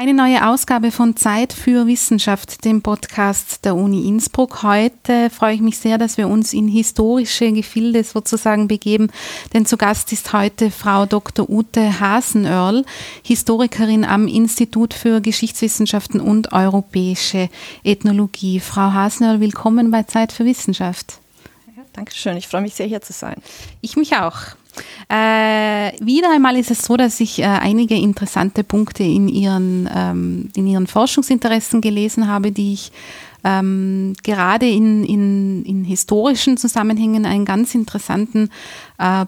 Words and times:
Eine 0.00 0.14
neue 0.14 0.46
Ausgabe 0.46 0.92
von 0.92 1.16
Zeit 1.16 1.52
für 1.52 1.88
Wissenschaft, 1.88 2.64
dem 2.64 2.82
Podcast 2.82 3.64
der 3.64 3.74
Uni 3.74 4.06
Innsbruck. 4.06 4.62
Heute 4.62 5.28
freue 5.28 5.56
ich 5.56 5.60
mich 5.60 5.76
sehr, 5.76 5.98
dass 5.98 6.16
wir 6.16 6.28
uns 6.28 6.52
in 6.52 6.68
historische 6.68 7.50
Gefilde 7.50 8.04
sozusagen 8.04 8.68
begeben, 8.68 9.10
denn 9.52 9.66
zu 9.66 9.76
Gast 9.76 10.12
ist 10.12 10.32
heute 10.32 10.70
Frau 10.70 11.04
Dr. 11.04 11.50
Ute 11.50 11.98
Hasenörl, 11.98 12.84
Historikerin 13.24 14.04
am 14.04 14.28
Institut 14.28 14.94
für 14.94 15.20
Geschichtswissenschaften 15.20 16.20
und 16.20 16.52
europäische 16.52 17.48
Ethnologie. 17.82 18.60
Frau 18.60 18.92
Hasenörl, 18.92 19.40
willkommen 19.40 19.90
bei 19.90 20.04
Zeit 20.04 20.30
für 20.30 20.44
Wissenschaft. 20.44 21.18
Ja, 21.76 21.82
Dankeschön, 21.92 22.36
ich 22.36 22.46
freue 22.46 22.62
mich 22.62 22.76
sehr, 22.76 22.86
hier 22.86 23.02
zu 23.02 23.12
sein. 23.12 23.42
Ich 23.80 23.96
mich 23.96 24.14
auch. 24.14 24.54
Äh, 25.08 25.92
wieder 26.04 26.32
einmal 26.32 26.56
ist 26.56 26.70
es 26.70 26.82
so, 26.82 26.96
dass 26.96 27.20
ich 27.20 27.40
äh, 27.40 27.44
einige 27.44 27.94
interessante 27.94 28.64
Punkte 28.64 29.02
in 29.02 29.28
ihren, 29.28 29.88
ähm, 29.94 30.50
in 30.54 30.66
ihren 30.66 30.86
Forschungsinteressen 30.86 31.80
gelesen 31.80 32.28
habe, 32.28 32.52
die 32.52 32.74
ich 32.74 32.92
ähm, 33.44 34.14
gerade 34.22 34.68
in, 34.68 35.04
in, 35.04 35.64
in 35.64 35.84
historischen 35.84 36.56
Zusammenhängen 36.56 37.24
einen 37.24 37.44
ganz 37.44 37.74
interessanten 37.74 38.50
äh, 38.98 39.26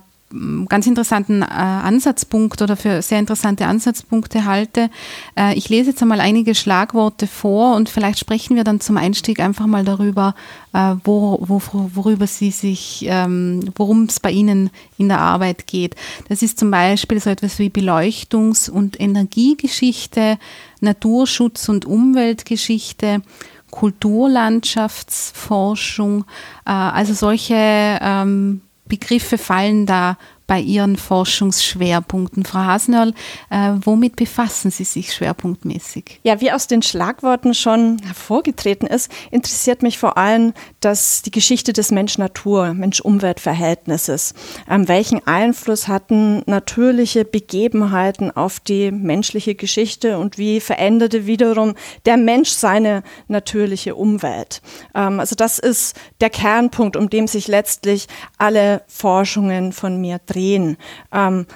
ganz 0.68 0.86
interessanten 0.86 1.42
äh, 1.42 1.46
Ansatzpunkt 1.46 2.62
oder 2.62 2.76
für 2.76 3.02
sehr 3.02 3.18
interessante 3.18 3.66
Ansatzpunkte 3.66 4.44
halte. 4.44 4.88
Äh, 5.36 5.54
ich 5.54 5.68
lese 5.68 5.90
jetzt 5.90 6.00
einmal 6.02 6.20
einige 6.20 6.54
Schlagworte 6.54 7.26
vor 7.26 7.74
und 7.74 7.88
vielleicht 7.88 8.20
sprechen 8.20 8.54
wir 8.54 8.62
dann 8.62 8.78
zum 8.80 8.96
Einstieg 8.96 9.40
einfach 9.40 9.66
mal 9.66 9.84
darüber, 9.84 10.36
äh, 10.72 10.94
wo, 11.02 11.40
wo, 11.42 11.60
worüber 11.94 12.28
Sie 12.28 12.52
sich, 12.52 13.04
ähm, 13.08 13.72
worum 13.74 14.04
es 14.04 14.20
bei 14.20 14.30
Ihnen 14.30 14.70
in 14.98 15.08
der 15.08 15.18
Arbeit 15.18 15.66
geht. 15.66 15.96
Das 16.28 16.42
ist 16.42 16.60
zum 16.60 16.70
Beispiel 16.70 17.18
so 17.18 17.30
etwas 17.30 17.58
wie 17.58 17.68
Beleuchtungs- 17.68 18.70
und 18.70 19.00
Energiegeschichte, 19.00 20.38
Naturschutz- 20.80 21.68
und 21.68 21.86
Umweltgeschichte, 21.86 23.22
Kulturlandschaftsforschung, 23.70 26.24
äh, 26.66 26.70
also 26.70 27.14
solche 27.14 27.98
ähm, 28.00 28.60
Begriffe 28.90 29.38
fallen 29.38 29.86
da 29.86 30.18
bei 30.50 30.58
Ihren 30.58 30.96
Forschungsschwerpunkten. 30.96 32.44
Frau 32.44 32.58
Hasenörl, 32.58 33.14
äh, 33.50 33.70
womit 33.84 34.16
befassen 34.16 34.72
Sie 34.72 34.82
sich 34.82 35.14
schwerpunktmäßig? 35.14 36.18
Ja, 36.24 36.40
wie 36.40 36.50
aus 36.50 36.66
den 36.66 36.82
Schlagworten 36.82 37.54
schon 37.54 37.98
hervorgetreten 38.04 38.88
ist, 38.88 39.12
interessiert 39.30 39.84
mich 39.84 39.96
vor 39.96 40.18
allem 40.18 40.52
dass 40.80 41.22
die 41.22 41.30
Geschichte 41.30 41.72
des 41.72 41.92
Mensch-Natur, 41.92 42.74
Mensch-Umwelt-Verhältnisses. 42.74 44.34
Ähm, 44.68 44.88
welchen 44.88 45.24
Einfluss 45.24 45.86
hatten 45.86 46.42
natürliche 46.46 47.24
Begebenheiten 47.24 48.32
auf 48.32 48.58
die 48.58 48.90
menschliche 48.90 49.54
Geschichte 49.54 50.18
und 50.18 50.36
wie 50.36 50.58
veränderte 50.58 51.26
wiederum 51.26 51.74
der 52.06 52.16
Mensch 52.16 52.50
seine 52.50 53.04
natürliche 53.28 53.94
Umwelt? 53.94 54.62
Ähm, 54.96 55.20
also 55.20 55.36
das 55.36 55.60
ist 55.60 55.96
der 56.20 56.30
Kernpunkt, 56.30 56.96
um 56.96 57.08
dem 57.08 57.28
sich 57.28 57.46
letztlich 57.46 58.08
alle 58.36 58.82
Forschungen 58.88 59.72
von 59.72 60.00
mir 60.00 60.18
drehen 60.26 60.39
drehen. 60.40 60.76
Ähm, 61.12 61.46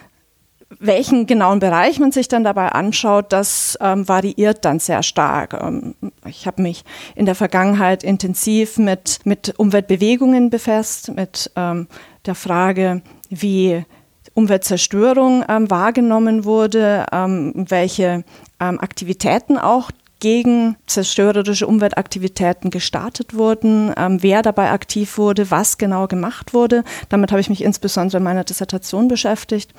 welchen 0.81 1.27
genauen 1.27 1.61
Bereich 1.61 2.01
man 2.01 2.11
sich 2.11 2.27
dann 2.27 2.43
dabei 2.43 2.73
anschaut, 2.73 3.33
das 3.33 3.79
ähm, 3.81 4.09
variiert 4.09 4.65
dann 4.65 4.81
sehr 4.81 5.03
stark. 5.03 5.55
Ähm, 5.55 5.95
ich 6.27 6.47
habe 6.47 6.63
mich 6.63 6.85
in 7.15 7.27
der 7.27 7.35
Vergangenheit 7.35 8.03
intensiv 8.03 8.79
mit, 8.79 9.21
mit 9.25 9.55
Umweltbewegungen 9.57 10.51
befasst, 10.51 11.15
mit 11.15 11.51
ähm, 11.55 11.87
der 12.27 12.35
Frage, 12.35 13.03
wie 13.31 13.85
Umweltzerstörung 14.35 15.45
ähm, 15.49 15.71
wahrgenommen 15.71 16.45
wurde, 16.45 17.07
ähm, 17.13 17.53
welche 17.69 18.25
ähm, 18.59 18.81
Aktivitäten 18.81 19.59
auch 19.59 19.91
gegen 20.25 20.77
zerstörerische 20.87 21.67
Umweltaktivitäten 21.67 22.71
gestartet 22.71 23.35
wurden, 23.35 23.93
ähm, 23.95 24.23
wer 24.23 24.41
dabei 24.41 24.71
aktiv 24.71 25.19
wurde, 25.19 25.51
was 25.51 25.77
genau 25.77 26.07
gemacht 26.07 26.55
wurde. 26.55 26.83
Damit 27.11 27.31
habe 27.31 27.43
ich 27.43 27.51
mich 27.51 27.63
insbesondere 27.63 28.17
in 28.17 28.23
meiner 28.25 28.43
Dissertation 28.43 29.07
beschäftigt. 29.07 29.75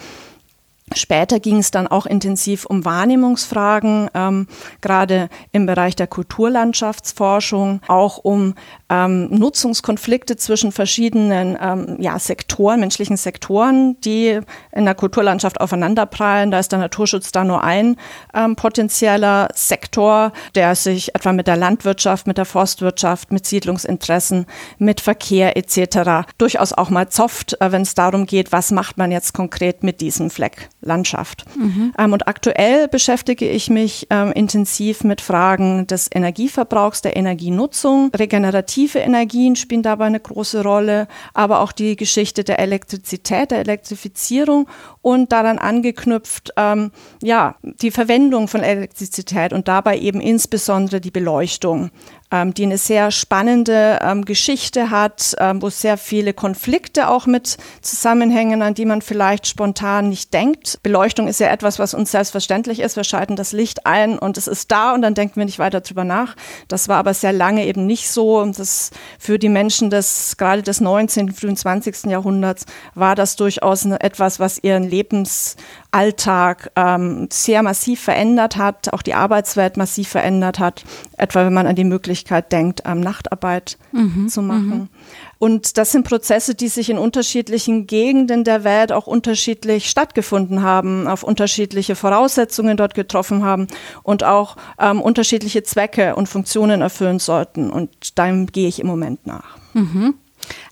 Später 0.94 1.40
ging 1.40 1.58
es 1.58 1.72
dann 1.72 1.88
auch 1.88 2.06
intensiv 2.06 2.68
um 2.68 2.86
Wahrnehmungsfragen, 2.86 4.12
ähm, 4.14 4.48
gerade 4.82 5.30
im 5.52 5.66
Bereich 5.66 5.96
der 5.96 6.06
Kulturlandschaftsforschung, 6.06 7.82
auch 7.88 8.20
um 8.20 8.54
ähm, 8.96 9.28
Nutzungskonflikte 9.30 10.38
zwischen 10.38 10.72
verschiedenen 10.72 11.58
ähm, 11.62 11.98
ja, 12.00 12.18
Sektoren, 12.20 12.80
menschlichen 12.80 13.18
Sektoren, 13.18 14.00
die 14.02 14.40
in 14.72 14.86
der 14.86 14.96
Kulturlandschaft 14.96 15.60
aufeinanderprallen. 15.60 16.52
Da 16.52 16.60
ist 16.60 16.72
der 16.72 16.80
Naturschutz 16.80 17.32
da 17.32 17.44
nur 17.44 17.64
ein 17.64 17.98
ähm, 18.34 18.56
potenzieller 18.56 19.50
Sektor, 19.54 20.32
der 20.56 20.76
sich 20.76 21.14
etwa 21.16 21.34
mit 21.34 21.48
der 21.48 21.58
Landwirtschaft, 21.58 22.28
mit 22.28 22.38
der 22.38 22.46
Forstwirtschaft, 22.46 23.32
mit 23.32 23.46
Siedlungsinteressen, 23.46 24.46
mit 24.78 25.02
Verkehr 25.02 25.58
etc. 25.58 26.28
durchaus 26.38 26.74
auch 26.74 26.90
mal 26.90 27.10
zofft, 27.10 27.60
äh, 27.60 27.72
wenn 27.72 27.82
es 27.82 27.96
darum 27.96 28.26
geht, 28.26 28.52
was 28.52 28.72
macht 28.72 28.98
man 28.98 29.12
jetzt 29.12 29.34
konkret 29.34 29.84
mit 29.84 30.02
diesem 30.02 30.30
Fleck 30.30 30.70
Landschaft. 30.82 31.46
Mhm. 31.58 31.94
Ähm, 31.98 32.14
und 32.14 32.28
aktuell 32.28 32.88
beschäftige 32.88 33.50
ich 33.50 33.70
mich 33.70 34.08
ähm, 34.10 34.32
intensiv 34.32 35.04
mit 35.04 35.22
Fragen 35.22 35.88
des 35.88 36.10
Energieverbrauchs, 36.14 37.02
der 37.02 37.16
Energienutzung, 37.16 38.12
regenerativ 38.16 38.85
Alternative 38.86 39.00
Energien 39.00 39.56
spielen 39.56 39.82
dabei 39.82 40.06
eine 40.06 40.20
große 40.20 40.62
Rolle, 40.62 41.08
aber 41.34 41.62
auch 41.62 41.72
die 41.72 41.96
Geschichte 41.96 42.44
der 42.44 42.60
Elektrizität, 42.60 43.52
der 43.52 43.60
Elektrifizierung 43.60 44.68
und 45.06 45.32
daran 45.32 45.60
angeknüpft, 45.60 46.54
ähm, 46.58 46.92
ja, 47.22 47.58
die 47.62 47.92
Verwendung 47.92 48.48
von 48.48 48.64
Elektrizität 48.64 49.54
und 49.54 49.68
dabei 49.68 50.00
eben 50.00 50.20
insbesondere 50.20 51.00
die 51.00 51.12
Beleuchtung 51.12 51.92
ähm, 52.32 52.54
die 52.54 52.64
eine 52.64 52.78
sehr 52.78 53.12
spannende 53.12 54.00
ähm, 54.02 54.26
Geschichte 54.26 54.90
hat, 54.90 55.36
ähm, 55.40 55.62
wo 55.62 55.70
sehr 55.70 55.98
viele 55.98 56.34
Konflikte 56.34 57.08
auch 57.10 57.28
mit 57.28 57.58
zusammenhängen, 57.82 58.62
an 58.62 58.74
die 58.74 58.86
man 58.86 59.02
vielleicht 59.02 59.48
spontan 59.48 60.10
nicht 60.10 60.34
denkt. 60.34 60.80
Beleuchtung 60.82 61.28
ist 61.28 61.40
ja 61.40 61.48
etwas, 61.48 61.80
was 61.80 61.94
uns 61.94 62.12
selbstverständlich 62.12 62.80
ist. 62.80 62.96
Wir 62.96 63.04
schalten 63.04 63.36
das 63.36 63.52
Licht 63.52 63.86
ein 63.86 64.18
und 64.18 64.38
es 64.38 64.48
ist 64.48 64.72
da 64.72 64.94
und 64.94 65.02
dann 65.02 65.14
denken 65.14 65.36
wir 65.38 65.46
nicht 65.46 65.60
weiter 65.60 65.82
drüber 65.82 66.04
nach. 66.04 66.36
Das 66.68 66.88
war 66.88 66.98
aber 66.98 67.14
sehr 67.14 67.34
lange 67.34 67.66
eben 67.66 67.86
nicht 67.86 68.10
so. 68.10 68.40
Und 68.40 68.58
das 68.58 68.92
für 69.20 69.38
die 69.38 69.50
Menschen 69.50 69.90
des, 69.90 70.36
gerade 70.38 70.64
des 70.64 70.82
19., 70.82 71.32
frühen 71.32 71.56
20. 71.56 72.06
Jahrhunderts 72.06 72.66
war 72.96 73.16
das 73.16 73.36
durchaus 73.36 73.86
etwas, 73.86 74.40
was 74.40 74.64
ihren 74.64 74.84
Lebensalltag 74.96 76.72
ähm, 76.76 77.28
sehr 77.32 77.64
massiv 77.64 78.02
verändert 78.02 78.58
hat, 78.58 78.94
auch 78.94 79.02
die 79.02 79.14
Arbeitswelt 79.14 79.78
massiv 79.78 80.10
verändert 80.10 80.60
hat. 80.60 80.84
Etwa 81.18 81.46
wenn 81.46 81.54
man 81.54 81.68
an 81.68 81.76
die 81.76 81.84
Möglichkeit 81.84 82.52
denkt, 82.52 82.84
ähm, 82.86 83.02
Nachtarbeit 83.02 83.78
mhm, 83.92 84.28
zu 84.28 84.42
machen. 84.42 84.68
Mhm. 84.70 84.90
Und 85.38 85.78
das 85.78 85.92
sind 85.92 86.08
Prozesse, 86.08 86.56
die 86.56 86.70
sich 86.70 86.90
in 86.90 86.98
unterschiedlichen 86.98 87.88
Gegenden 87.88 88.44
der 88.44 88.64
Welt 88.64 88.92
auch 88.92 89.06
unterschiedlich 89.06 89.90
stattgefunden 89.90 90.64
haben, 90.64 91.08
auf 91.08 91.24
unterschiedliche 91.24 91.96
Voraussetzungen 91.96 92.78
dort 92.78 92.94
getroffen 92.94 93.44
haben 93.44 93.68
und 94.02 94.24
auch 94.24 94.56
ähm, 94.80 95.02
unterschiedliche 95.02 95.64
Zwecke 95.64 96.16
und 96.16 96.30
Funktionen 96.30 96.82
erfüllen 96.82 97.20
sollten. 97.20 97.70
Und 97.70 98.18
dem 98.18 98.48
gehe 98.48 98.68
ich 98.68 98.80
im 98.80 98.88
Moment 98.88 99.28
nach. 99.28 99.58
Mhm. 99.74 100.16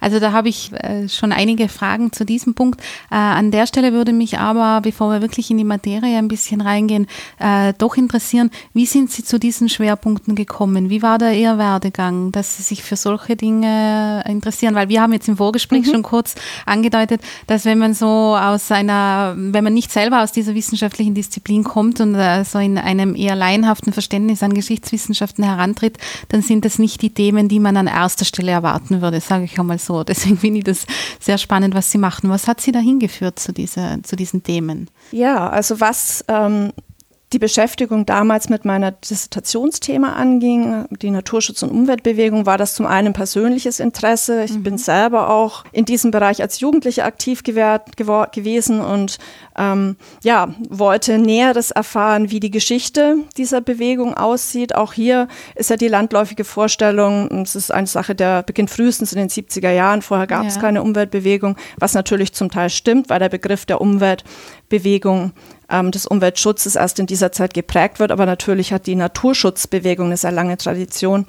Also 0.04 0.20
da 0.20 0.34
habe 0.34 0.50
ich 0.50 0.74
äh, 0.74 1.08
schon 1.08 1.32
einige 1.32 1.70
Fragen 1.70 2.12
zu 2.12 2.26
diesem 2.26 2.56
Punkt. 2.56 2.82
Äh, 3.10 3.16
an 3.16 3.52
der 3.52 3.68
Stelle 3.68 3.94
würde 3.94 4.12
mich 4.12 4.38
aber, 4.38 4.82
bevor 4.82 5.10
wir 5.10 5.22
wirklich 5.22 5.50
in 5.50 5.58
die 5.58 5.64
Materie 5.64 6.18
ein 6.18 6.28
bisschen 6.28 6.60
reingehen, 6.60 7.08
äh, 7.40 7.74
doch 7.78 7.96
interessieren, 7.96 8.52
wie 8.74 8.86
sind 8.86 9.12
Sie 9.12 9.24
zu 9.24 9.40
diesen 9.40 9.70
Schwerpunkten 9.70 10.36
gekommen? 10.36 10.90
Wie 10.90 11.02
war 11.02 11.20
da 11.20 11.32
Ihr 11.32 11.58
Werdegang, 11.58 12.34
dass 12.34 12.58
Sie 12.58 12.64
sich 12.64 12.84
für 12.84 12.98
solche 12.98 13.38
Dinge 13.38 14.26
interessieren? 14.28 14.76
Weil 14.76 14.90
wir 14.90 15.02
haben 15.02 15.14
jetzt 15.14 15.30
im 15.30 15.38
Vorgespräch 15.38 15.88
mhm. 15.88 15.92
schon 15.92 16.04
kurz 16.04 16.36
angedeutet, 16.66 17.22
dass 17.48 17.64
wenn 17.64 17.80
man 17.80 17.94
so 17.94 18.36
aus 18.36 18.70
einer, 18.74 19.36
wenn 19.38 19.64
man 19.64 19.74
nicht 19.74 19.90
selber 19.90 20.22
aus 20.22 20.34
dieser 20.34 20.54
wissenschaftlichen 20.54 21.14
Disziplin 21.14 21.64
kommt 21.64 22.02
und 22.02 22.18
so 22.44 22.60
in 22.60 22.78
einem 22.78 23.16
eher 23.16 23.38
laienhaften 23.38 23.94
Verständnis 23.94 24.44
an 24.44 24.54
Geschichtswissenschaften 24.54 25.46
herantritt, 25.46 25.98
dann 26.28 26.42
sind 26.42 26.66
das 26.66 26.78
nicht 26.78 27.02
die 27.02 27.14
Themen, 27.14 27.48
die 27.48 27.62
man 27.62 27.78
an 27.78 27.88
erster 27.88 28.26
Stelle 28.26 28.52
erwarten 28.52 29.02
würde, 29.02 29.22
sage 29.22 29.46
ich 29.46 29.58
mal 29.58 29.80
so. 29.80 29.93
Deswegen 30.08 30.38
finde 30.38 30.60
ich 30.60 30.64
das 30.64 30.88
sehr 31.20 31.38
spannend, 31.38 31.76
was 31.76 31.92
Sie 31.92 32.00
machen. 32.00 32.30
Was 32.30 32.48
hat 32.48 32.62
Sie 32.62 32.72
da 32.72 32.80
hingeführt 32.80 33.38
zu, 33.38 33.54
dieser, 33.54 34.02
zu 34.02 34.16
diesen 34.16 34.42
Themen? 34.42 34.90
Ja, 35.12 35.50
also 35.50 35.80
was 35.80 36.26
ähm, 36.28 36.74
die 37.34 37.40
Beschäftigung 37.40 38.06
damals 38.06 38.50
mit 38.50 38.64
meiner 38.64 38.92
Dissertationsthema 38.92 40.14
anging, 40.14 40.86
die 41.02 41.10
Naturschutz- 41.10 41.64
und 41.64 41.72
Umweltbewegung, 41.72 42.46
war 42.46 42.58
das 42.58 42.76
zum 42.76 42.86
einen 42.86 43.14
persönliches 43.14 43.80
Interesse. 43.80 44.44
Ich 44.44 44.54
mhm. 44.54 44.64
bin 44.64 44.78
selber 44.78 45.30
auch 45.30 45.64
in 45.72 45.86
diesem 45.86 46.12
Bereich 46.12 46.42
als 46.42 46.60
Jugendliche 46.60 47.04
aktiv 47.04 47.44
gewesen 47.44 48.82
und 48.82 49.18
ähm, 49.58 49.98
ja, 50.24 50.54
wollte 50.70 51.20
Näheres 51.20 51.72
erfahren, 51.72 52.32
wie 52.32 52.40
die 52.40 52.52
Geschichte 52.52 53.18
dieser 53.38 53.62
Bewegung 53.62 54.16
aussieht. 54.16 54.76
Auch 54.76 54.94
hier 54.94 55.28
ist 55.56 55.70
ja 55.70 55.76
die 55.76 55.88
landläufige 55.88 56.44
Vorstellung, 56.44 57.44
es 57.44 57.56
ist 57.56 57.72
eine 57.72 57.88
Sache, 57.88 58.16
der 58.16 58.44
beginnt 58.44 58.70
frühestens 58.70 59.14
in 59.14 59.20
den 59.20 59.30
70er 59.30 59.72
Jahren. 59.72 60.02
Vorher 60.02 60.28
gab 60.28 60.46
es 60.46 60.56
ja. 60.56 60.62
keine 60.62 60.82
Umweltbewegung, 60.82 61.56
was 61.78 61.94
natürlich 61.94 62.34
zum 62.34 62.50
Teil 62.50 62.70
stimmt, 62.70 63.10
weil 63.10 63.20
der 63.20 63.30
Begriff 63.30 63.66
der 63.66 63.80
Umweltbewegung 63.80 65.34
ähm, 65.70 65.92
des 65.92 66.08
Umweltschutzes 66.08 66.76
erst 66.76 67.00
in 67.00 67.06
dieser 67.06 67.32
Zeit 67.32 67.54
geprägt 67.54 68.00
wird. 68.00 68.12
Aber 68.12 68.26
natürlich 68.26 68.74
hat 68.74 68.88
die 68.88 68.96
Naturschutzbewegung 68.96 70.08
eine 70.08 70.18
sehr 70.18 70.32
lange 70.32 70.58
Tradition 70.58 71.28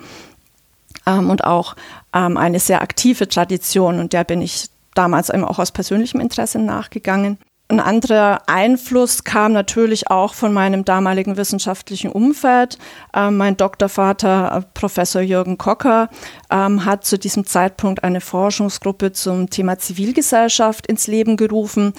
ähm, 1.07 1.31
und 1.31 1.45
auch 1.45 1.77
ähm, 2.15 2.37
eine 2.37 2.61
sehr 2.61 2.81
aktive 2.81 3.29
Tradition. 3.29 3.99
Und 3.99 4.13
der 4.13 4.25
bin 4.25 4.41
ich 4.41 4.69
damals 4.95 5.29
eben 5.29 5.45
auch 5.45 5.59
aus 5.59 5.73
persönlichem 5.73 6.21
Interesse 6.21 6.59
nachgegangen. 6.59 7.39
Ein 7.69 7.81
anderer 7.81 8.43
Einfluss 8.47 9.25
kam 9.25 9.53
natürlich 9.53 10.11
auch 10.11 10.35
von 10.35 10.53
meinem 10.53 10.85
damaligen 10.85 11.39
wissenschaftlichen 11.39 12.13
Umfeld. 12.13 12.77
Ähm, 13.15 13.39
mein 13.39 13.57
Doktorvater, 13.57 14.55
äh, 14.55 14.67
Professor 14.75 15.23
Jürgen 15.23 15.57
Kocker, 15.57 16.11
ähm, 16.51 16.85
hat 16.85 17.07
zu 17.07 17.19
diesem 17.19 17.47
Zeitpunkt 17.47 18.05
eine 18.05 18.21
Forschungsgruppe 18.21 19.13
zum 19.13 19.49
Thema 19.49 19.79
Zivilgesellschaft 19.79 20.87
ins 20.87 21.07
Leben 21.07 21.39
gerufen 21.39 21.95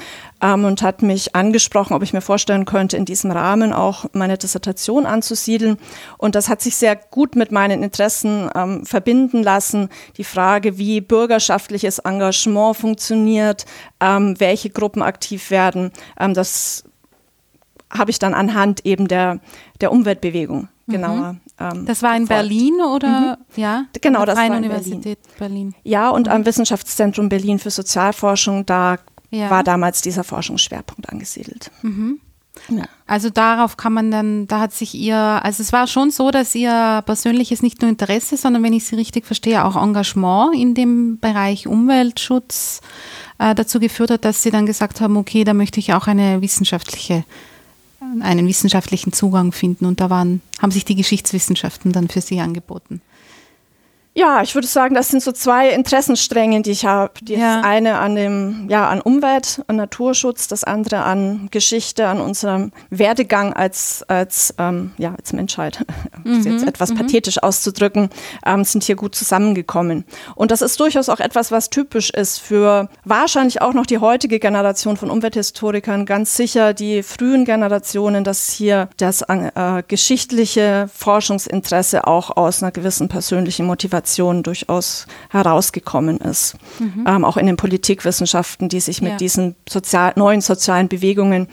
ähm, 0.45 0.65
und 0.65 0.81
hat 0.81 1.01
mich 1.01 1.35
angesprochen, 1.35 1.93
ob 1.93 2.03
ich 2.03 2.13
mir 2.13 2.21
vorstellen 2.21 2.65
könnte, 2.65 2.97
in 2.97 3.05
diesem 3.05 3.31
Rahmen 3.31 3.73
auch 3.73 4.05
meine 4.13 4.37
Dissertation 4.37 5.05
anzusiedeln. 5.05 5.77
Und 6.17 6.35
das 6.35 6.49
hat 6.49 6.61
sich 6.61 6.75
sehr 6.75 6.95
gut 6.95 7.35
mit 7.35 7.51
meinen 7.51 7.81
Interessen 7.81 8.49
ähm, 8.53 8.85
verbinden 8.85 9.41
lassen. 9.41 9.89
Die 10.17 10.23
Frage, 10.23 10.77
wie 10.77 11.01
bürgerschaftliches 11.01 11.99
Engagement 11.99 12.77
funktioniert, 12.77 13.65
ähm, 13.99 14.39
welche 14.39 14.69
Gruppen 14.69 15.01
aktiv 15.01 15.49
werden, 15.49 15.91
ähm, 16.19 16.33
das 16.33 16.83
habe 17.89 18.11
ich 18.11 18.19
dann 18.19 18.33
anhand 18.33 18.85
eben 18.85 19.07
der, 19.07 19.39
der 19.79 19.91
Umweltbewegung 19.91 20.67
mhm. 20.85 20.91
genauer 20.91 21.35
ähm, 21.57 21.85
das 21.85 22.03
war 22.03 22.17
in 22.17 22.27
verfolgt. 22.27 22.49
Berlin 22.49 22.81
oder 22.81 23.37
mhm. 23.37 23.61
ja? 23.61 23.85
Genau, 24.01 24.25
das 24.25 24.37
war 24.37 24.45
in 24.45 24.55
Universität 24.55 25.19
Berlin. 25.37 25.71
Berlin. 25.71 25.75
Ja, 25.83 26.09
und 26.09 26.27
mhm. 26.27 26.33
am 26.33 26.45
Wissenschaftszentrum 26.45 27.29
Berlin 27.29 27.59
für 27.59 27.69
Sozialforschung, 27.69 28.65
da 28.65 28.97
ja. 29.35 29.49
war 29.49 29.63
damals 29.63 30.01
dieser 30.01 30.23
Forschungsschwerpunkt 30.23 31.09
angesiedelt. 31.09 31.71
Mhm. 31.81 32.19
Ja. 32.69 32.85
Also 33.05 33.29
darauf 33.29 33.77
kann 33.77 33.93
man 33.93 34.11
dann, 34.11 34.47
da 34.47 34.59
hat 34.61 34.73
sich 34.73 34.95
ihr, 34.95 35.17
also 35.17 35.61
es 35.61 35.73
war 35.73 35.87
schon 35.87 36.09
so, 36.09 36.31
dass 36.31 36.55
ihr 36.55 37.03
persönliches 37.05 37.61
nicht 37.61 37.81
nur 37.81 37.89
Interesse, 37.89 38.37
sondern 38.37 38.63
wenn 38.63 38.73
ich 38.73 38.85
Sie 38.85 38.95
richtig 38.95 39.25
verstehe, 39.25 39.65
auch 39.65 39.75
Engagement 39.75 40.55
in 40.55 40.73
dem 40.73 41.19
Bereich 41.19 41.67
Umweltschutz 41.67 42.81
äh, 43.37 43.53
dazu 43.53 43.79
geführt 43.79 44.11
hat, 44.11 44.25
dass 44.25 44.41
Sie 44.41 44.51
dann 44.51 44.65
gesagt 44.65 45.01
haben, 45.01 45.17
okay, 45.17 45.43
da 45.43 45.53
möchte 45.53 45.79
ich 45.79 45.93
auch 45.93 46.07
eine 46.07 46.41
wissenschaftliche 46.41 47.25
einen 48.21 48.47
wissenschaftlichen 48.47 49.13
Zugang 49.13 49.51
finden. 49.51 49.85
Und 49.85 49.99
da 49.99 50.09
waren, 50.09 50.41
haben 50.61 50.71
sich 50.71 50.85
die 50.85 50.95
Geschichtswissenschaften 50.95 51.91
dann 51.91 52.07
für 52.07 52.21
Sie 52.21 52.39
angeboten. 52.39 53.01
Ja, 54.17 54.41
ich 54.41 54.55
würde 54.55 54.65
sagen, 54.65 54.95
das 54.95 55.09
sind 55.09 55.21
so 55.21 55.33
zwei 55.33 55.71
Interessenstränge, 55.71 56.61
die 56.61 56.71
ich 56.71 56.85
habe. 56.85 57.11
Das 57.21 57.37
ja. 57.37 57.59
eine 57.59 57.97
an 57.97 58.15
dem, 58.15 58.67
ja, 58.69 58.87
an 58.87 59.01
Umwelt 59.01 59.61
und 59.67 59.75
Naturschutz, 59.75 60.47
das 60.47 60.63
andere 60.63 61.03
an 61.03 61.49
Geschichte, 61.51 62.07
an 62.07 62.21
unserem 62.21 62.71
Werdegang 62.89 63.51
als, 63.51 64.05
als, 64.07 64.55
ähm, 64.57 64.93
ja, 64.97 65.13
als 65.15 65.33
Menschheit. 65.33 65.85
Mhm. 66.23 66.37
Das 66.37 66.45
jetzt 66.45 66.67
etwas 66.67 66.89
mhm. 66.91 66.95
pathetisch 66.97 67.43
auszudrücken, 67.43 68.09
ähm, 68.47 68.63
sind 68.63 68.83
hier 68.83 68.95
gut 68.95 69.13
zusammengekommen. 69.13 70.05
Und 70.33 70.49
das 70.49 70.63
ist 70.63 70.79
durchaus 70.79 71.07
auch 71.07 71.19
etwas, 71.19 71.51
was 71.51 71.69
typisch 71.69 72.09
ist 72.09 72.39
für 72.39 72.89
wahrscheinlich 73.03 73.61
auch 73.61 73.73
noch 73.73 73.85
die 73.85 73.99
heutige 73.99 74.39
Generation 74.39 74.97
von 74.97 75.11
Umwelthistorikern, 75.11 76.07
ganz 76.07 76.35
sicher 76.35 76.73
die 76.73 77.03
frühen 77.03 77.45
Generationen, 77.45 78.23
dass 78.23 78.49
hier 78.49 78.89
das 78.97 79.21
äh, 79.21 79.83
geschichtliche 79.87 80.89
Forschungsinteresse 80.91 82.07
auch 82.07 82.35
aus 82.35 82.63
einer 82.63 82.71
gewissen 82.71 83.07
persönlichen 83.07 83.67
Motivation 83.67 84.04
Innovation 84.05 84.43
durchaus 84.43 85.07
herausgekommen 85.29 86.17
ist. 86.17 86.55
Mhm. 86.79 87.05
Ähm, 87.07 87.25
auch 87.25 87.37
in 87.37 87.47
den 87.47 87.57
Politikwissenschaften, 87.57 88.69
die 88.69 88.79
sich 88.79 89.01
mit 89.01 89.13
ja. 89.13 89.17
diesen 89.17 89.55
sozial, 89.67 90.13
neuen 90.15 90.41
sozialen 90.41 90.87
Bewegungen, 90.87 91.47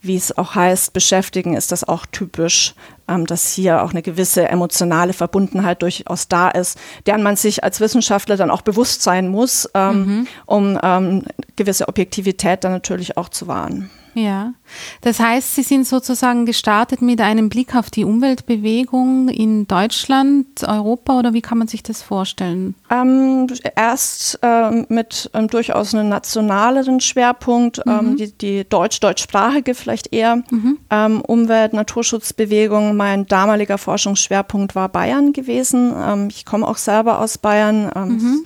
wie 0.00 0.16
es 0.16 0.36
auch 0.36 0.54
heißt, 0.54 0.92
beschäftigen, 0.92 1.54
ist 1.54 1.70
das 1.70 1.84
auch 1.84 2.06
typisch, 2.06 2.74
ähm, 3.08 3.26
dass 3.26 3.52
hier 3.52 3.82
auch 3.82 3.90
eine 3.90 4.02
gewisse 4.02 4.48
emotionale 4.48 5.12
Verbundenheit 5.12 5.82
durchaus 5.82 6.28
da 6.28 6.48
ist, 6.48 6.78
deren 7.06 7.22
man 7.22 7.36
sich 7.36 7.62
als 7.62 7.80
Wissenschaftler 7.80 8.36
dann 8.36 8.50
auch 8.50 8.62
bewusst 8.62 9.02
sein 9.02 9.28
muss, 9.28 9.68
ähm, 9.74 10.06
mhm. 10.06 10.26
um 10.46 10.78
ähm, 10.82 11.24
gewisse 11.56 11.88
Objektivität 11.88 12.64
dann 12.64 12.72
natürlich 12.72 13.16
auch 13.16 13.28
zu 13.28 13.46
wahren. 13.46 13.90
Ja, 14.18 14.54
das 15.02 15.20
heißt, 15.20 15.54
Sie 15.54 15.62
sind 15.62 15.86
sozusagen 15.86 16.44
gestartet 16.44 17.00
mit 17.02 17.20
einem 17.20 17.48
Blick 17.48 17.76
auf 17.76 17.88
die 17.88 18.04
Umweltbewegung 18.04 19.28
in 19.28 19.68
Deutschland, 19.68 20.46
Europa 20.66 21.20
oder 21.20 21.34
wie 21.34 21.40
kann 21.40 21.58
man 21.58 21.68
sich 21.68 21.84
das 21.84 22.02
vorstellen? 22.02 22.74
Ähm, 22.90 23.46
erst 23.76 24.40
ähm, 24.42 24.86
mit 24.88 25.30
ähm, 25.34 25.46
durchaus 25.46 25.94
einem 25.94 26.08
nationaleren 26.08 27.00
Schwerpunkt, 27.00 27.80
ähm, 27.86 28.10
mhm. 28.10 28.16
die, 28.16 28.32
die 28.32 28.68
deutsch-deutschsprachige 28.68 29.76
vielleicht 29.76 30.12
eher 30.12 30.42
mhm. 30.50 30.78
Ähm, 30.90 31.20
Umwelt-, 31.20 31.72
Naturschutzbewegung. 31.72 32.96
Mein 32.96 33.26
damaliger 33.26 33.78
Forschungsschwerpunkt 33.78 34.74
war 34.74 34.88
Bayern 34.88 35.32
gewesen. 35.32 35.94
Ähm, 35.96 36.28
ich 36.28 36.44
komme 36.44 36.66
auch 36.66 36.78
selber 36.78 37.20
aus 37.20 37.38
Bayern. 37.38 37.92
Mhm 37.94 38.44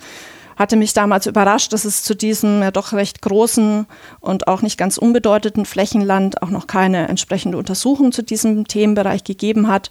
hatte 0.55 0.75
mich 0.75 0.93
damals 0.93 1.25
überrascht, 1.25 1.73
dass 1.73 1.85
es 1.85 2.03
zu 2.03 2.15
diesem 2.15 2.61
ja 2.61 2.71
doch 2.71 2.93
recht 2.93 3.21
großen 3.21 3.85
und 4.19 4.47
auch 4.47 4.61
nicht 4.61 4.77
ganz 4.77 4.97
unbedeutenden 4.97 5.65
Flächenland 5.65 6.41
auch 6.41 6.49
noch 6.49 6.67
keine 6.67 7.07
entsprechende 7.07 7.57
Untersuchung 7.57 8.11
zu 8.11 8.23
diesem 8.23 8.67
Themenbereich 8.67 9.23
gegeben 9.23 9.67
hat. 9.67 9.89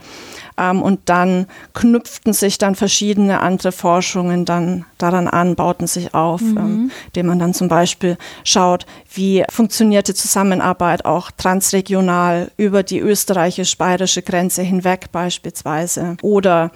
Ähm, 0.58 0.82
und 0.82 1.00
dann 1.06 1.46
knüpften 1.74 2.32
sich 2.32 2.58
dann 2.58 2.74
verschiedene 2.74 3.40
andere 3.40 3.72
Forschungen 3.72 4.44
dann 4.44 4.84
daran 4.98 5.28
an, 5.28 5.54
bauten 5.54 5.86
sich 5.86 6.14
auf, 6.14 6.40
mhm. 6.40 6.56
ähm, 6.56 6.90
indem 7.06 7.26
man 7.26 7.38
dann 7.38 7.54
zum 7.54 7.68
Beispiel 7.68 8.16
schaut, 8.44 8.86
wie 9.12 9.44
funktionierte 9.50 10.14
Zusammenarbeit 10.14 11.04
auch 11.04 11.30
transregional 11.30 12.50
über 12.56 12.82
die 12.82 13.00
österreichisch-bayerische 13.00 14.22
Grenze 14.22 14.62
hinweg 14.62 15.12
beispielsweise 15.12 16.16
oder 16.22 16.70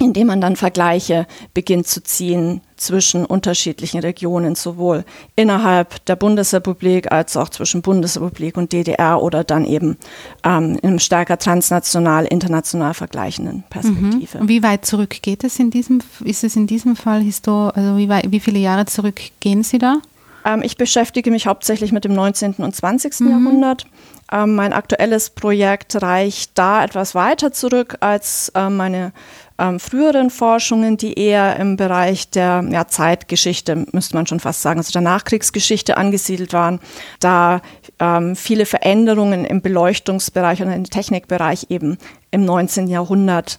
indem 0.00 0.28
man 0.28 0.40
dann 0.40 0.56
Vergleiche 0.56 1.26
beginnt 1.54 1.88
zu 1.88 2.02
ziehen 2.02 2.60
zwischen 2.78 3.24
unterschiedlichen 3.24 4.00
Regionen, 4.00 4.54
sowohl 4.54 5.04
innerhalb 5.36 6.04
der 6.06 6.16
Bundesrepublik 6.16 7.12
als 7.12 7.36
auch 7.36 7.48
zwischen 7.48 7.82
Bundesrepublik 7.82 8.56
und 8.56 8.72
DDR 8.72 9.22
oder 9.22 9.44
dann 9.44 9.64
eben 9.64 9.96
ähm, 10.44 10.78
in 10.82 10.88
einem 10.88 10.98
stärker 10.98 11.38
transnational, 11.38 12.24
international 12.24 12.94
vergleichenden 12.94 13.64
Perspektive. 13.70 14.42
Mhm. 14.42 14.48
Wie 14.48 14.62
weit 14.62 14.84
zurück 14.84 15.22
geht 15.22 15.44
es 15.44 15.58
in 15.58 15.70
diesem, 15.70 16.00
ist 16.24 16.44
es 16.44 16.56
in 16.56 16.66
diesem 16.66 16.96
Fall 16.96 17.20
Histor 17.20 17.76
also 17.76 17.96
wie, 17.96 18.08
weit, 18.08 18.30
wie 18.30 18.40
viele 18.40 18.58
Jahre 18.58 18.86
zurück 18.86 19.20
gehen 19.40 19.62
Sie 19.62 19.78
da? 19.78 20.00
Ähm, 20.44 20.62
ich 20.62 20.76
beschäftige 20.76 21.30
mich 21.30 21.46
hauptsächlich 21.46 21.92
mit 21.92 22.04
dem 22.04 22.14
19. 22.14 22.54
und 22.54 22.74
20. 22.74 23.20
Mhm. 23.20 23.30
Jahrhundert. 23.30 23.86
Ähm, 24.30 24.54
mein 24.54 24.72
aktuelles 24.72 25.30
Projekt 25.30 26.02
reicht 26.02 26.58
da 26.58 26.84
etwas 26.84 27.14
weiter 27.14 27.52
zurück 27.52 27.96
als 28.00 28.50
äh, 28.54 28.68
meine 28.68 29.12
ähm, 29.58 29.80
früheren 29.80 30.30
Forschungen, 30.30 30.96
die 30.96 31.18
eher 31.18 31.56
im 31.56 31.76
Bereich 31.76 32.30
der 32.30 32.64
ja, 32.70 32.86
Zeitgeschichte, 32.86 33.86
müsste 33.92 34.16
man 34.16 34.26
schon 34.26 34.40
fast 34.40 34.62
sagen, 34.62 34.78
also 34.78 34.92
der 34.92 35.02
Nachkriegsgeschichte 35.02 35.96
angesiedelt 35.96 36.52
waren, 36.52 36.80
da 37.20 37.60
ähm, 37.98 38.36
viele 38.36 38.66
Veränderungen 38.66 39.44
im 39.44 39.60
Beleuchtungsbereich 39.60 40.62
und 40.62 40.70
im 40.70 40.84
Technikbereich 40.84 41.66
eben 41.70 41.98
im 42.30 42.44
19. 42.44 42.88
Jahrhundert 42.88 43.58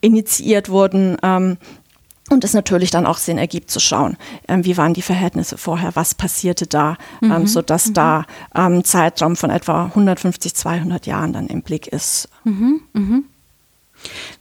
initiiert 0.00 0.68
wurden, 0.68 1.16
ähm, 1.22 1.58
und 2.30 2.44
es 2.44 2.54
natürlich 2.54 2.90
dann 2.90 3.06
auch 3.06 3.18
Sinn 3.18 3.36
ergibt 3.36 3.70
zu 3.70 3.78
schauen, 3.78 4.16
ähm, 4.48 4.64
wie 4.64 4.76
waren 4.76 4.94
die 4.94 5.02
Verhältnisse 5.02 5.58
vorher, 5.58 5.94
was 5.94 6.14
passierte 6.14 6.66
da, 6.66 6.96
ähm, 7.20 7.28
mhm. 7.28 7.46
sodass 7.46 7.88
mhm. 7.88 7.94
da 7.94 8.24
ähm, 8.54 8.84
Zeitraum 8.84 9.36
von 9.36 9.50
etwa 9.50 9.86
150, 9.86 10.54
200 10.54 11.06
Jahren 11.06 11.32
dann 11.32 11.48
im 11.48 11.62
Blick 11.62 11.88
ist. 11.88 12.28
Mhm. 12.44 12.80
Mhm. 12.92 13.24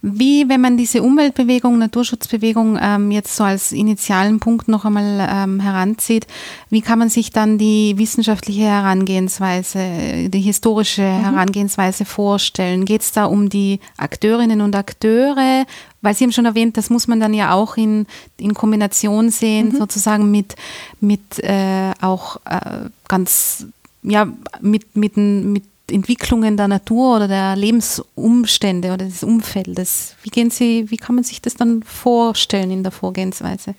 Wie, 0.01 0.49
wenn 0.49 0.61
man 0.61 0.77
diese 0.77 1.03
Umweltbewegung, 1.03 1.77
Naturschutzbewegung 1.77 2.77
ähm, 2.81 3.11
jetzt 3.11 3.35
so 3.35 3.43
als 3.43 3.71
initialen 3.71 4.39
Punkt 4.39 4.67
noch 4.67 4.85
einmal 4.85 5.27
ähm, 5.31 5.59
heranzieht, 5.59 6.27
wie 6.69 6.81
kann 6.81 6.99
man 6.99 7.09
sich 7.09 7.31
dann 7.31 7.57
die 7.57 7.97
wissenschaftliche 7.97 8.63
Herangehensweise, 8.63 10.29
die 10.29 10.41
historische 10.41 11.03
mhm. 11.03 11.21
Herangehensweise 11.21 12.05
vorstellen? 12.05 12.85
Geht 12.85 13.01
es 13.01 13.11
da 13.11 13.25
um 13.25 13.49
die 13.49 13.79
Akteurinnen 13.97 14.61
und 14.61 14.75
Akteure? 14.75 15.65
Weil 16.01 16.15
Sie 16.15 16.23
haben 16.23 16.31
schon 16.31 16.45
erwähnt, 16.45 16.77
das 16.77 16.89
muss 16.89 17.07
man 17.07 17.19
dann 17.19 17.33
ja 17.33 17.53
auch 17.53 17.77
in, 17.77 18.07
in 18.37 18.55
Kombination 18.55 19.29
sehen, 19.29 19.69
mhm. 19.69 19.77
sozusagen 19.77 20.31
mit, 20.31 20.55
mit 20.99 21.39
äh, 21.43 21.91
auch 22.01 22.37
äh, 22.45 22.89
ganz 23.07 23.67
ja, 24.03 24.27
mit, 24.61 24.95
mit, 24.95 25.15
mit 25.17 25.63
Entwicklungen 25.91 26.57
der 26.57 26.67
Natur 26.67 27.17
oder 27.17 27.27
der 27.27 27.55
Lebensumstände 27.55 28.89
oder 28.93 29.05
des 29.05 29.23
Umfeldes. 29.23 30.15
Wie 30.23 30.29
gehen 30.29 30.49
Sie, 30.49 30.89
wie 30.89 30.97
kann 30.97 31.15
man 31.15 31.23
sich 31.23 31.41
das 31.41 31.55
dann 31.55 31.83
vorstellen 31.83 32.71
in 32.71 32.83
der 32.83 32.91
Vorgehensweise? 32.91 33.75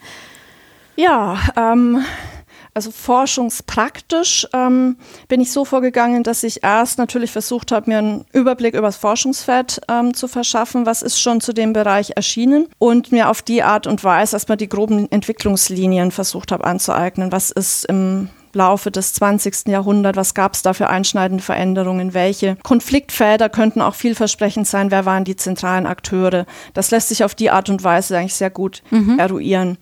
Ja, 0.96 1.38
ähm, 1.56 2.04
also 2.74 2.90
forschungspraktisch 2.90 4.46
ähm, 4.54 4.96
bin 5.28 5.42
ich 5.42 5.52
so 5.52 5.66
vorgegangen, 5.66 6.22
dass 6.22 6.42
ich 6.42 6.62
erst 6.62 6.96
natürlich 6.96 7.30
versucht 7.30 7.70
habe, 7.70 7.90
mir 7.90 7.98
einen 7.98 8.24
Überblick 8.32 8.74
über 8.74 8.88
das 8.88 8.96
Forschungsfeld 8.96 9.80
ähm, 9.90 10.14
zu 10.14 10.26
verschaffen, 10.26 10.86
was 10.86 11.02
ist 11.02 11.20
schon 11.20 11.42
zu 11.42 11.52
dem 11.52 11.74
Bereich 11.74 12.12
erschienen 12.16 12.68
und 12.78 13.12
mir 13.12 13.28
auf 13.28 13.42
die 13.42 13.62
Art 13.62 13.86
und 13.86 14.04
Weise 14.04 14.36
erstmal 14.36 14.56
die 14.56 14.70
groben 14.70 15.10
Entwicklungslinien 15.10 16.10
versucht 16.12 16.50
habe 16.50 16.64
anzueignen, 16.64 17.30
was 17.30 17.50
ist 17.50 17.84
im 17.86 18.30
Laufe 18.54 18.90
des 18.90 19.14
20. 19.14 19.68
Jahrhunderts? 19.68 20.16
Was 20.16 20.34
gab 20.34 20.54
es 20.54 20.62
da 20.62 20.72
für 20.72 20.88
einschneidende 20.88 21.42
Veränderungen? 21.42 22.14
Welche 22.14 22.56
Konfliktfelder 22.62 23.48
könnten 23.48 23.80
auch 23.80 23.94
vielversprechend 23.94 24.66
sein? 24.66 24.90
Wer 24.90 25.06
waren 25.06 25.24
die 25.24 25.36
zentralen 25.36 25.86
Akteure? 25.86 26.46
Das 26.74 26.90
lässt 26.90 27.08
sich 27.08 27.24
auf 27.24 27.34
die 27.34 27.50
Art 27.50 27.68
und 27.68 27.84
Weise 27.84 28.16
eigentlich 28.16 28.34
sehr 28.34 28.50
gut 28.50 28.82
mhm. 28.90 29.18
eruieren. 29.18 29.78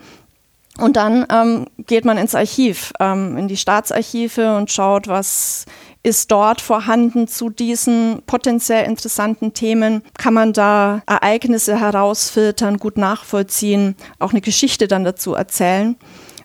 Und 0.78 0.96
dann 0.96 1.26
ähm, 1.30 1.66
geht 1.86 2.04
man 2.04 2.16
ins 2.16 2.34
Archiv, 2.34 2.92
ähm, 3.00 3.36
in 3.36 3.48
die 3.48 3.56
Staatsarchive 3.56 4.56
und 4.56 4.70
schaut, 4.70 5.08
was 5.08 5.66
ist 6.02 6.30
dort 6.30 6.62
vorhanden 6.62 7.28
zu 7.28 7.50
diesen 7.50 8.22
potenziell 8.26 8.86
interessanten 8.86 9.52
Themen? 9.52 10.02
Kann 10.16 10.32
man 10.32 10.52
da 10.52 11.02
Ereignisse 11.06 11.78
herausfiltern, 11.78 12.78
gut 12.78 12.96
nachvollziehen, 12.96 13.96
auch 14.18 14.30
eine 14.30 14.40
Geschichte 14.40 14.88
dann 14.88 15.04
dazu 15.04 15.34
erzählen, 15.34 15.96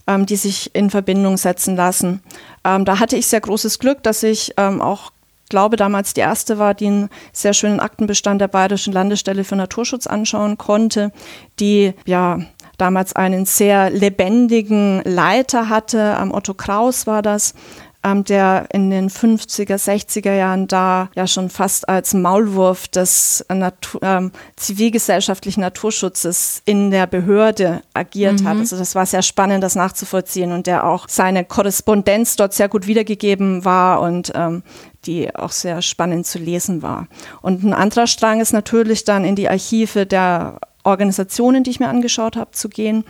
ähm, 0.07 0.25
die 0.25 0.35
sich 0.35 0.75
in 0.75 0.89
Verbindung 0.89 1.37
setzen 1.37 1.75
lassen? 1.75 2.21
Ähm, 2.63 2.85
da 2.85 2.99
hatte 2.99 3.17
ich 3.17 3.27
sehr 3.27 3.41
großes 3.41 3.79
Glück, 3.79 4.03
dass 4.03 4.23
ich 4.23 4.53
ähm, 4.57 4.81
auch 4.81 5.11
glaube, 5.49 5.75
damals 5.77 6.13
die 6.13 6.21
erste 6.21 6.57
war, 6.57 6.73
die 6.73 6.87
einen 6.87 7.09
sehr 7.31 7.53
schönen 7.53 7.79
Aktenbestand 7.79 8.41
der 8.41 8.47
Bayerischen 8.47 8.93
Landesstelle 8.93 9.43
für 9.43 9.55
Naturschutz 9.55 10.07
anschauen 10.07 10.57
konnte, 10.57 11.11
die 11.59 11.93
ja 12.05 12.39
damals 12.77 13.15
einen 13.15 13.45
sehr 13.45 13.89
lebendigen 13.89 15.01
Leiter 15.03 15.69
hatte. 15.69 16.17
Am 16.17 16.31
Otto 16.31 16.53
Kraus 16.53 17.07
war 17.07 17.21
das, 17.21 17.53
ähm, 18.05 18.23
der 18.23 18.67
in 18.71 18.91
den 18.91 19.09
50er, 19.09 19.75
60er 19.75 20.33
Jahren 20.33 20.67
da 20.67 21.09
ja 21.15 21.25
schon 21.25 21.49
fast 21.49 21.89
als 21.89 22.13
Maulwurf 22.13 22.87
des 22.87 23.43
Natur, 23.49 24.01
ähm, 24.03 24.31
zivilgesellschaftlichen 24.55 25.61
Naturschutzes 25.61 26.61
in 26.65 26.91
der 26.91 27.07
Behörde 27.07 27.81
agiert 27.93 28.41
mhm. 28.41 28.47
hat. 28.47 28.57
Also 28.57 28.77
das 28.77 28.93
war 28.93 29.07
sehr 29.07 29.23
spannend, 29.23 29.63
das 29.63 29.75
nachzuvollziehen 29.75 30.51
und 30.51 30.67
der 30.67 30.85
auch 30.85 31.09
seine 31.09 31.43
Korrespondenz 31.43 32.35
dort 32.35 32.53
sehr 32.53 32.69
gut 32.69 32.85
wiedergegeben 32.85 33.65
war 33.65 34.01
und 34.01 34.31
ähm, 34.35 34.61
die 35.05 35.33
auch 35.35 35.51
sehr 35.51 35.81
spannend 35.81 36.27
zu 36.27 36.37
lesen 36.37 36.83
war. 36.83 37.07
Und 37.41 37.63
ein 37.63 37.73
anderer 37.73 38.07
Strang 38.07 38.39
ist 38.39 38.53
natürlich 38.53 39.03
dann 39.03 39.25
in 39.25 39.35
die 39.35 39.49
Archive 39.49 40.05
der 40.05 40.59
Organisationen, 40.83 41.63
die 41.63 41.71
ich 41.71 41.79
mir 41.79 41.89
angeschaut 41.89 42.35
habe, 42.35 42.51
zu 42.51 42.69
gehen. 42.69 43.03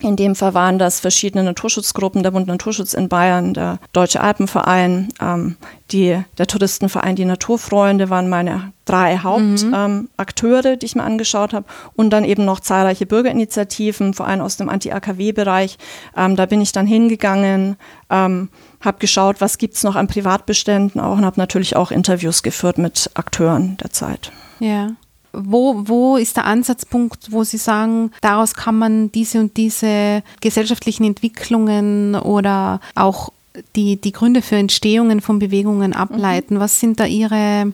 In 0.00 0.16
dem 0.16 0.34
Fall 0.34 0.54
waren 0.54 0.78
das 0.78 0.98
verschiedene 0.98 1.44
Naturschutzgruppen, 1.44 2.22
der 2.22 2.30
Bund 2.30 2.46
Naturschutz 2.46 2.94
in 2.94 3.08
Bayern, 3.08 3.52
der 3.52 3.78
Deutsche 3.92 4.22
Alpenverein, 4.22 5.08
ähm, 5.20 5.56
die, 5.92 6.18
der 6.38 6.46
Touristenverein 6.46 7.16
Die 7.16 7.26
Naturfreunde 7.26 8.08
waren 8.08 8.28
meine 8.28 8.72
drei 8.86 9.18
Hauptakteure, 9.18 10.62
mhm. 10.62 10.72
ähm, 10.72 10.78
die 10.78 10.86
ich 10.86 10.94
mir 10.94 11.02
angeschaut 11.02 11.52
habe. 11.52 11.66
Und 11.94 12.10
dann 12.10 12.24
eben 12.24 12.46
noch 12.46 12.60
zahlreiche 12.60 13.04
Bürgerinitiativen, 13.04 14.14
vor 14.14 14.26
allem 14.26 14.40
aus 14.40 14.56
dem 14.56 14.70
Anti-AKW-Bereich. 14.70 15.76
Ähm, 16.16 16.34
da 16.34 16.46
bin 16.46 16.62
ich 16.62 16.72
dann 16.72 16.86
hingegangen, 16.86 17.76
ähm, 18.08 18.48
habe 18.80 18.98
geschaut, 18.98 19.40
was 19.40 19.58
gibt 19.58 19.74
es 19.74 19.82
noch 19.84 19.96
an 19.96 20.06
Privatbeständen 20.06 21.00
auch 21.00 21.18
und 21.18 21.26
habe 21.26 21.38
natürlich 21.38 21.76
auch 21.76 21.90
Interviews 21.90 22.42
geführt 22.42 22.78
mit 22.78 23.10
Akteuren 23.14 23.76
der 23.76 23.90
Zeit. 23.90 24.32
Ja. 24.60 24.88
Wo, 25.32 25.82
wo 25.86 26.16
ist 26.16 26.36
der 26.36 26.44
Ansatzpunkt, 26.44 27.30
wo 27.30 27.44
Sie 27.44 27.56
sagen, 27.56 28.10
daraus 28.20 28.54
kann 28.54 28.78
man 28.78 29.12
diese 29.12 29.40
und 29.40 29.56
diese 29.56 30.22
gesellschaftlichen 30.40 31.04
Entwicklungen 31.04 32.16
oder 32.16 32.80
auch 32.94 33.32
die, 33.76 34.00
die 34.00 34.12
Gründe 34.12 34.42
für 34.42 34.56
Entstehungen 34.56 35.20
von 35.20 35.38
Bewegungen 35.38 35.92
ableiten? 35.92 36.54
Mhm. 36.54 36.60
Was 36.60 36.80
sind 36.80 37.00
da 37.00 37.06
Ihre 37.06 37.72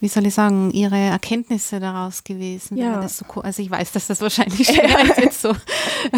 wie 0.00 0.08
soll 0.08 0.26
ich 0.26 0.34
sagen, 0.34 0.70
Ihre 0.70 0.96
Erkenntnisse 0.96 1.80
daraus 1.80 2.24
gewesen? 2.24 2.76
Ja. 2.76 3.06
So, 3.08 3.24
also 3.42 3.62
ich 3.62 3.70
weiß, 3.70 3.92
dass 3.92 4.06
das 4.06 4.20
wahrscheinlich 4.20 4.66
schwer 4.74 5.04
ist, 5.04 5.18
jetzt 5.18 5.42
so 5.42 5.52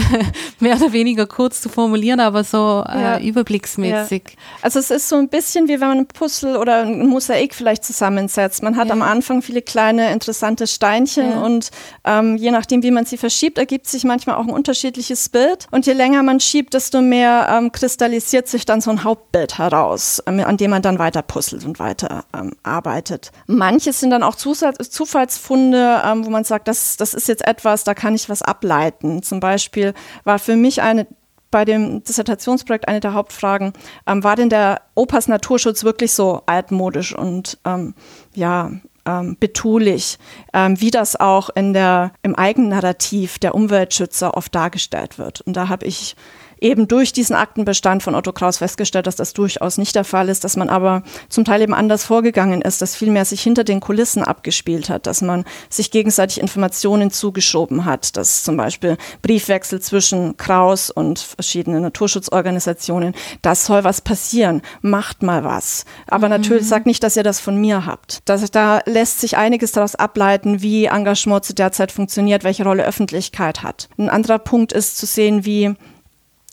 mehr 0.60 0.76
oder 0.76 0.92
weniger 0.92 1.26
kurz 1.26 1.62
zu 1.62 1.68
formulieren, 1.68 2.20
aber 2.20 2.44
so 2.44 2.84
äh, 2.88 3.02
ja. 3.02 3.18
überblicksmäßig. 3.18 4.22
Ja. 4.26 4.36
Also 4.62 4.78
es 4.78 4.90
ist 4.90 5.08
so 5.08 5.16
ein 5.16 5.28
bisschen 5.28 5.68
wie 5.68 5.80
wenn 5.80 5.88
man 5.88 5.98
ein 5.98 6.06
Puzzle 6.06 6.56
oder 6.56 6.82
ein 6.82 7.06
Mosaik 7.06 7.54
vielleicht 7.54 7.84
zusammensetzt. 7.84 8.62
Man 8.62 8.76
hat 8.76 8.90
am 8.90 9.02
Anfang 9.02 9.42
viele 9.42 9.62
kleine 9.62 10.12
interessante 10.12 10.66
Steinchen 10.66 11.34
und 11.34 11.70
ähm, 12.04 12.36
je 12.36 12.50
nachdem, 12.50 12.82
wie 12.82 12.90
man 12.90 13.06
sie 13.06 13.16
verschiebt, 13.16 13.58
ergibt 13.58 13.86
sich 13.86 14.04
manchmal 14.04 14.36
auch 14.36 14.44
ein 14.44 14.50
unterschiedliches 14.50 15.28
Bild. 15.28 15.66
Und 15.70 15.86
je 15.86 15.92
länger 15.92 16.22
man 16.22 16.40
schiebt, 16.40 16.74
desto 16.74 17.00
mehr 17.00 17.48
ähm, 17.50 17.72
kristallisiert 17.72 18.48
sich 18.48 18.64
dann 18.64 18.80
so 18.80 18.90
ein 18.90 19.04
Hauptbild 19.04 19.58
heraus, 19.58 20.22
ähm, 20.26 20.40
an 20.40 20.56
dem 20.56 20.70
man 20.70 20.82
dann 20.82 20.98
weiter 20.98 21.22
puzzelt 21.22 21.64
und 21.64 21.78
weiter 21.78 22.24
ähm, 22.36 22.52
arbeitet. 22.62 23.32
Man 23.46 23.69
Manches 23.70 24.00
sind 24.00 24.10
dann 24.10 24.24
auch 24.24 24.34
Zusatz 24.34 24.90
Zufallsfunde, 24.90 26.02
ähm, 26.04 26.26
wo 26.26 26.30
man 26.30 26.42
sagt, 26.42 26.66
das, 26.66 26.96
das 26.96 27.14
ist 27.14 27.28
jetzt 27.28 27.46
etwas, 27.46 27.84
da 27.84 27.94
kann 27.94 28.16
ich 28.16 28.28
was 28.28 28.42
ableiten. 28.42 29.22
Zum 29.22 29.38
Beispiel 29.38 29.94
war 30.24 30.40
für 30.40 30.56
mich 30.56 30.82
eine 30.82 31.06
bei 31.52 31.64
dem 31.64 32.02
Dissertationsprojekt 32.04 32.86
eine 32.86 33.00
der 33.00 33.14
Hauptfragen, 33.14 33.72
ähm, 34.06 34.22
war 34.22 34.36
denn 34.36 34.50
der 34.50 34.82
Opas 34.94 35.28
Naturschutz 35.28 35.84
wirklich 35.84 36.12
so 36.12 36.42
altmodisch 36.46 37.12
und 37.16 37.58
ähm, 37.64 37.94
ja, 38.34 38.70
ähm, 39.04 39.36
betulich, 39.38 40.18
ähm, 40.52 40.80
wie 40.80 40.90
das 40.90 41.18
auch 41.18 41.50
in 41.50 41.72
der, 41.72 42.12
im 42.22 42.34
Eigennarrativ 42.36 43.38
der 43.38 43.54
Umweltschützer 43.54 44.36
oft 44.36 44.54
dargestellt 44.54 45.18
wird. 45.18 45.40
Und 45.42 45.54
da 45.56 45.68
habe 45.68 45.86
ich 45.86 46.16
eben 46.60 46.88
durch 46.88 47.12
diesen 47.12 47.36
Aktenbestand 47.36 48.02
von 48.02 48.14
Otto 48.14 48.32
Kraus 48.32 48.58
festgestellt, 48.58 49.06
dass 49.06 49.16
das 49.16 49.32
durchaus 49.32 49.78
nicht 49.78 49.94
der 49.94 50.04
Fall 50.04 50.28
ist, 50.28 50.44
dass 50.44 50.56
man 50.56 50.68
aber 50.68 51.02
zum 51.28 51.44
Teil 51.44 51.62
eben 51.62 51.74
anders 51.74 52.04
vorgegangen 52.04 52.62
ist, 52.62 52.82
dass 52.82 52.96
viel 52.96 53.10
mehr 53.10 53.24
sich 53.24 53.42
hinter 53.42 53.64
den 53.64 53.80
Kulissen 53.80 54.22
abgespielt 54.22 54.88
hat, 54.88 55.06
dass 55.06 55.22
man 55.22 55.44
sich 55.68 55.90
gegenseitig 55.90 56.40
Informationen 56.40 57.10
zugeschoben 57.10 57.84
hat, 57.84 58.16
dass 58.16 58.44
zum 58.44 58.56
Beispiel 58.56 58.96
Briefwechsel 59.22 59.80
zwischen 59.80 60.36
Kraus 60.36 60.90
und 60.90 61.18
verschiedenen 61.18 61.82
Naturschutzorganisationen, 61.82 63.14
das 63.42 63.66
soll 63.66 63.84
was 63.84 64.00
passieren, 64.00 64.62
macht 64.82 65.22
mal 65.22 65.44
was. 65.44 65.84
Aber 66.06 66.26
mhm. 66.26 66.34
natürlich 66.34 66.68
sagt 66.68 66.86
nicht, 66.86 67.02
dass 67.02 67.16
ihr 67.16 67.22
das 67.22 67.40
von 67.40 67.56
mir 67.56 67.86
habt. 67.86 68.18
Das, 68.24 68.50
da 68.50 68.80
lässt 68.86 69.20
sich 69.20 69.36
einiges 69.36 69.72
daraus 69.72 69.94
ableiten, 69.94 70.62
wie 70.62 70.86
Engagement 70.86 71.44
zu 71.44 71.54
der 71.54 71.72
Zeit 71.72 71.92
funktioniert, 71.92 72.44
welche 72.44 72.64
Rolle 72.64 72.84
Öffentlichkeit 72.84 73.62
hat. 73.62 73.88
Ein 73.98 74.10
anderer 74.10 74.38
Punkt 74.38 74.72
ist 74.72 74.98
zu 74.98 75.06
sehen, 75.06 75.44
wie 75.44 75.74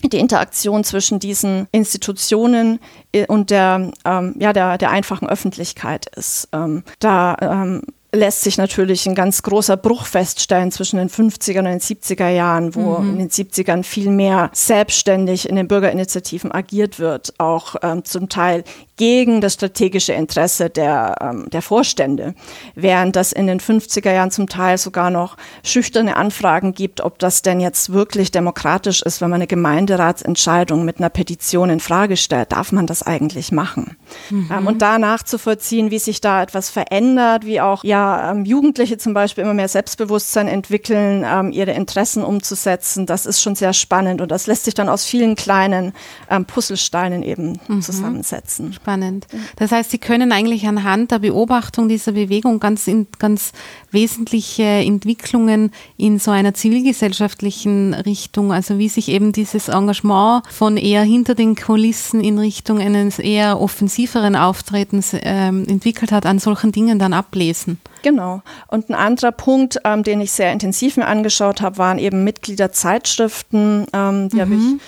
die 0.04 0.20
Interaktion 0.20 0.84
zwischen 0.84 1.20
diesen 1.20 1.68
Institutionen 1.72 2.80
äh, 3.12 3.26
und 3.26 3.50
der, 3.50 3.92
ähm, 4.06 4.36
ja, 4.40 4.54
der, 4.54 4.78
der 4.78 4.92
einfachen 4.92 5.28
Öffentlichkeit 5.28 6.06
ist. 6.16 6.50
Ähm, 6.54 6.84
da 7.00 7.38
ähm, 7.42 7.82
lässt 8.14 8.42
sich 8.42 8.58
natürlich 8.58 9.08
ein 9.08 9.16
ganz 9.16 9.44
großer 9.44 9.78
Bruch 9.78 10.06
feststellen 10.06 10.72
zwischen 10.72 10.98
den 10.98 11.10
50er 11.10 11.60
und 11.60 11.66
den 11.66 11.80
70er 11.80 12.30
Jahren, 12.30 12.76
wo 12.76 12.98
mhm. 12.98 13.12
in 13.12 13.20
den 13.20 13.30
70ern 13.30 13.84
viel 13.84 14.10
mehr 14.10 14.50
selbstständig 14.54 15.50
in 15.50 15.56
den 15.56 15.68
Bürgerinitiativen 15.68 16.52
agiert 16.52 17.00
wird, 17.00 17.34
auch 17.38 17.76
ähm, 17.82 18.06
zum 18.06 18.30
Teil 18.30 18.64
gegen 18.98 19.42
das 19.42 19.54
strategische 19.54 20.14
Interesse 20.14 20.70
der, 20.70 21.16
ähm, 21.22 21.50
der 21.52 21.62
Vorstände, 21.62 22.34
während 22.76 23.16
das 23.16 23.32
in 23.32 23.48
den 23.48 23.60
50er 23.60 24.12
Jahren 24.12 24.32
zum 24.32 24.50
Teil 24.50 24.78
sogar 24.78 25.12
noch 25.12 25.38
schüchterne 25.64 26.18
Anfragen 26.18 26.74
gibt, 26.74 27.02
ob 27.02 27.20
das 27.20 27.44
denn 27.44 27.60
jetzt 27.60 27.94
wirklich 27.94 28.32
demokratisch 28.32 29.04
ist, 29.04 29.22
wenn 29.22 29.30
man 29.30 29.38
eine 29.38 29.48
Gemeinderatsentscheidung 29.48 30.84
mit 30.84 30.98
einer 30.98 31.10
Petition 31.10 31.70
in 31.70 31.80
Frage 31.80 32.18
stellt. 32.18 32.52
Darf 32.52 32.72
man 32.72 32.88
das 32.88 33.04
eigentlich 33.04 33.52
machen? 33.52 33.96
Mhm. 34.32 34.50
Ähm, 34.52 34.68
und 34.68 34.82
da 34.82 34.98
nachzuvollziehen, 34.98 35.92
wie 35.92 36.00
sich 36.00 36.20
da 36.20 36.42
etwas 36.42 36.70
verändert, 36.70 37.46
wie 37.46 37.62
auch 37.62 37.84
ja 37.84 38.32
ähm, 38.32 38.46
Jugendliche 38.46 38.98
zum 38.98 39.14
Beispiel 39.14 39.44
immer 39.44 39.54
mehr 39.54 39.68
Selbstbewusstsein 39.68 40.48
entwickeln, 40.48 41.24
ähm, 41.26 41.52
ihre 41.52 41.72
Interessen 41.72 42.24
umzusetzen, 42.24 43.06
das 43.06 43.28
ist 43.28 43.42
schon 43.42 43.56
sehr 43.56 43.74
spannend 43.74 44.22
und 44.22 44.32
das 44.32 44.48
lässt 44.48 44.66
sich 44.66 44.74
dann 44.74 44.90
aus 44.90 45.06
vielen 45.06 45.36
kleinen 45.36 45.94
ähm, 46.32 46.46
Puzzlesteinen 46.46 47.22
eben 47.22 47.60
mhm. 47.68 47.82
zusammensetzen 47.82 48.76
spannend. 48.88 49.28
Das 49.58 49.72
heißt, 49.74 49.92
Sie 49.92 49.98
können 49.98 50.32
eigentlich 50.32 50.66
anhand 50.66 51.12
der 51.12 51.20
Beobachtung 51.20 51.90
dieser 51.90 52.14
Bewegung 52.14 52.62
ganz, 52.62 52.88
in, 52.88 53.08
ganz 53.20 53.52
wesentliche 53.92 54.64
Entwicklungen 54.64 55.72
in 55.98 56.20
so 56.20 56.32
einer 56.32 56.54
zivilgesellschaftlichen 56.54 57.94
Richtung, 57.94 58.54
also 58.54 58.78
wie 58.78 58.88
sich 58.88 59.10
eben 59.10 59.34
dieses 59.34 59.68
Engagement 59.68 60.44
von 60.50 60.78
eher 60.78 61.04
hinter 61.04 61.36
den 61.36 61.56
Kulissen 61.56 62.22
in 62.22 62.40
Richtung 62.40 62.80
eines 62.80 63.20
eher 63.20 63.60
offensiveren 63.60 64.38
Auftretens 64.38 65.14
ähm, 65.14 65.66
entwickelt 65.68 66.14
hat, 66.14 66.26
an 66.26 66.40
solchen 66.40 66.72
Dingen 66.72 66.98
dann 66.98 67.12
ablesen. 67.12 67.80
Genau. 68.04 68.42
Und 68.68 68.90
ein 68.90 68.96
anderer 68.96 69.34
Punkt, 69.34 69.80
ähm, 69.84 70.04
den 70.04 70.22
ich 70.22 70.32
sehr 70.32 70.54
intensiv 70.54 70.96
mir 70.96 71.08
angeschaut 71.08 71.60
habe, 71.60 71.78
waren 71.78 72.00
eben 72.00 72.24
Mitgliederzeitschriften. 72.24 73.88
Ähm, 73.92 74.30
die 74.30 74.38
mhm. 74.38 74.42
habe 74.42 74.56
ich 74.56 74.82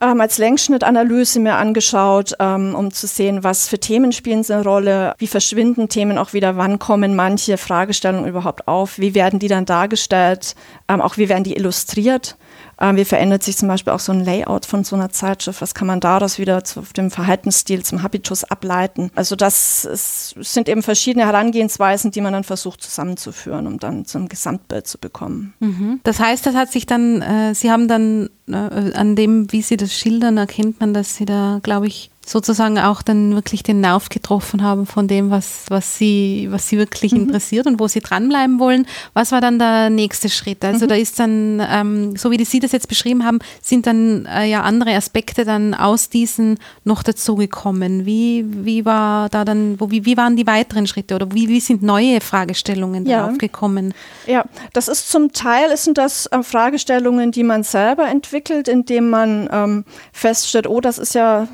ähm, 0.00 0.20
als 0.20 0.38
Längsschnittanalyse 0.38 1.40
mir 1.40 1.56
angeschaut, 1.56 2.32
ähm, 2.40 2.74
um 2.74 2.92
zu 2.92 3.06
sehen, 3.06 3.44
was 3.44 3.68
für 3.68 3.78
Themen 3.78 4.12
spielen 4.12 4.42
sie 4.42 4.54
eine 4.54 4.64
Rolle, 4.64 5.14
wie 5.18 5.26
verschwinden 5.26 5.88
Themen 5.88 6.18
auch 6.18 6.32
wieder, 6.32 6.56
wann 6.56 6.78
kommen 6.78 7.14
manche 7.14 7.56
Fragestellungen 7.56 8.28
überhaupt 8.28 8.66
auf, 8.66 8.98
wie 8.98 9.14
werden 9.14 9.38
die 9.38 9.48
dann 9.48 9.64
dargestellt, 9.64 10.54
ähm, 10.88 11.00
auch 11.00 11.16
wie 11.16 11.28
werden 11.28 11.44
die 11.44 11.56
illustriert. 11.56 12.36
Ähm, 12.80 12.96
wie 12.96 13.04
verändert 13.04 13.42
sich 13.42 13.56
zum 13.56 13.68
Beispiel 13.68 13.92
auch 13.92 14.00
so 14.00 14.12
ein 14.12 14.20
Layout 14.20 14.66
von 14.66 14.84
so 14.84 14.96
einer 14.96 15.10
Zeitschrift? 15.10 15.60
Was 15.60 15.74
kann 15.74 15.86
man 15.86 16.00
daraus 16.00 16.38
wieder 16.38 16.64
zu 16.64 16.82
dem 16.96 17.10
Verhaltensstil, 17.10 17.84
zum 17.84 18.02
Habitus 18.02 18.44
ableiten? 18.44 19.10
Also 19.14 19.36
das 19.36 19.84
ist, 19.84 20.34
sind 20.40 20.68
eben 20.68 20.82
verschiedene 20.82 21.26
Herangehensweisen, 21.26 22.10
die 22.10 22.20
man 22.20 22.32
dann 22.32 22.44
versucht 22.44 22.82
zusammenzuführen, 22.82 23.66
um 23.66 23.78
dann 23.78 24.04
zum 24.04 24.28
Gesamtbild 24.28 24.86
zu 24.86 24.98
bekommen. 24.98 25.54
Mhm. 25.60 26.00
Das 26.02 26.20
heißt, 26.20 26.46
das 26.46 26.54
hat 26.54 26.72
sich 26.72 26.86
dann, 26.86 27.22
äh, 27.22 27.54
Sie 27.54 27.70
haben 27.70 27.88
dann 27.88 28.30
äh, 28.48 28.54
an 28.54 29.16
dem, 29.16 29.50
wie 29.52 29.62
Sie 29.62 29.76
das 29.76 29.92
schildern, 29.92 30.36
erkennt 30.36 30.80
man, 30.80 30.94
dass 30.94 31.16
Sie 31.16 31.24
da, 31.24 31.60
glaube 31.62 31.86
ich, 31.86 32.10
sozusagen 32.26 32.78
auch 32.78 33.02
dann 33.02 33.34
wirklich 33.34 33.62
den 33.62 33.80
Nerv 33.80 34.08
getroffen 34.08 34.62
haben 34.62 34.86
von 34.86 35.08
dem, 35.08 35.30
was, 35.30 35.64
was, 35.68 35.98
sie, 35.98 36.48
was 36.50 36.68
sie 36.68 36.78
wirklich 36.78 37.12
mhm. 37.12 37.22
interessiert 37.22 37.66
und 37.66 37.80
wo 37.80 37.88
sie 37.88 38.00
dranbleiben 38.00 38.58
wollen. 38.58 38.86
Was 39.12 39.32
war 39.32 39.40
dann 39.40 39.58
der 39.58 39.90
nächste 39.90 40.28
Schritt? 40.28 40.64
Also 40.64 40.86
mhm. 40.86 40.88
da 40.88 40.94
ist 40.94 41.18
dann, 41.18 41.62
ähm, 41.68 42.16
so 42.16 42.30
wie 42.30 42.44
Sie 42.44 42.60
das 42.60 42.72
jetzt 42.72 42.88
beschrieben 42.88 43.24
haben, 43.24 43.38
sind 43.62 43.86
dann 43.86 44.26
äh, 44.26 44.44
ja 44.44 44.62
andere 44.62 44.94
Aspekte 44.94 45.44
dann 45.44 45.74
aus 45.74 46.08
diesen 46.08 46.58
noch 46.84 47.02
dazugekommen. 47.02 48.04
Wie, 48.06 48.44
wie 48.48 48.84
war 48.84 49.28
da 49.28 49.44
dann, 49.44 49.80
wo, 49.80 49.90
wie, 49.90 50.04
wie 50.04 50.16
waren 50.16 50.36
die 50.36 50.46
weiteren 50.46 50.86
Schritte 50.86 51.14
oder 51.14 51.32
wie, 51.32 51.48
wie 51.48 51.60
sind 51.60 51.82
neue 51.82 52.20
Fragestellungen 52.20 53.06
ja. 53.06 53.28
aufgekommen? 53.28 53.94
Ja, 54.26 54.44
das 54.72 54.88
ist 54.88 55.10
zum 55.10 55.32
Teil 55.32 55.74
sind 55.76 55.98
das 55.98 56.26
äh, 56.26 56.42
Fragestellungen, 56.42 57.32
die 57.32 57.42
man 57.42 57.62
selber 57.62 58.08
entwickelt, 58.08 58.68
indem 58.68 59.10
man 59.10 59.48
ähm, 59.52 59.84
feststellt, 60.12 60.66
oh, 60.66 60.80
das 60.80 60.98
ist 60.98 61.14
ja 61.14 61.48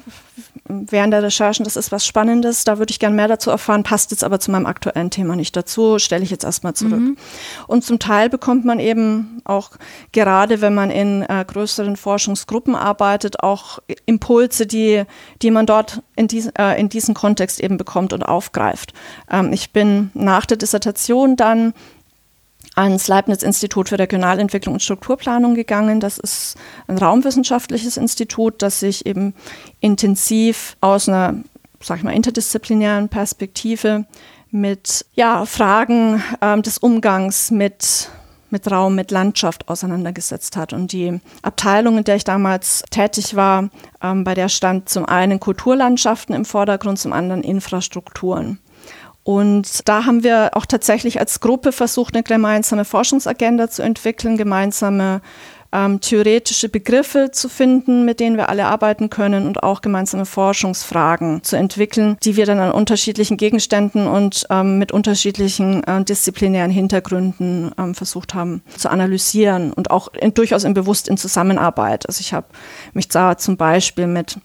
während 0.67 1.13
der 1.13 1.23
Recherchen, 1.23 1.65
das 1.65 1.77
ist 1.77 1.93
was 1.93 2.07
Spannendes, 2.07 2.65
da 2.65 2.79
würde 2.79 2.91
ich 2.91 2.99
gerne 2.99 3.15
mehr 3.15 3.29
dazu 3.29 3.51
erfahren, 3.51 3.83
passt 3.83 4.11
jetzt 4.11 4.25
aber 4.25 4.41
zu 4.41 4.51
meinem 4.51 4.67
aktuellen 4.67 5.11
Thema 5.11 5.37
nicht 5.37 5.57
dazu, 5.57 5.99
stelle 5.99 6.23
ich 6.23 6.31
jetzt 6.31 6.45
erstmal 6.45 6.75
zurück. 6.75 7.01
Mhm. 7.01 7.17
Und 7.67 7.85
zum 7.85 7.99
Teil 7.99 8.29
bekommt 8.29 8.65
man 8.65 8.79
eben 8.79 9.41
auch, 9.45 9.71
gerade 10.13 10.61
wenn 10.61 10.75
man 10.75 10.91
in 10.91 11.23
äh, 11.23 11.45
größeren 11.47 11.97
Forschungsgruppen 11.97 12.75
arbeitet, 12.75 13.43
auch 13.43 13.79
Impulse, 14.07 14.67
die, 14.67 15.05
die 15.43 15.51
man 15.51 15.67
dort 15.67 16.03
in, 16.17 16.29
dies, 16.29 16.51
äh, 16.59 16.81
in 16.81 16.89
diesem 16.89 17.15
Kontext 17.15 17.61
eben 17.61 17.77
bekommt 17.77 18.13
und 18.13 18.23
aufgreift. 18.23 18.93
Ähm, 19.31 19.53
ich 19.53 19.73
bin 19.73 20.11
nach 20.15 20.47
der 20.47 20.57
Dissertation 20.57 21.37
dann 21.37 21.75
ans 22.81 23.09
Leibniz-Institut 23.09 23.89
für 23.89 23.99
Regionalentwicklung 23.99 24.75
und 24.75 24.83
Strukturplanung 24.83 25.55
gegangen. 25.55 26.01
Das 26.01 26.19
ist 26.19 26.57
ein 26.87 26.99
raumwissenschaftliches 26.99 27.97
Institut, 27.97 28.63
das 28.63 28.81
sich 28.81 29.07
eben 29.07 29.35
intensiv 29.81 30.77
aus 30.81 31.09
einer, 31.09 31.35
sag 31.81 31.99
ich 31.99 32.05
mal, 32.05 32.15
interdisziplinären 32.15 33.09
Perspektive 33.09 34.07
mit 34.51 35.07
ja, 35.15 35.45
Fragen 35.47 36.23
ähm, 36.41 36.63
des 36.63 36.79
Umgangs 36.79 37.51
mit 37.51 38.11
mit 38.53 38.71
Raum, 38.71 38.97
mit 38.97 39.13
Landschaft 39.13 39.69
auseinandergesetzt 39.69 40.57
hat. 40.57 40.73
Und 40.73 40.93
die 40.93 41.21
Abteilung, 41.43 41.99
in 41.99 42.05
der 42.05 42.17
ich 42.17 42.25
damals 42.25 42.83
tätig 42.91 43.37
war, 43.37 43.71
ähm, 44.03 44.25
bei 44.25 44.35
der 44.35 44.49
stand 44.49 44.89
zum 44.89 45.07
einen 45.07 45.41
Kulturlandschaften 45.41 46.35
im 46.35 46.45
Vordergrund, 46.45 46.99
zum 46.99 47.13
anderen 47.13 47.43
Infrastrukturen. 47.43 48.59
Und 49.31 49.89
da 49.89 50.07
haben 50.07 50.25
wir 50.25 50.51
auch 50.55 50.67
tatsächlich 50.67 51.21
als 51.21 51.39
Gruppe 51.39 51.71
versucht, 51.71 52.17
eine 52.17 52.25
gemeinsame 52.25 52.85
Forschungsagenda 52.85 53.71
zu 53.71 53.81
entwickeln, 53.81 54.37
gemeinsame 54.37 55.21
ähm, 55.71 56.01
theoretische 56.01 56.69
Begriffe 56.69 57.31
zu 57.31 57.49
finden, 57.49 58.05
mit 58.05 58.19
denen 58.19 58.37
wir 58.37 58.49
alle 58.49 58.67
arbeiten 58.67 59.09
können 59.09 59.47
und 59.47 59.63
auch 59.63 59.83
gemeinsame 59.83 60.27
Forschungsfragen 60.27 61.45
zu 61.45 61.55
entwickeln, 61.55 62.17
die 62.25 62.35
wir 62.35 62.45
dann 62.45 62.59
an 62.59 62.73
unterschiedlichen 62.73 63.37
Gegenständen 63.37 64.09
und 64.09 64.49
ähm, 64.51 64.81
mit 64.81 64.91
unterschiedlichen 64.91 65.85
äh, 65.85 66.03
disziplinären 66.03 66.73
Hintergründen 66.73 67.71
ähm, 67.79 67.95
versucht 67.95 68.35
haben 68.35 68.63
zu 68.77 68.91
analysieren 68.91 69.73
und 69.73 69.93
auch 69.93 70.09
in, 70.13 70.35
durchaus 70.35 70.65
in 70.65 70.75
bewusst 70.75 71.07
in 71.07 71.17
Zusammenarbeit. 71.17 72.09
Also 72.09 72.21
ich 72.21 72.33
habe 72.33 72.49
mich 72.95 73.07
da 73.07 73.39
zum 73.39 73.57
Beispiel 73.57 74.09
mit 74.09 74.39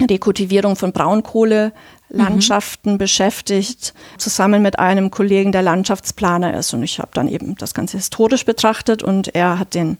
Rekultivierung 0.00 0.74
von 0.74 0.90
Braunkohle 0.90 1.72
Landschaften 2.10 2.92
mhm. 2.92 2.98
beschäftigt, 2.98 3.94
zusammen 4.18 4.62
mit 4.62 4.78
einem 4.78 5.10
Kollegen, 5.10 5.52
der 5.52 5.62
Landschaftsplaner 5.62 6.56
ist. 6.56 6.74
Und 6.74 6.82
ich 6.82 6.98
habe 6.98 7.10
dann 7.14 7.28
eben 7.28 7.56
das 7.56 7.74
Ganze 7.74 7.96
historisch 7.96 8.44
betrachtet 8.44 9.02
und 9.02 9.34
er 9.34 9.58
hat 9.58 9.74
den 9.74 9.98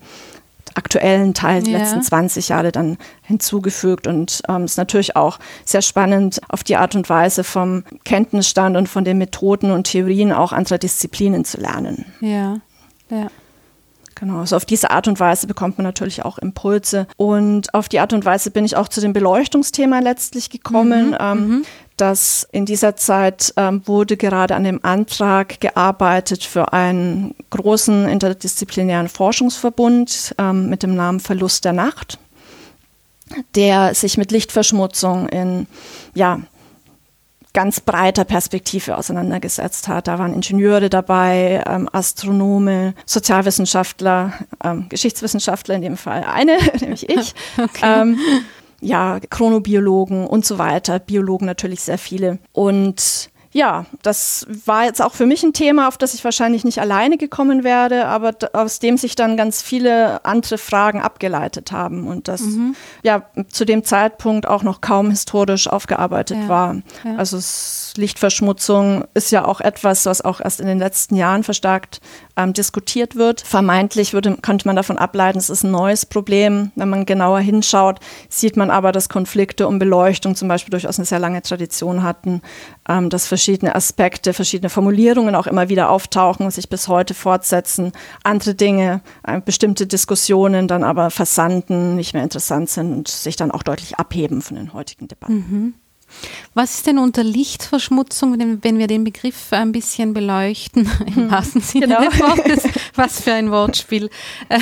aktuellen 0.74 1.34
Teil 1.34 1.62
der 1.62 1.78
letzten 1.78 2.02
20 2.02 2.48
Jahre 2.48 2.72
dann 2.72 2.96
hinzugefügt 3.22 4.06
und 4.06 4.42
ähm, 4.48 4.64
ist 4.64 4.78
natürlich 4.78 5.16
auch 5.16 5.38
sehr 5.64 5.82
spannend 5.82 6.40
auf 6.48 6.62
die 6.62 6.76
Art 6.76 6.94
und 6.94 7.08
Weise 7.08 7.44
vom 7.44 7.84
Kenntnisstand 8.04 8.76
und 8.76 8.88
von 8.88 9.04
den 9.04 9.18
Methoden 9.18 9.72
und 9.72 9.84
Theorien 9.84 10.32
auch 10.32 10.52
anderer 10.52 10.78
Disziplinen 10.78 11.44
zu 11.44 11.60
lernen. 11.60 12.06
Ja, 12.20 12.60
ja. 13.10 13.28
Genau, 14.14 14.40
also 14.40 14.56
auf 14.56 14.66
diese 14.66 14.90
Art 14.90 15.08
und 15.08 15.18
Weise 15.18 15.46
bekommt 15.46 15.78
man 15.78 15.84
natürlich 15.84 16.26
auch 16.26 16.36
Impulse. 16.36 17.06
Und 17.16 17.72
auf 17.72 17.88
die 17.88 18.00
Art 18.00 18.12
und 18.12 18.26
Weise 18.26 18.50
bin 18.50 18.66
ich 18.66 18.76
auch 18.76 18.88
zu 18.88 19.00
dem 19.00 19.14
Beleuchtungsthema 19.14 20.00
letztlich 20.00 20.50
gekommen. 20.50 21.10
Mhm, 21.10 21.16
ähm, 21.18 21.48
mhm 21.48 21.62
dass 22.00 22.48
in 22.50 22.66
dieser 22.66 22.96
Zeit 22.96 23.52
ähm, 23.56 23.82
wurde 23.86 24.16
gerade 24.16 24.56
an 24.56 24.64
dem 24.64 24.84
Antrag 24.84 25.60
gearbeitet 25.60 26.44
für 26.44 26.72
einen 26.72 27.34
großen 27.50 28.08
interdisziplinären 28.08 29.08
Forschungsverbund 29.08 30.34
ähm, 30.38 30.70
mit 30.70 30.82
dem 30.82 30.94
Namen 30.94 31.20
Verlust 31.20 31.64
der 31.64 31.72
Nacht, 31.72 32.18
der 33.54 33.94
sich 33.94 34.16
mit 34.16 34.30
Lichtverschmutzung 34.30 35.28
in 35.28 35.66
ja, 36.14 36.40
ganz 37.52 37.80
breiter 37.80 38.24
Perspektive 38.24 38.96
auseinandergesetzt 38.96 39.88
hat. 39.88 40.08
Da 40.08 40.18
waren 40.18 40.32
Ingenieure 40.34 40.88
dabei, 40.88 41.62
ähm, 41.66 41.88
Astronome, 41.92 42.94
Sozialwissenschaftler, 43.06 44.32
ähm, 44.64 44.88
Geschichtswissenschaftler 44.88 45.74
in 45.74 45.82
dem 45.82 45.96
Fall 45.96 46.24
eine, 46.24 46.58
nämlich 46.80 47.08
ich. 47.08 47.34
Okay. 47.58 48.14
Ja, 48.80 49.20
Chronobiologen 49.20 50.26
und 50.26 50.46
so 50.46 50.58
weiter, 50.58 50.98
Biologen 50.98 51.46
natürlich 51.46 51.82
sehr 51.82 51.98
viele. 51.98 52.38
Und 52.52 53.30
ja, 53.52 53.86
das 54.02 54.46
war 54.64 54.84
jetzt 54.84 55.02
auch 55.02 55.14
für 55.14 55.26
mich 55.26 55.42
ein 55.42 55.52
Thema, 55.52 55.88
auf 55.88 55.98
das 55.98 56.14
ich 56.14 56.24
wahrscheinlich 56.24 56.62
nicht 56.62 56.80
alleine 56.80 57.16
gekommen 57.18 57.64
werde, 57.64 58.06
aber 58.06 58.32
aus 58.52 58.78
dem 58.78 58.96
sich 58.96 59.16
dann 59.16 59.36
ganz 59.36 59.60
viele 59.60 60.24
andere 60.24 60.56
Fragen 60.56 61.00
abgeleitet 61.00 61.72
haben 61.72 62.06
und 62.06 62.28
das 62.28 62.42
mhm. 62.42 62.76
ja 63.02 63.24
zu 63.48 63.64
dem 63.64 63.82
Zeitpunkt 63.82 64.46
auch 64.46 64.62
noch 64.62 64.80
kaum 64.80 65.10
historisch 65.10 65.66
aufgearbeitet 65.66 66.38
ja. 66.42 66.48
war. 66.48 66.76
Ja. 67.04 67.16
Also 67.16 67.38
Lichtverschmutzung 67.96 69.04
ist 69.14 69.30
ja 69.30 69.44
auch 69.44 69.60
etwas, 69.60 70.06
was 70.06 70.22
auch 70.22 70.40
erst 70.40 70.60
in 70.60 70.66
den 70.66 70.78
letzten 70.78 71.16
Jahren 71.16 71.42
verstärkt 71.44 72.00
ähm, 72.36 72.52
diskutiert 72.52 73.16
wird. 73.16 73.40
Vermeintlich 73.40 74.12
würde, 74.12 74.36
könnte 74.40 74.66
man 74.66 74.76
davon 74.76 74.98
ableiten, 74.98 75.38
es 75.38 75.50
ist 75.50 75.64
ein 75.64 75.70
neues 75.70 76.06
Problem. 76.06 76.72
Wenn 76.74 76.88
man 76.88 77.06
genauer 77.06 77.40
hinschaut, 77.40 78.00
sieht 78.28 78.56
man 78.56 78.70
aber, 78.70 78.92
dass 78.92 79.08
Konflikte 79.08 79.66
um 79.66 79.78
Beleuchtung 79.78 80.34
zum 80.34 80.48
Beispiel 80.48 80.70
durchaus 80.70 80.98
eine 80.98 81.06
sehr 81.06 81.18
lange 81.18 81.42
Tradition 81.42 82.02
hatten, 82.02 82.42
ähm, 82.88 83.10
dass 83.10 83.26
verschiedene 83.26 83.74
Aspekte, 83.74 84.32
verschiedene 84.32 84.70
Formulierungen 84.70 85.34
auch 85.34 85.46
immer 85.46 85.68
wieder 85.68 85.90
auftauchen 85.90 86.46
und 86.46 86.52
sich 86.52 86.68
bis 86.68 86.88
heute 86.88 87.14
fortsetzen. 87.14 87.92
Andere 88.24 88.54
Dinge, 88.54 89.02
äh, 89.22 89.40
bestimmte 89.40 89.86
Diskussionen 89.86 90.68
dann 90.68 90.84
aber 90.84 91.10
versanden, 91.10 91.96
nicht 91.96 92.14
mehr 92.14 92.22
interessant 92.22 92.70
sind 92.70 92.92
und 92.92 93.08
sich 93.08 93.36
dann 93.36 93.50
auch 93.50 93.62
deutlich 93.62 93.96
abheben 93.96 94.42
von 94.42 94.56
den 94.56 94.72
heutigen 94.72 95.08
Debatten. 95.08 95.34
Mhm. 95.34 95.74
Was 96.54 96.76
ist 96.76 96.86
denn 96.86 96.98
unter 96.98 97.22
Lichtverschmutzung, 97.22 98.60
wenn 98.62 98.78
wir 98.78 98.86
den 98.86 99.04
Begriff 99.04 99.52
ein 99.52 99.72
bisschen 99.72 100.12
beleuchten, 100.14 100.90
im 101.06 101.14
hm, 101.14 101.30
wahrsten 101.30 101.60
Sinne 101.60 101.88
genau. 101.88 102.08
des 102.08 102.20
Wortes, 102.20 102.64
was 102.94 103.20
für 103.20 103.32
ein 103.32 103.50
Wortspiel. 103.50 104.10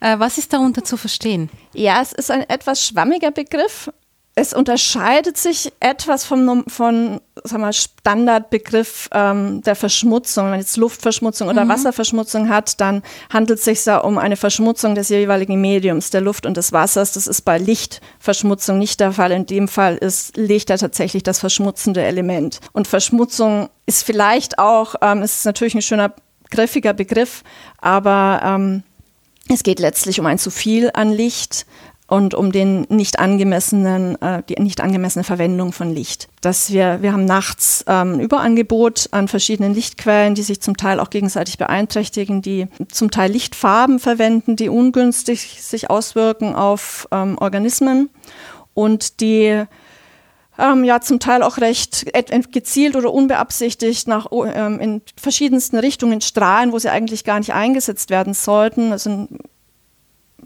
Äh, 0.00 0.18
was 0.18 0.36
ist 0.36 0.52
darunter 0.52 0.84
zu 0.84 0.98
verstehen? 0.98 1.48
Ja, 1.72 2.02
es 2.02 2.12
ist 2.12 2.30
ein 2.30 2.42
etwas 2.50 2.84
schwammiger 2.84 3.30
Begriff 3.30 3.90
es 4.38 4.52
unterscheidet 4.52 5.38
sich 5.38 5.72
etwas 5.80 6.26
vom 6.26 6.64
von, 6.68 7.22
sag 7.42 7.58
mal, 7.58 7.72
Standardbegriff 7.72 9.08
ähm, 9.12 9.62
der 9.62 9.74
Verschmutzung. 9.74 10.44
Wenn 10.44 10.50
man 10.50 10.60
jetzt 10.60 10.76
Luftverschmutzung 10.76 11.48
oder 11.48 11.64
mhm. 11.64 11.70
Wasserverschmutzung 11.70 12.50
hat, 12.50 12.78
dann 12.82 13.02
handelt 13.32 13.58
es 13.58 13.64
sich 13.64 13.82
da 13.84 13.96
um 13.96 14.18
eine 14.18 14.36
Verschmutzung 14.36 14.94
des 14.94 15.08
jeweiligen 15.08 15.58
Mediums, 15.58 16.10
der 16.10 16.20
Luft 16.20 16.44
und 16.44 16.58
des 16.58 16.70
Wassers. 16.72 17.12
Das 17.12 17.26
ist 17.26 17.46
bei 17.46 17.56
Lichtverschmutzung 17.56 18.78
nicht 18.78 19.00
der 19.00 19.12
Fall. 19.12 19.32
In 19.32 19.46
dem 19.46 19.68
Fall 19.68 19.96
ist 19.96 20.36
Licht 20.36 20.68
ja 20.68 20.76
tatsächlich 20.76 21.22
das 21.22 21.40
verschmutzende 21.40 22.02
Element. 22.02 22.60
Und 22.74 22.86
Verschmutzung 22.86 23.70
ist 23.86 24.04
vielleicht 24.04 24.58
auch, 24.58 24.96
ähm, 25.00 25.22
ist 25.22 25.46
natürlich 25.46 25.74
ein 25.74 25.82
schöner, 25.82 26.12
griffiger 26.50 26.92
Begriff, 26.92 27.42
aber 27.78 28.40
ähm, 28.44 28.82
es 29.48 29.62
geht 29.62 29.80
letztlich 29.80 30.20
um 30.20 30.26
ein 30.26 30.38
zu 30.38 30.50
viel 30.50 30.90
an 30.92 31.10
Licht 31.10 31.66
und 32.08 32.34
um 32.34 32.52
den 32.52 32.82
nicht 32.88 33.18
angemessenen, 33.18 34.20
äh, 34.22 34.42
die 34.48 34.60
nicht 34.62 34.80
angemessene 34.80 35.24
Verwendung 35.24 35.72
von 35.72 35.92
Licht. 35.92 36.28
Dass 36.40 36.70
wir, 36.70 37.02
wir 37.02 37.12
haben 37.12 37.24
nachts 37.24 37.84
ähm, 37.88 38.20
Überangebot 38.20 39.08
an 39.10 39.26
verschiedenen 39.26 39.74
Lichtquellen, 39.74 40.34
die 40.34 40.42
sich 40.42 40.60
zum 40.60 40.76
Teil 40.76 41.00
auch 41.00 41.10
gegenseitig 41.10 41.58
beeinträchtigen, 41.58 42.42
die 42.42 42.68
zum 42.90 43.10
Teil 43.10 43.32
Lichtfarben 43.32 43.98
verwenden, 43.98 44.54
die 44.54 44.68
ungünstig 44.68 45.62
sich 45.62 45.90
auswirken 45.90 46.54
auf 46.54 47.08
ähm, 47.10 47.36
Organismen 47.38 48.08
und 48.74 49.20
die 49.20 49.64
ähm, 50.58 50.84
ja 50.84 51.00
zum 51.00 51.18
Teil 51.18 51.42
auch 51.42 51.58
recht 51.58 52.06
gezielt 52.52 52.96
oder 52.96 53.12
unbeabsichtigt 53.12 54.06
nach 54.06 54.28
ähm, 54.32 54.78
in 54.78 55.02
verschiedensten 55.20 55.76
Richtungen 55.76 56.20
strahlen, 56.20 56.72
wo 56.72 56.78
sie 56.78 56.88
eigentlich 56.88 57.24
gar 57.24 57.40
nicht 57.40 57.52
eingesetzt 57.52 58.10
werden 58.10 58.32
sollten. 58.32 58.92
Also 58.92 59.28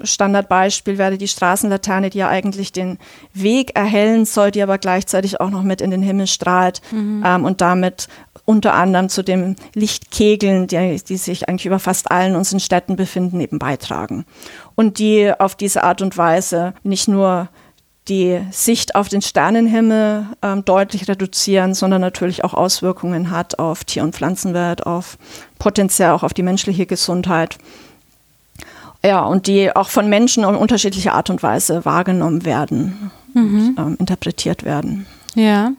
Standardbeispiel 0.03 0.99
wäre 0.99 1.19
die 1.19 1.29
Straßenlaterne, 1.29 2.11
die 2.11 2.19
ja 2.19 2.29
eigentlich 2.29 2.73
den 2.73 2.99
Weg 3.33 3.77
erhellen 3.77 4.25
soll, 4.25 4.51
die 4.51 4.63
aber 4.63 4.79
gleichzeitig 4.79 5.41
auch 5.41 5.51
noch 5.51 5.63
mit 5.63 5.81
in 5.81 5.91
den 5.91 6.03
Himmel 6.03 6.27
strahlt 6.27 6.81
mhm. 6.91 7.23
ähm, 7.27 7.45
und 7.45 7.61
damit 7.61 8.09
unter 8.45 8.75
anderem 8.75 9.09
zu 9.09 9.23
den 9.23 9.57
Lichtkegeln, 9.75 10.67
die, 10.67 11.01
die 11.07 11.17
sich 11.17 11.49
eigentlich 11.49 11.67
über 11.67 11.79
fast 11.79 12.11
allen 12.11 12.37
unseren 12.37 12.61
Städten 12.61 12.97
befinden, 12.97 13.41
eben 13.41 13.59
beitragen. 13.59 14.25
Und 14.75 14.99
die 14.99 15.33
auf 15.39 15.55
diese 15.55 15.85
Art 15.85 16.03
und 16.03 16.17
Weise 16.17 16.75
nicht 16.83 17.07
nur 17.07 17.49
die 18.09 18.41
Sicht 18.51 18.95
auf 18.95 19.09
den 19.09 19.23
Sternenhimmel 19.23 20.27
ähm, 20.43 20.65
deutlich 20.65 21.09
reduzieren, 21.09 21.75
sondern 21.75 22.01
natürlich 22.01 22.45
auch 22.45 22.55
Auswirkungen 22.55 23.31
hat 23.31 23.59
auf 23.59 23.85
Tier- 23.85 24.03
und 24.03 24.15
Pflanzenwelt, 24.15 24.85
auf 24.85 25.17
potenziell 25.59 26.11
auch 26.11 26.23
auf 26.23 26.35
die 26.35 26.43
menschliche 26.43 26.87
Gesundheit. 26.87 27.59
Ja, 29.03 29.25
und 29.25 29.47
die 29.47 29.75
auch 29.75 29.89
von 29.89 30.09
Menschen 30.09 30.45
in 30.45 30.55
unterschiedlicher 30.55 31.15
Art 31.15 31.31
und 31.31 31.43
Weise 31.43 31.85
wahrgenommen 31.85 32.45
werden, 32.45 33.11
mhm. 33.35 33.75
und, 33.77 33.79
ähm, 33.79 33.97
interpretiert 33.99 34.65
werden. 34.65 35.07
Ja. 35.35 35.73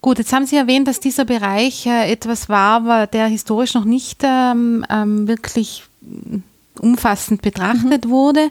Gut, 0.00 0.18
jetzt 0.18 0.32
haben 0.32 0.44
Sie 0.44 0.56
erwähnt, 0.56 0.86
dass 0.86 1.00
dieser 1.00 1.24
Bereich 1.24 1.86
äh, 1.86 2.10
etwas 2.10 2.48
war, 2.48 3.06
der 3.06 3.26
historisch 3.26 3.74
noch 3.74 3.84
nicht 3.84 4.20
ähm, 4.22 4.84
ähm, 4.90 5.28
wirklich 5.28 5.84
umfassend 6.80 7.40
betrachtet 7.40 8.04
mhm. 8.04 8.10
wurde. 8.10 8.50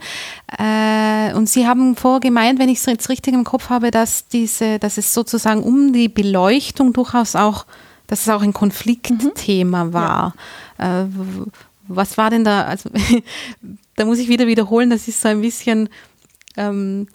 Äh, 0.57 1.33
und 1.35 1.47
Sie 1.49 1.67
haben 1.67 1.95
vorher 1.95 2.21
gemeint, 2.21 2.57
wenn 2.57 2.69
ich 2.69 2.79
es 2.79 2.85
jetzt 2.85 3.09
richtig 3.09 3.33
im 3.33 3.43
Kopf 3.43 3.69
habe, 3.69 3.91
dass 3.91 4.27
diese, 4.27 4.79
dass 4.79 4.97
es 4.97 5.13
sozusagen 5.13 5.61
um 5.61 5.93
die 5.93 6.09
Beleuchtung 6.09 6.93
durchaus 6.93 7.35
auch, 7.35 7.65
dass 8.07 8.21
es 8.21 8.29
auch 8.29 8.41
ein 8.41 8.53
Konfliktthema 8.53 9.85
mhm. 9.85 9.93
war. 9.93 10.33
Ja. 10.79 11.03
Äh, 11.03 11.05
was 11.87 12.17
war 12.17 12.29
denn 12.29 12.43
da? 12.43 12.63
Also 12.63 12.89
da 13.95 14.05
muss 14.05 14.19
ich 14.19 14.29
wieder 14.29 14.47
wiederholen, 14.47 14.89
das 14.89 15.07
ist 15.07 15.21
so 15.21 15.29
ein 15.29 15.41
bisschen 15.41 15.89
ähm, 16.57 17.07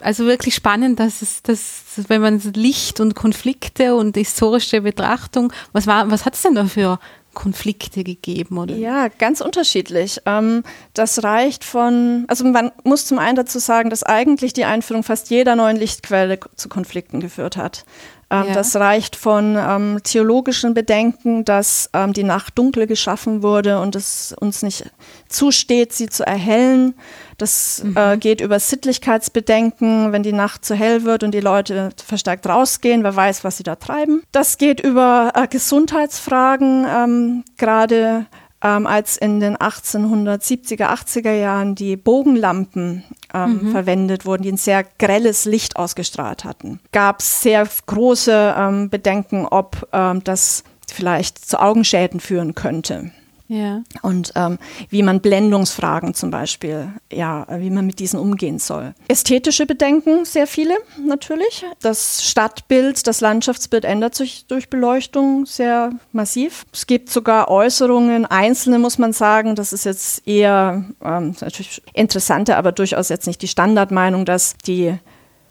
also 0.00 0.26
wirklich 0.26 0.54
spannend, 0.54 1.00
dass 1.00 1.22
es, 1.22 1.42
dass, 1.42 1.82
wenn 2.08 2.20
man 2.20 2.40
Licht 2.54 3.00
und 3.00 3.14
Konflikte 3.14 3.96
und 3.96 4.16
historische 4.16 4.82
Betrachtung, 4.82 5.52
was 5.72 5.86
was 5.86 6.24
hat 6.24 6.34
es 6.34 6.42
denn 6.42 6.54
da 6.54 6.66
für 6.66 6.98
Konflikte 7.36 8.02
gegeben? 8.02 8.58
Oder? 8.58 8.74
Ja, 8.74 9.08
ganz 9.08 9.40
unterschiedlich. 9.40 10.20
Ähm, 10.26 10.62
das 10.94 11.22
reicht 11.22 11.64
von, 11.64 12.24
also 12.28 12.44
man 12.44 12.72
muss 12.82 13.04
zum 13.04 13.18
einen 13.18 13.36
dazu 13.36 13.58
sagen, 13.58 13.90
dass 13.90 14.02
eigentlich 14.02 14.52
die 14.54 14.64
Einführung 14.64 15.02
fast 15.02 15.30
jeder 15.30 15.54
neuen 15.54 15.76
Lichtquelle 15.76 16.40
zu 16.56 16.68
Konflikten 16.68 17.20
geführt 17.20 17.56
hat. 17.56 17.84
Ähm, 18.28 18.48
ja. 18.48 18.54
Das 18.54 18.74
reicht 18.74 19.14
von 19.14 19.56
ähm, 19.56 20.00
theologischen 20.02 20.74
Bedenken, 20.74 21.44
dass 21.44 21.90
ähm, 21.92 22.12
die 22.12 22.24
Nacht 22.24 22.58
dunkel 22.58 22.88
geschaffen 22.88 23.42
wurde 23.42 23.80
und 23.80 23.94
es 23.94 24.34
uns 24.40 24.62
nicht 24.62 24.90
zusteht, 25.28 25.92
sie 25.92 26.08
zu 26.08 26.26
erhellen. 26.26 26.94
Das 27.38 27.82
mhm. 27.84 27.96
äh, 27.96 28.16
geht 28.16 28.40
über 28.40 28.58
Sittlichkeitsbedenken, 28.58 30.10
wenn 30.12 30.24
die 30.24 30.32
Nacht 30.32 30.64
zu 30.64 30.74
hell 30.74 31.04
wird 31.04 31.22
und 31.22 31.32
die 31.32 31.40
Leute 31.40 31.90
verstärkt 32.04 32.48
rausgehen, 32.48 33.04
wer 33.04 33.14
weiß, 33.14 33.44
was 33.44 33.58
sie 33.58 33.62
da 33.62 33.76
treiben. 33.76 34.22
Das 34.32 34.58
geht 34.58 34.80
über 34.80 35.32
äh, 35.34 35.46
Gesundheitsfragen, 35.46 36.84
ähm, 36.84 37.44
gerade 37.56 38.26
ähm, 38.62 38.86
als 38.86 39.16
in 39.16 39.40
den 39.40 39.56
1870er, 39.56 40.86
80er 40.86 41.32
Jahren 41.32 41.74
die 41.74 41.96
Bogenlampen 41.96 43.04
ähm, 43.34 43.60
mhm. 43.62 43.70
verwendet 43.70 44.24
wurden, 44.24 44.42
die 44.42 44.52
ein 44.52 44.56
sehr 44.56 44.84
grelles 44.98 45.44
Licht 45.44 45.76
ausgestrahlt 45.76 46.44
hatten, 46.44 46.80
gab 46.92 47.20
es 47.20 47.42
sehr 47.42 47.66
große 47.86 48.54
ähm, 48.56 48.90
Bedenken, 48.90 49.46
ob 49.46 49.88
ähm, 49.92 50.24
das 50.24 50.64
vielleicht 50.90 51.44
zu 51.44 51.60
Augenschäden 51.60 52.20
führen 52.20 52.54
könnte. 52.54 53.10
Ja. 53.48 53.82
Und 54.02 54.32
ähm, 54.34 54.58
wie 54.90 55.02
man 55.02 55.20
Blendungsfragen 55.20 56.14
zum 56.14 56.30
Beispiel, 56.30 56.88
ja, 57.12 57.46
wie 57.60 57.70
man 57.70 57.86
mit 57.86 57.98
diesen 58.00 58.18
umgehen 58.18 58.58
soll. 58.58 58.94
Ästhetische 59.08 59.66
Bedenken, 59.66 60.24
sehr 60.24 60.46
viele 60.46 60.74
natürlich. 61.04 61.64
Das 61.80 62.24
Stadtbild, 62.24 63.06
das 63.06 63.20
Landschaftsbild 63.20 63.84
ändert 63.84 64.14
sich 64.14 64.46
durch 64.46 64.68
Beleuchtung 64.68 65.46
sehr 65.46 65.92
massiv. 66.12 66.66
Es 66.72 66.86
gibt 66.86 67.10
sogar 67.10 67.48
Äußerungen, 67.48 68.26
einzelne 68.26 68.78
muss 68.78 68.98
man 68.98 69.12
sagen, 69.12 69.54
das 69.54 69.72
ist 69.72 69.84
jetzt 69.84 70.26
eher 70.26 70.84
ähm, 71.04 71.36
natürlich 71.40 71.82
interessanter, 71.92 72.56
aber 72.56 72.72
durchaus 72.72 73.08
jetzt 73.08 73.26
nicht 73.26 73.42
die 73.42 73.48
Standardmeinung, 73.48 74.24
dass 74.24 74.56
die 74.66 74.98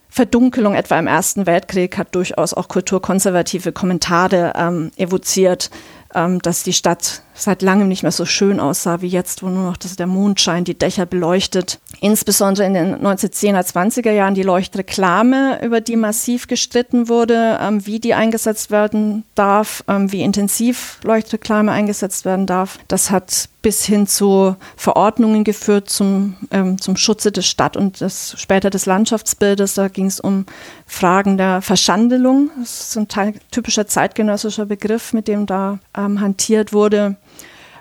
Verdunkelung 0.10 0.76
etwa 0.76 0.98
im 0.98 1.08
Ersten 1.08 1.46
Weltkrieg 1.46 1.98
hat 1.98 2.16
durchaus 2.16 2.54
auch 2.54 2.70
kulturkonservative 2.70 3.74
Kommentare 3.74 4.54
ähm, 4.56 4.92
evoziert, 4.96 5.70
ähm, 6.14 6.42
dass 6.42 6.64
die 6.64 6.72
Stadt 6.72 7.22
seit 7.36 7.62
langem 7.62 7.88
nicht 7.88 8.04
mehr 8.04 8.12
so 8.12 8.26
schön 8.26 8.60
aussah 8.60 9.02
wie 9.02 9.08
jetzt, 9.08 9.44
wo 9.44 9.48
nur 9.50 9.64
noch 9.64 9.78
das, 9.78 9.96
der 9.96 10.08
Mondschein 10.08 10.64
die 10.64 10.78
Dächer 10.78 11.06
beleuchtet. 11.06 11.80
Insbesondere 12.02 12.66
in 12.66 12.74
den 12.74 12.96
1910er, 12.96 13.62
20er 13.62 14.12
Jahren 14.12 14.36
die 14.36 14.44
Leuchtreklame, 14.44 15.60
über 15.64 15.82
die 15.82 15.96
massiv 15.96 16.48
gestritten 16.48 17.10
wurde, 17.10 17.60
ähm, 17.62 17.86
wie 17.86 18.00
die 18.00 18.14
eingesetzt 18.14 18.72
werden 18.72 19.24
darf, 19.36 19.84
ähm, 19.88 20.12
wie 20.12 20.22
intensiv 20.22 21.00
Leuchtreklame 21.04 21.72
eingesetzt 21.72 22.26
werden 22.26 22.46
darf. 22.46 22.80
Das 22.88 23.12
hat 23.12 23.50
bis 23.66 23.84
hin 23.84 24.06
zu 24.06 24.56
Verordnungen 24.78 25.44
geführt 25.44 25.90
zum, 25.90 26.36
ähm, 26.52 26.80
zum 26.80 26.96
Schutze 26.98 27.32
des 27.32 27.48
Stadt- 27.48 27.76
und 27.76 28.00
des, 28.00 28.36
später 28.38 28.70
des 28.70 28.86
Landschaftsbildes. 28.86 29.74
Da 29.74 29.88
ging 29.88 30.06
es 30.06 30.20
um 30.20 30.46
Fragen 30.86 31.38
der 31.38 31.64
Verschandelung. 31.64 32.52
Das 32.60 32.96
ist 32.96 32.98
ein 32.98 33.40
typischer 33.50 33.88
zeitgenössischer 33.88 34.68
Begriff, 34.68 35.14
mit 35.14 35.28
dem 35.28 35.48
da 35.48 35.80
ähm, 35.98 36.22
hantiert 36.22 36.74
wurde. 36.74 37.18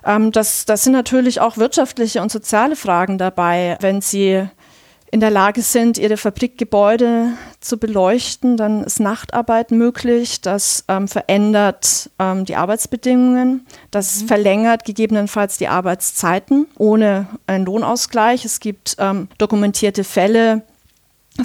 Ähm, 0.04 0.32
das, 0.32 0.64
das 0.64 0.84
sind 0.84 0.92
natürlich 0.92 1.40
auch 1.40 1.56
wirtschaftliche 1.56 2.22
und 2.22 2.30
soziale 2.30 2.76
Fragen 2.76 3.18
dabei. 3.18 3.76
Wenn 3.80 4.00
Sie 4.00 4.46
in 5.14 5.20
der 5.20 5.30
Lage 5.30 5.62
sind, 5.62 5.96
ihre 5.96 6.16
Fabrikgebäude 6.16 7.28
zu 7.60 7.78
beleuchten, 7.78 8.56
dann 8.56 8.82
ist 8.82 8.98
Nachtarbeit 8.98 9.70
möglich. 9.70 10.40
Das 10.40 10.84
ähm, 10.88 11.06
verändert 11.06 12.10
ähm, 12.18 12.44
die 12.44 12.56
Arbeitsbedingungen. 12.56 13.64
Das 13.92 14.22
mhm. 14.22 14.26
verlängert 14.26 14.84
gegebenenfalls 14.84 15.56
die 15.56 15.68
Arbeitszeiten 15.68 16.66
ohne 16.78 17.28
einen 17.46 17.64
Lohnausgleich. 17.64 18.44
Es 18.44 18.58
gibt 18.58 18.96
ähm, 18.98 19.28
dokumentierte 19.38 20.02
Fälle 20.02 20.62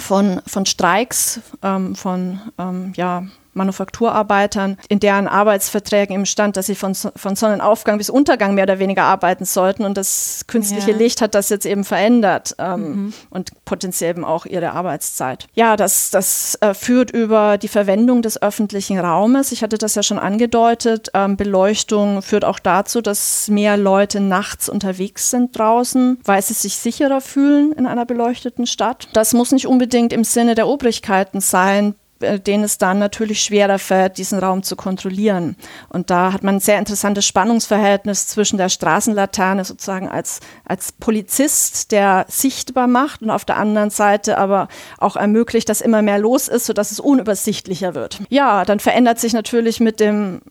von, 0.00 0.42
von 0.48 0.66
Streiks, 0.66 1.40
ähm, 1.62 1.94
von 1.94 2.40
ähm, 2.58 2.92
ja, 2.96 3.22
Manufakturarbeitern, 3.60 4.76
in 4.88 5.00
deren 5.00 5.28
Arbeitsverträgen 5.28 6.14
im 6.14 6.26
stand, 6.26 6.56
dass 6.56 6.66
sie 6.66 6.74
von, 6.74 6.94
von 6.94 7.36
Sonnenaufgang 7.36 7.98
bis 7.98 8.10
Untergang 8.10 8.54
mehr 8.54 8.64
oder 8.64 8.78
weniger 8.78 9.04
arbeiten 9.04 9.44
sollten. 9.44 9.84
Und 9.84 9.96
das 9.96 10.44
künstliche 10.46 10.90
ja. 10.90 10.96
Licht 10.96 11.20
hat 11.20 11.34
das 11.34 11.48
jetzt 11.48 11.66
eben 11.66 11.84
verändert 11.84 12.54
ähm, 12.58 12.80
mhm. 12.80 13.12
und 13.30 13.64
potenziell 13.64 14.10
eben 14.10 14.24
auch 14.24 14.44
ihre 14.44 14.72
Arbeitszeit. 14.72 15.46
Ja, 15.54 15.76
das, 15.76 16.10
das 16.10 16.58
äh, 16.60 16.74
führt 16.74 17.10
über 17.10 17.56
die 17.56 17.68
Verwendung 17.68 18.22
des 18.22 18.42
öffentlichen 18.42 18.98
Raumes. 18.98 19.52
Ich 19.52 19.62
hatte 19.62 19.78
das 19.78 19.94
ja 19.94 20.02
schon 20.02 20.18
angedeutet. 20.18 21.08
Ähm, 21.14 21.36
Beleuchtung 21.36 22.22
führt 22.22 22.44
auch 22.44 22.58
dazu, 22.58 23.00
dass 23.00 23.48
mehr 23.48 23.76
Leute 23.76 24.20
nachts 24.20 24.68
unterwegs 24.68 25.30
sind 25.30 25.56
draußen, 25.56 26.18
weil 26.24 26.42
sie 26.42 26.54
sich 26.54 26.76
sicherer 26.76 27.20
fühlen 27.20 27.72
in 27.72 27.86
einer 27.86 28.04
beleuchteten 28.04 28.66
Stadt. 28.66 29.08
Das 29.12 29.32
muss 29.32 29.52
nicht 29.52 29.66
unbedingt 29.66 30.12
im 30.12 30.24
Sinne 30.24 30.54
der 30.54 30.66
Obrigkeiten 30.66 31.40
sein, 31.40 31.94
denen 32.20 32.64
es 32.64 32.78
dann 32.78 32.98
natürlich 32.98 33.42
schwerer 33.42 33.78
fällt, 33.78 34.18
diesen 34.18 34.38
Raum 34.38 34.62
zu 34.62 34.76
kontrollieren. 34.76 35.56
Und 35.88 36.10
da 36.10 36.32
hat 36.32 36.42
man 36.42 36.56
ein 36.56 36.60
sehr 36.60 36.78
interessantes 36.78 37.26
Spannungsverhältnis 37.26 38.26
zwischen 38.26 38.58
der 38.58 38.68
Straßenlaterne 38.68 39.64
sozusagen 39.64 40.08
als, 40.08 40.40
als 40.64 40.92
Polizist, 40.92 41.92
der 41.92 42.26
sichtbar 42.28 42.86
macht 42.86 43.22
und 43.22 43.30
auf 43.30 43.44
der 43.44 43.56
anderen 43.56 43.90
Seite 43.90 44.38
aber 44.38 44.68
auch 44.98 45.16
ermöglicht, 45.16 45.68
dass 45.68 45.80
immer 45.80 46.02
mehr 46.02 46.18
los 46.18 46.48
ist, 46.48 46.66
sodass 46.66 46.90
es 46.90 47.00
unübersichtlicher 47.00 47.94
wird. 47.94 48.20
Ja, 48.28 48.64
dann 48.64 48.80
verändert 48.80 49.18
sich 49.18 49.32
natürlich 49.32 49.80
mit 49.80 50.00
dem 50.00 50.42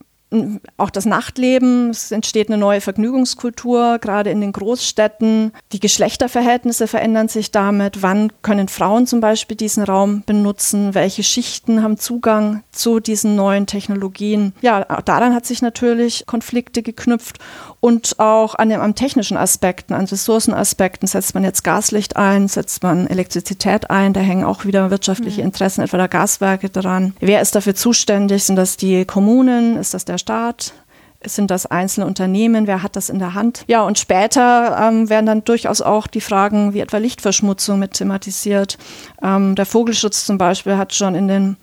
auch 0.76 0.90
das 0.90 1.06
Nachtleben, 1.06 1.90
es 1.90 2.12
entsteht 2.12 2.48
eine 2.48 2.58
neue 2.58 2.80
Vergnügungskultur, 2.80 3.98
gerade 3.98 4.30
in 4.30 4.40
den 4.40 4.52
Großstädten. 4.52 5.52
Die 5.72 5.80
Geschlechterverhältnisse 5.80 6.86
verändern 6.86 7.28
sich 7.28 7.50
damit. 7.50 8.02
Wann 8.02 8.32
können 8.42 8.68
Frauen 8.68 9.06
zum 9.06 9.20
Beispiel 9.20 9.56
diesen 9.56 9.82
Raum 9.82 10.22
benutzen? 10.24 10.94
Welche 10.94 11.24
Schichten 11.24 11.82
haben 11.82 11.98
Zugang 11.98 12.62
zu 12.70 13.00
diesen 13.00 13.34
neuen 13.34 13.66
Technologien? 13.66 14.52
Ja, 14.60 14.84
daran 15.02 15.34
hat 15.34 15.46
sich 15.46 15.62
natürlich 15.62 16.24
Konflikte 16.26 16.82
geknüpft 16.82 17.38
und 17.80 18.18
auch 18.18 18.54
an 18.54 18.68
den 18.68 18.80
an 18.80 18.94
technischen 18.94 19.36
Aspekten, 19.36 19.94
an 19.94 20.04
Ressourcenaspekten. 20.04 21.08
Setzt 21.08 21.34
man 21.34 21.44
jetzt 21.44 21.64
Gaslicht 21.64 22.16
ein, 22.16 22.46
setzt 22.46 22.82
man 22.82 23.06
Elektrizität 23.06 23.90
ein, 23.90 24.12
da 24.12 24.20
hängen 24.20 24.44
auch 24.44 24.64
wieder 24.64 24.90
wirtschaftliche 24.90 25.40
mhm. 25.40 25.46
Interessen 25.46 25.82
etwa 25.82 25.96
der 25.96 26.08
Gaswerke 26.08 26.68
dran. 26.68 27.14
Wer 27.20 27.40
ist 27.40 27.54
dafür 27.54 27.74
zuständig? 27.74 28.44
Sind 28.44 28.56
das 28.56 28.76
die 28.76 29.04
Kommunen? 29.04 29.76
Ist 29.78 29.94
das 29.94 30.04
der 30.04 30.18
Staat? 30.18 30.74
Sind 31.22 31.50
das 31.50 31.66
einzelne 31.66 32.06
Unternehmen? 32.06 32.66
Wer 32.66 32.82
hat 32.82 32.96
das 32.96 33.10
in 33.10 33.18
der 33.18 33.34
Hand? 33.34 33.64
Ja, 33.66 33.82
und 33.82 33.98
später 33.98 34.78
ähm, 34.80 35.10
werden 35.10 35.26
dann 35.26 35.44
durchaus 35.44 35.82
auch 35.82 36.06
die 36.06 36.22
Fragen 36.22 36.72
wie 36.72 36.80
etwa 36.80 36.96
Lichtverschmutzung 36.96 37.78
mit 37.78 37.92
thematisiert. 37.92 38.78
Ähm, 39.22 39.54
der 39.54 39.66
Vogelschutz 39.66 40.24
zum 40.24 40.38
Beispiel 40.38 40.78
hat 40.78 40.94
schon 40.94 41.14
in 41.14 41.28
den 41.28 41.56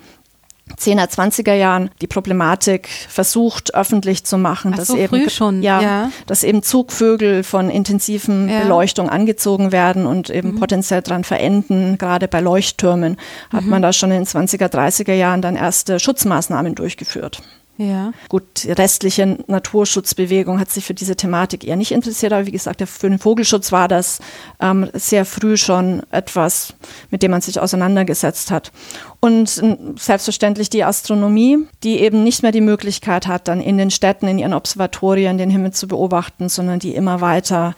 10er, 0.75 1.09
20er 1.09 1.53
Jahren 1.53 1.89
die 2.01 2.07
Problematik 2.07 2.87
versucht 3.09 3.73
öffentlich 3.73 4.23
zu 4.25 4.37
machen, 4.37 4.71
Ach 4.73 4.77
dass 4.77 4.87
so, 4.89 4.97
eben 4.97 5.29
schon, 5.29 5.63
ja, 5.63 5.81
ja. 5.81 6.11
dass 6.25 6.43
eben 6.43 6.63
Zugvögel 6.63 7.43
von 7.43 7.69
intensiven 7.69 8.49
Ja. 8.49 8.61
Beleuchtung 8.61 9.09
angezogen 9.09 9.71
werden 9.71 10.05
und 10.05 10.29
eben 10.29 10.59
potenziell 10.59 11.01
dran 11.01 11.23
verenden. 11.23 11.97
Gerade 11.97 12.27
bei 12.27 12.41
Leuchttürmen 12.41 13.17
hat 13.51 13.65
man 13.65 13.81
da 13.81 13.93
schon 13.93 14.11
in 14.11 14.23
den 14.23 14.25
20er, 14.25 14.67
30er 14.67 15.13
Jahren 15.13 15.41
dann 15.41 15.55
erste 15.55 15.99
Schutzmaßnahmen 15.99 16.75
durchgeführt. 16.75 17.41
Ja. 17.77 18.11
Gut, 18.29 18.63
die 18.63 18.71
restliche 18.71 19.37
Naturschutzbewegung 19.47 20.59
hat 20.59 20.71
sich 20.71 20.85
für 20.85 20.93
diese 20.93 21.15
Thematik 21.15 21.63
eher 21.63 21.75
nicht 21.75 21.91
interessiert, 21.91 22.33
aber 22.33 22.45
wie 22.45 22.51
gesagt, 22.51 22.81
für 22.87 23.09
den 23.09 23.19
Vogelschutz 23.19 23.71
war 23.71 23.87
das 23.87 24.19
ähm, 24.59 24.89
sehr 24.93 25.25
früh 25.25 25.57
schon 25.57 26.01
etwas, 26.11 26.73
mit 27.11 27.23
dem 27.23 27.31
man 27.31 27.41
sich 27.41 27.59
auseinandergesetzt 27.59 28.51
hat. 28.51 28.71
Und 29.19 29.57
äh, 29.59 29.77
selbstverständlich 29.97 30.69
die 30.69 30.83
Astronomie, 30.83 31.59
die 31.83 31.99
eben 31.99 32.23
nicht 32.23 32.43
mehr 32.43 32.51
die 32.51 32.61
Möglichkeit 32.61 33.27
hat, 33.27 33.47
dann 33.47 33.61
in 33.61 33.77
den 33.77 33.91
Städten, 33.91 34.27
in 34.27 34.39
ihren 34.39 34.53
Observatorien 34.53 35.37
den 35.37 35.49
Himmel 35.49 35.71
zu 35.71 35.87
beobachten, 35.87 36.49
sondern 36.49 36.79
die 36.79 36.95
immer 36.95 37.21
weiter 37.21 37.75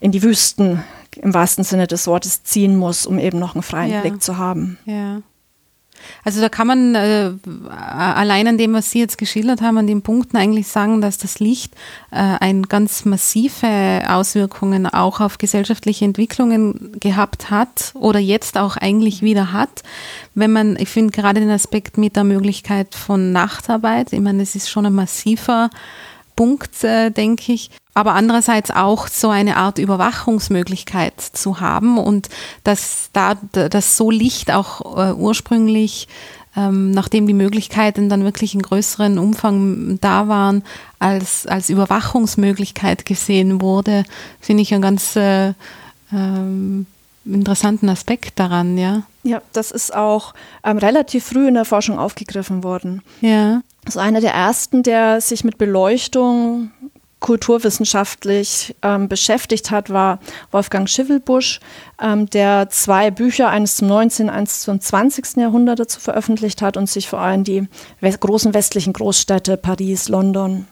in 0.00 0.12
die 0.12 0.22
Wüsten 0.22 0.82
im 1.16 1.34
wahrsten 1.34 1.64
Sinne 1.64 1.86
des 1.86 2.06
Wortes 2.06 2.42
ziehen 2.42 2.76
muss, 2.76 3.06
um 3.06 3.18
eben 3.18 3.38
noch 3.38 3.54
einen 3.54 3.62
freien 3.62 3.92
Ja. 3.92 4.00
Blick 4.00 4.22
zu 4.22 4.38
haben. 4.38 4.78
Ja. 4.86 5.20
Also 6.24 6.40
da 6.40 6.48
kann 6.48 6.66
man 6.66 6.94
äh, 6.94 7.32
allein 7.78 8.48
an 8.48 8.58
dem, 8.58 8.72
was 8.72 8.90
Sie 8.90 9.00
jetzt 9.00 9.18
geschildert 9.18 9.60
haben, 9.60 9.78
an 9.78 9.86
den 9.86 10.02
Punkten 10.02 10.36
eigentlich 10.36 10.68
sagen, 10.68 11.00
dass 11.00 11.18
das 11.18 11.40
Licht 11.40 11.74
äh, 12.10 12.16
ein 12.16 12.64
ganz 12.64 13.04
massive 13.04 14.02
Auswirkungen 14.08 14.86
auch 14.86 15.20
auf 15.20 15.38
gesellschaftliche 15.38 16.04
Entwicklungen 16.04 16.96
gehabt 17.00 17.50
hat 17.50 17.92
oder 17.94 18.18
jetzt 18.18 18.58
auch 18.58 18.76
eigentlich 18.76 19.22
wieder 19.22 19.52
hat. 19.52 19.82
Wenn 20.34 20.52
man, 20.52 20.76
ich 20.76 20.88
finde 20.88 21.12
gerade 21.12 21.40
den 21.40 21.50
Aspekt 21.50 21.98
mit 21.98 22.16
der 22.16 22.24
Möglichkeit 22.24 22.94
von 22.94 23.32
Nachtarbeit, 23.32 24.12
ich 24.12 24.20
meine, 24.20 24.38
das 24.40 24.54
ist 24.54 24.70
schon 24.70 24.86
ein 24.86 24.94
massiver 24.94 25.70
Punkt, 26.36 26.82
äh, 26.84 27.10
denke 27.10 27.52
ich. 27.52 27.70
Aber 27.94 28.14
andererseits 28.14 28.70
auch 28.70 29.06
so 29.06 29.28
eine 29.28 29.56
Art 29.56 29.78
Überwachungsmöglichkeit 29.78 31.20
zu 31.20 31.60
haben 31.60 31.98
und 31.98 32.28
dass 32.64 33.10
da 33.12 33.34
dass 33.52 33.96
so 33.96 34.10
Licht 34.10 34.50
auch 34.50 34.96
äh, 34.96 35.12
ursprünglich, 35.12 36.08
ähm, 36.56 36.90
nachdem 36.92 37.26
die 37.26 37.34
Möglichkeiten 37.34 38.08
dann 38.08 38.24
wirklich 38.24 38.54
in 38.54 38.62
größeren 38.62 39.18
Umfang 39.18 39.98
da 40.00 40.26
waren, 40.26 40.64
als, 40.98 41.46
als 41.46 41.68
Überwachungsmöglichkeit 41.68 43.04
gesehen 43.04 43.60
wurde, 43.60 44.04
finde 44.40 44.62
ich 44.62 44.72
einen 44.72 44.82
ganz 44.82 45.14
äh, 45.16 45.52
ähm, 46.12 46.86
interessanten 47.24 47.88
Aspekt 47.88 48.38
daran, 48.38 48.78
ja. 48.78 49.02
Ja, 49.22 49.40
das 49.52 49.70
ist 49.70 49.94
auch 49.94 50.34
ähm, 50.64 50.78
relativ 50.78 51.24
früh 51.24 51.46
in 51.46 51.54
der 51.54 51.64
Forschung 51.64 51.98
aufgegriffen 51.98 52.64
worden. 52.64 53.02
Ja. 53.20 53.60
Also 53.84 54.00
einer 54.00 54.20
der 54.20 54.32
ersten, 54.32 54.82
der 54.82 55.20
sich 55.20 55.44
mit 55.44 55.58
Beleuchtung 55.58 56.70
kulturwissenschaftlich 57.22 58.76
ähm, 58.82 59.08
beschäftigt 59.08 59.70
hat, 59.70 59.88
war 59.90 60.18
Wolfgang 60.50 60.90
Schivelbusch, 60.90 61.60
ähm, 62.02 62.28
der 62.28 62.68
zwei 62.68 63.10
Bücher, 63.10 63.48
eines 63.48 63.76
zum 63.76 63.88
19., 63.88 64.28
eines 64.28 64.60
zum 64.62 64.78
20. 64.80 65.36
Jahrhundert 65.36 65.78
dazu 65.78 66.00
veröffentlicht 66.00 66.60
hat 66.62 66.76
und 66.76 66.90
sich 66.90 67.08
vor 67.08 67.20
allem 67.20 67.44
die 67.44 67.68
we 68.00 68.10
großen 68.10 68.54
westlichen 68.54 68.92
Großstädte 68.92 69.56
Paris, 69.56 70.08
London, 70.08 70.66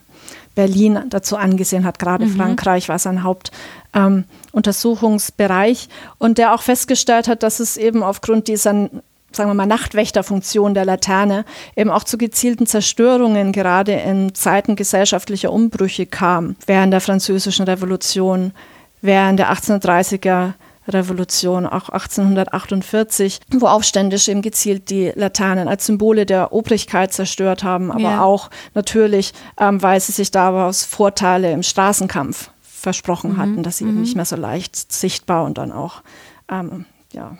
Berlin 0.53 0.99
dazu 1.09 1.37
angesehen 1.37 1.85
hat. 1.85 1.97
Gerade 1.97 2.27
Frankreich 2.27 2.89
war 2.89 2.99
sein 2.99 3.23
Hauptuntersuchungsbereich 3.23 5.87
und 6.17 6.37
der 6.37 6.53
auch 6.53 6.61
festgestellt 6.61 7.29
hat, 7.29 7.43
dass 7.43 7.61
es 7.61 7.77
eben 7.77 8.03
aufgrund 8.03 8.49
dieser 8.49 8.89
sagen 9.31 9.49
wir 9.49 9.53
mal, 9.53 9.65
Nachtwächterfunktion 9.65 10.73
der 10.73 10.85
Laterne 10.85 11.45
eben 11.75 11.89
auch 11.89 12.03
zu 12.03 12.17
gezielten 12.17 12.65
Zerstörungen 12.67 13.51
gerade 13.51 13.93
in 13.93 14.33
Zeiten 14.35 14.75
gesellschaftlicher 14.75 15.51
Umbrüche 15.51 16.05
kam, 16.05 16.55
während 16.65 16.93
der 16.93 17.01
Französischen 17.01 17.65
Revolution, 17.65 18.53
während 19.01 19.39
der 19.39 19.51
1830er 19.51 20.53
Revolution, 20.87 21.67
auch 21.67 21.89
1848, 21.89 23.39
wo 23.51 23.67
Aufständische 23.67 24.31
eben 24.31 24.41
gezielt 24.41 24.89
die 24.89 25.11
Laternen 25.15 25.67
als 25.67 25.85
Symbole 25.85 26.25
der 26.25 26.53
Obrigkeit 26.53 27.13
zerstört 27.13 27.63
haben, 27.63 27.91
aber 27.91 28.01
Ja. 28.01 28.23
auch 28.23 28.49
natürlich, 28.73 29.33
ähm, 29.59 29.81
weil 29.81 29.99
sie 29.99 30.11
sich 30.11 30.31
daraus 30.31 30.83
Vorteile 30.83 31.51
im 31.51 31.63
Straßenkampf 31.63 32.49
versprochen 32.61 33.37
hatten, 33.37 33.61
dass 33.61 33.77
sie 33.77 33.83
eben 33.85 34.01
nicht 34.01 34.15
mehr 34.15 34.25
so 34.25 34.35
leicht 34.35 34.91
sichtbar 34.91 35.45
und 35.45 35.59
dann 35.59 35.71
auch 35.71 36.01
ähm, 36.49 36.85
ja, 37.13 37.37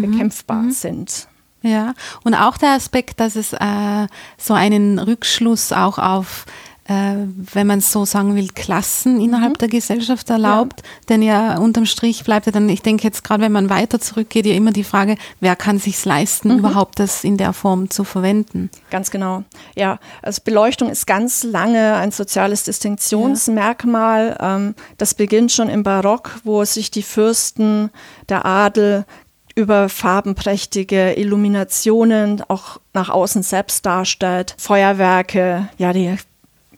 bekämpfbar 0.00 0.70
sind. 0.70 1.28
Ja, 1.62 1.94
und 2.24 2.34
auch 2.34 2.58
der 2.58 2.70
Aspekt, 2.70 3.20
dass 3.20 3.36
es 3.36 3.52
äh, 3.52 4.06
so 4.36 4.54
einen 4.54 4.98
Rückschluss 4.98 5.72
auch 5.72 5.98
auf, 5.98 6.44
äh, 6.88 7.14
wenn 7.52 7.68
man 7.68 7.80
so 7.80 8.04
sagen 8.04 8.34
will, 8.34 8.48
Klassen 8.48 9.20
innerhalb 9.20 9.58
der 9.58 9.68
Gesellschaft 9.68 10.28
erlaubt. 10.30 10.82
Denn 11.08 11.22
ja, 11.22 11.58
unterm 11.58 11.86
Strich 11.86 12.24
bleibt 12.24 12.46
ja 12.46 12.52
dann, 12.52 12.68
ich 12.68 12.82
denke 12.82 13.04
jetzt 13.04 13.22
gerade, 13.22 13.44
wenn 13.44 13.52
man 13.52 13.70
weiter 13.70 14.00
zurückgeht, 14.00 14.46
ja 14.46 14.54
immer 14.54 14.72
die 14.72 14.82
Frage, 14.82 15.16
wer 15.38 15.54
kann 15.54 15.78
sich 15.78 16.04
leisten, 16.04 16.58
überhaupt 16.58 16.98
das 16.98 17.22
in 17.22 17.36
der 17.36 17.52
Form 17.52 17.90
zu 17.90 18.02
verwenden. 18.02 18.68
Ganz 18.90 19.12
genau. 19.12 19.44
Ja, 19.76 20.00
also 20.20 20.42
Beleuchtung 20.44 20.90
ist 20.90 21.06
ganz 21.06 21.44
lange 21.44 21.94
ein 21.94 22.10
soziales 22.10 22.64
Distinktionsmerkmal. 22.64 24.36
Ähm, 24.40 24.74
das 24.98 25.14
beginnt 25.14 25.52
schon 25.52 25.68
im 25.68 25.84
Barock, 25.84 26.40
wo 26.42 26.64
sich 26.64 26.90
die 26.90 27.04
Fürsten, 27.04 27.90
der 28.28 28.44
Adel 28.44 29.04
über 29.54 29.88
farbenprächtige 29.88 31.14
Illuminationen 31.14 32.42
auch 32.48 32.80
nach 32.92 33.08
außen 33.08 33.42
selbst 33.42 33.84
darstellt. 33.86 34.54
Feuerwerke, 34.58 35.68
ja, 35.78 35.92
die 35.92 36.16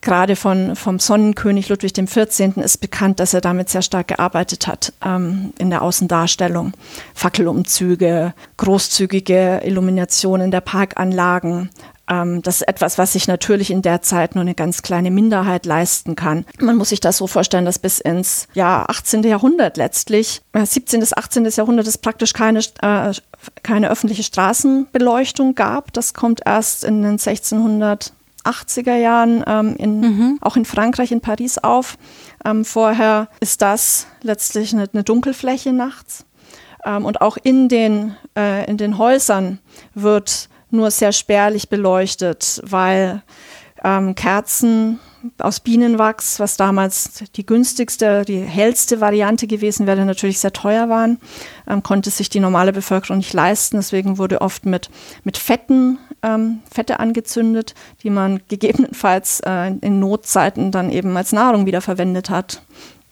gerade 0.04 0.36
von, 0.36 0.76
vom 0.76 1.00
Sonnenkönig 1.00 1.68
Ludwig 1.68 1.94
XIV. 1.94 2.56
ist 2.58 2.78
bekannt, 2.78 3.18
dass 3.18 3.34
er 3.34 3.40
damit 3.40 3.70
sehr 3.70 3.82
stark 3.82 4.08
gearbeitet 4.08 4.66
hat 4.66 4.92
ähm, 5.04 5.52
in 5.58 5.70
der 5.70 5.82
Außendarstellung. 5.82 6.72
Fackelumzüge, 7.14 8.34
großzügige 8.58 9.62
Illuminationen 9.64 10.50
der 10.50 10.60
Parkanlagen. 10.60 11.70
Ähm, 12.08 12.42
das 12.42 12.56
ist 12.56 12.68
etwas, 12.68 12.98
was 12.98 13.12
sich 13.14 13.28
natürlich 13.28 13.70
in 13.70 13.82
der 13.82 14.02
Zeit 14.02 14.34
nur 14.34 14.42
eine 14.42 14.54
ganz 14.54 14.82
kleine 14.82 15.10
Minderheit 15.10 15.66
leisten 15.66 16.16
kann. 16.16 16.44
Man 16.58 16.76
muss 16.76 16.90
sich 16.90 17.00
das 17.00 17.16
so 17.16 17.26
vorstellen, 17.26 17.64
dass 17.64 17.78
bis 17.78 17.98
ins 17.98 18.48
Jahr 18.54 18.90
18. 18.90 19.22
Jahrhundert 19.22 19.76
letztlich, 19.76 20.42
äh, 20.52 20.64
17. 20.64 21.00
bis 21.00 21.16
18. 21.16 21.44
Jahrhundert 21.46 21.86
es 21.86 21.98
praktisch 21.98 22.32
keine, 22.32 22.60
äh, 22.82 23.12
keine 23.62 23.90
öffentliche 23.90 24.22
Straßenbeleuchtung 24.22 25.54
gab. 25.54 25.92
Das 25.92 26.14
kommt 26.14 26.42
erst 26.44 26.84
in 26.84 27.02
den 27.02 27.18
1600 27.18 28.12
80er 28.44 28.96
Jahren 28.96 29.42
ähm, 29.46 29.74
in, 29.76 30.38
auch 30.42 30.56
in 30.56 30.66
Frankreich, 30.66 31.12
in 31.12 31.22
Paris 31.22 31.56
auf. 31.56 31.96
Ähm, 32.44 32.66
vorher 32.66 33.28
ist 33.40 33.62
das 33.62 34.06
letztlich 34.20 34.74
eine, 34.74 34.86
eine 34.92 35.02
Dunkelfläche 35.02 35.72
nachts. 35.72 36.26
Ähm, 36.84 37.04
und 37.06 37.20
auch 37.20 37.38
in 37.42 37.68
den, 37.68 38.16
äh, 38.36 38.68
in 38.68 38.76
den 38.76 38.98
Häusern 38.98 39.60
wird 39.94 40.50
nur 40.74 40.90
sehr 40.90 41.12
spärlich 41.12 41.68
beleuchtet, 41.68 42.60
weil 42.64 43.22
ähm, 43.82 44.14
Kerzen 44.14 44.98
aus 45.38 45.60
Bienenwachs, 45.60 46.38
was 46.38 46.56
damals 46.56 47.24
die 47.36 47.46
günstigste, 47.46 48.24
die 48.24 48.40
hellste 48.40 49.00
Variante 49.00 49.46
gewesen 49.46 49.86
wäre, 49.86 50.04
natürlich 50.04 50.38
sehr 50.38 50.52
teuer 50.52 50.88
waren, 50.88 51.18
ähm, 51.68 51.82
konnte 51.82 52.10
sich 52.10 52.28
die 52.28 52.40
normale 52.40 52.72
Bevölkerung 52.72 53.18
nicht 53.18 53.32
leisten. 53.32 53.76
Deswegen 53.76 54.18
wurde 54.18 54.40
oft 54.40 54.66
mit, 54.66 54.90
mit 55.22 55.38
Fetten, 55.38 55.98
ähm, 56.22 56.60
Fette 56.70 57.00
angezündet, 57.00 57.74
die 58.02 58.10
man 58.10 58.40
gegebenenfalls 58.48 59.40
äh, 59.40 59.68
in 59.80 59.98
Notzeiten 59.98 60.70
dann 60.70 60.90
eben 60.90 61.16
als 61.16 61.32
Nahrung 61.32 61.66
wiederverwendet 61.66 62.30
hat. 62.30 62.62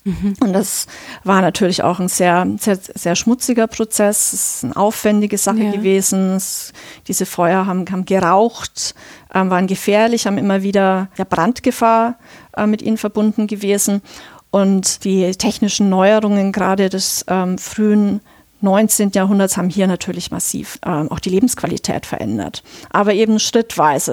Und 0.05 0.53
das 0.53 0.87
war 1.23 1.41
natürlich 1.43 1.83
auch 1.83 2.01
ein 2.01 2.09
sehr, 2.09 2.47
sehr, 2.59 2.77
sehr 2.77 3.15
schmutziger 3.15 3.67
Prozess. 3.69 4.33
Es 4.33 4.57
ist 4.57 4.65
eine 4.65 4.77
aufwendige 4.77 5.39
Sache 5.39 5.63
Ja. 5.63 5.71
gewesen. 5.71 6.35
Es, 6.37 6.73
diese 7.07 7.25
Feuer 7.27 7.67
haben, 7.67 7.85
haben 7.91 8.05
geraucht, 8.05 8.95
ähm, 9.33 9.51
waren 9.51 9.67
gefährlich, 9.67 10.27
haben 10.27 10.39
immer 10.39 10.63
wieder 10.63 11.09
ja, 11.17 11.25
Brandgefahr 11.25 12.19
äh, 12.57 12.67
mit 12.67 12.83
ihnen 12.83 12.99
verbunden 12.99 13.47
gewesen. 13.47 14.03
Und 14.51 15.05
die 15.05 15.31
technischen 15.33 15.89
Neuerungen 15.89 16.53
gerade 16.53 16.89
des 16.91 17.25
ähm, 17.29 17.57
frühen 17.57 18.21
19. 18.61 19.11
Jahrhunderts 19.13 19.57
haben 19.57 19.71
hier 19.71 19.87
natürlich 19.89 20.31
massiv 20.31 20.79
ähm, 20.87 21.11
auch 21.11 21.19
die 21.19 21.31
Lebensqualität 21.31 22.07
verändert. 22.07 22.63
Aber 22.91 23.13
eben 23.15 23.39
schrittweise. 23.41 24.13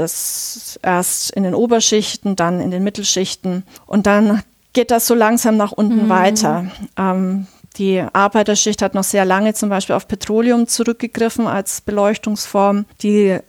Erst 0.81 1.31
in 1.31 1.43
den 1.43 1.53
Oberschichten, 1.53 2.35
dann 2.35 2.59
in 2.59 2.71
den 2.71 2.83
Mittelschichten 2.83 3.63
und 3.85 4.07
dann 4.07 4.41
geht 4.73 4.91
das 4.91 5.07
so 5.07 5.15
langsam 5.15 5.57
nach 5.57 5.71
unten 5.71 6.09
weiter. 6.09 6.71
Ähm, 6.97 7.47
die 7.77 8.03
Arbeiterschicht 8.13 8.81
hat 8.81 8.93
noch 8.93 9.03
sehr 9.03 9.25
lange 9.25 9.53
zum 9.53 9.69
Beispiel 9.69 9.95
auf 9.95 10.07
Petroleum 10.07 10.67
zurückgegriffen 10.67 11.47
als 11.47 11.81
Beleuchtungsform. 11.81 12.85
Die 13.01 13.39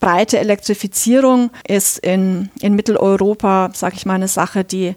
breite 0.00 0.38
Elektrifizierung 0.38 1.50
ist 1.66 1.98
in, 1.98 2.50
in 2.60 2.74
Mitteleuropa, 2.74 3.70
sage 3.72 3.96
ich 3.96 4.06
mal, 4.06 4.14
eine 4.14 4.28
Sache, 4.28 4.64
die 4.64 4.94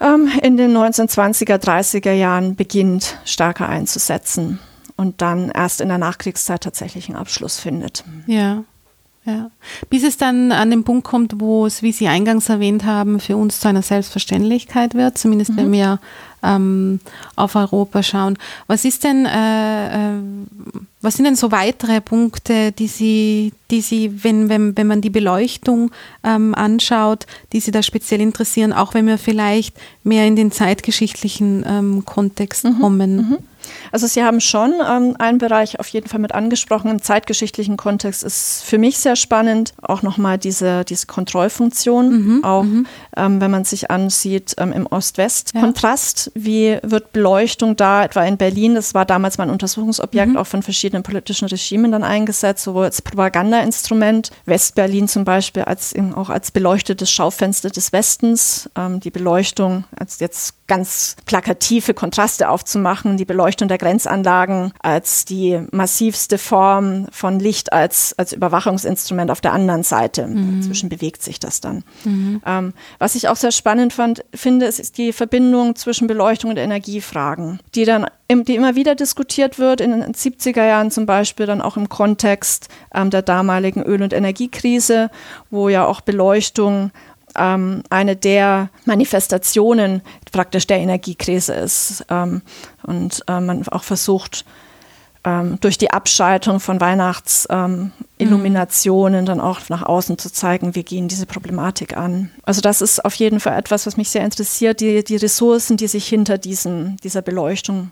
ähm, 0.00 0.30
in 0.42 0.56
den 0.56 0.76
1920er, 0.76 1.56
30er 1.56 2.12
Jahren 2.12 2.56
beginnt 2.56 3.18
stärker 3.24 3.68
einzusetzen 3.68 4.58
und 4.96 5.22
dann 5.22 5.50
erst 5.50 5.80
in 5.80 5.88
der 5.88 5.98
Nachkriegszeit 5.98 6.62
tatsächlich 6.62 7.08
einen 7.08 7.16
Abschluss 7.16 7.58
findet. 7.58 8.04
Ja. 8.26 8.64
Ja. 9.26 9.50
Bis 9.88 10.04
es 10.04 10.16
dann 10.16 10.52
an 10.52 10.70
den 10.70 10.84
Punkt 10.84 11.04
kommt, 11.04 11.40
wo 11.40 11.66
es, 11.66 11.82
wie 11.82 11.92
Sie 11.92 12.08
eingangs 12.08 12.48
erwähnt 12.48 12.84
haben, 12.84 13.20
für 13.20 13.36
uns 13.36 13.60
zu 13.60 13.68
einer 13.68 13.82
Selbstverständlichkeit 13.82 14.94
wird, 14.94 15.16
zumindest 15.16 15.52
mhm. 15.52 15.56
wenn 15.56 15.72
wir 15.72 15.98
ähm, 16.44 17.00
auf 17.36 17.56
Europa 17.56 18.02
schauen. 18.02 18.38
Was 18.66 18.84
ist 18.84 19.04
denn, 19.04 19.26
äh, 19.26 20.16
äh, 20.16 20.20
was 21.00 21.14
sind 21.14 21.24
denn 21.24 21.36
so 21.36 21.50
weitere 21.50 22.00
Punkte, 22.00 22.72
die 22.72 22.86
Sie, 22.86 23.52
die 23.70 23.80
Sie, 23.80 24.24
wenn, 24.24 24.48
wenn, 24.48 24.76
wenn 24.76 24.86
man 24.86 25.00
die 25.00 25.10
Beleuchtung 25.10 25.90
ähm, 26.22 26.54
anschaut, 26.54 27.26
die 27.52 27.60
Sie 27.60 27.70
da 27.70 27.82
speziell 27.82 28.20
interessieren, 28.20 28.72
auch 28.72 28.94
wenn 28.94 29.06
wir 29.06 29.18
vielleicht 29.18 29.76
mehr 30.02 30.26
in 30.26 30.36
den 30.36 30.52
zeitgeschichtlichen 30.52 31.64
ähm, 31.66 32.04
Kontext 32.04 32.64
mhm. 32.64 32.78
kommen? 32.78 33.16
Mhm. 33.16 33.38
Also 33.92 34.06
Sie 34.06 34.22
haben 34.22 34.40
schon 34.40 34.74
ähm, 34.86 35.16
einen 35.18 35.38
Bereich 35.38 35.78
auf 35.80 35.88
jeden 35.88 36.08
Fall 36.08 36.20
mit 36.20 36.32
angesprochen. 36.32 36.90
Im 36.90 37.02
zeitgeschichtlichen 37.02 37.76
Kontext 37.76 38.22
ist 38.22 38.62
für 38.64 38.78
mich 38.78 38.98
sehr 38.98 39.16
spannend 39.16 39.74
auch 39.82 40.02
nochmal 40.02 40.38
diese, 40.38 40.84
diese 40.84 41.06
Kontrollfunktion. 41.06 42.08
Mhm, 42.08 42.44
auch 42.44 42.64
mhm. 42.64 42.86
ähm, 43.16 43.40
wenn 43.40 43.50
man 43.50 43.64
sich 43.64 43.90
ansieht 43.90 44.54
ähm, 44.58 44.72
im 44.72 44.86
Ost-West-Kontrast. 44.86 46.32
Wie 46.34 46.78
wird 46.82 47.12
Beleuchtung 47.12 47.76
da 47.76 48.04
etwa 48.04 48.24
in 48.24 48.36
Berlin, 48.36 48.74
das 48.74 48.92
war 48.92 49.04
damals 49.04 49.38
mal 49.38 49.44
ein 49.44 49.50
Untersuchungsobjekt 49.50 50.32
mhm. 50.32 50.36
auch 50.36 50.46
von 50.46 50.62
verschiedenen 50.62 51.04
politischen 51.04 51.46
Regimen 51.46 51.92
dann 51.92 52.02
eingesetzt, 52.02 52.64
sowohl 52.64 52.86
als 52.86 53.00
Propagandainstrument, 53.00 54.30
West-Berlin 54.44 55.06
zum 55.06 55.24
Beispiel 55.24 55.62
als 55.62 55.94
auch 56.16 56.30
als 56.30 56.50
beleuchtetes 56.50 57.10
Schaufenster 57.10 57.70
des 57.70 57.92
Westens, 57.92 58.68
ähm, 58.76 58.98
die 58.98 59.12
Beleuchtung 59.12 59.84
als 59.96 60.18
jetzt 60.18 60.66
ganz 60.66 61.16
plakative 61.26 61.94
Kontraste 61.94 62.48
aufzumachen, 62.48 63.16
die 63.16 63.26
Beleuchtung 63.26 63.68
der 63.68 63.78
Grenzanlagen 63.78 64.72
als 64.80 65.24
die 65.24 65.60
massivste 65.70 66.38
Form 66.38 67.06
von 67.12 67.38
Licht 67.38 67.72
als, 67.72 68.14
als 68.18 68.32
Überwachungsinstrument 68.32 69.30
auf 69.30 69.40
der 69.40 69.52
anderen 69.52 69.82
Seite. 69.82 70.26
Mhm. 70.26 70.54
Inzwischen 70.56 70.88
bewegt 70.88 71.22
sich 71.22 71.38
das 71.38 71.60
dann. 71.60 71.84
Mhm. 72.04 72.42
Ähm, 72.44 72.72
was 72.98 73.14
ich 73.14 73.28
auch 73.28 73.36
sehr 73.36 73.52
spannend 73.52 73.92
fand, 73.92 74.24
finde, 74.34 74.66
ist 74.66 74.98
die 74.98 75.12
Verbindung 75.12 75.76
zwischen 75.76 76.08
Beleuchtung 76.08 76.23
und 76.50 76.56
Energiefragen, 76.56 77.60
die 77.74 77.84
dann 77.84 78.06
die 78.28 78.56
immer 78.56 78.74
wieder 78.74 78.94
diskutiert 78.94 79.58
wird, 79.58 79.80
in 79.80 79.92
den 79.92 80.12
70er 80.12 80.66
Jahren 80.66 80.90
zum 80.90 81.06
Beispiel, 81.06 81.46
dann 81.46 81.60
auch 81.60 81.76
im 81.76 81.88
Kontext 81.88 82.68
ähm, 82.94 83.10
der 83.10 83.22
damaligen 83.22 83.82
Öl- 83.82 84.02
und 84.02 84.12
Energiekrise, 84.12 85.10
wo 85.50 85.68
ja 85.68 85.86
auch 85.86 86.00
Beleuchtung 86.00 86.90
ähm, 87.36 87.82
eine 87.90 88.16
der 88.16 88.70
Manifestationen 88.84 90.02
praktisch 90.32 90.66
der 90.66 90.78
Energiekrise 90.78 91.54
ist. 91.54 92.04
Ähm, 92.08 92.42
und 92.82 93.22
äh, 93.28 93.40
man 93.40 93.66
auch 93.68 93.84
versucht, 93.84 94.44
ähm, 95.24 95.58
durch 95.60 95.78
die 95.78 95.90
Abschaltung 95.90 96.60
von 96.60 96.80
Weihnachtsilluminationen 96.80 97.92
ähm, 98.32 99.26
dann 99.26 99.40
auch 99.40 99.68
nach 99.68 99.82
außen 99.82 100.18
zu 100.18 100.32
zeigen, 100.32 100.74
wir 100.74 100.82
gehen 100.82 101.08
diese 101.08 101.26
Problematik 101.26 101.96
an. 101.96 102.30
Also 102.42 102.60
das 102.60 102.80
ist 102.80 103.04
auf 103.04 103.14
jeden 103.14 103.40
Fall 103.40 103.58
etwas, 103.58 103.86
was 103.86 103.96
mich 103.96 104.10
sehr 104.10 104.24
interessiert, 104.24 104.80
die, 104.80 105.04
die 105.04 105.16
Ressourcen, 105.16 105.76
die 105.76 105.88
sich 105.88 106.06
hinter 106.06 106.38
diesen, 106.38 106.96
dieser 107.02 107.22
Beleuchtung 107.22 107.90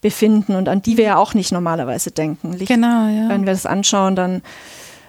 befinden 0.00 0.54
und 0.54 0.68
an 0.68 0.82
die 0.82 0.98
wir 0.98 1.04
ja 1.04 1.16
auch 1.16 1.32
nicht 1.32 1.50
normalerweise 1.50 2.10
denken. 2.10 2.52
Licht, 2.52 2.68
genau, 2.68 3.08
ja. 3.08 3.28
Wenn 3.30 3.46
wir 3.46 3.54
das 3.54 3.64
anschauen, 3.64 4.14
dann 4.14 4.42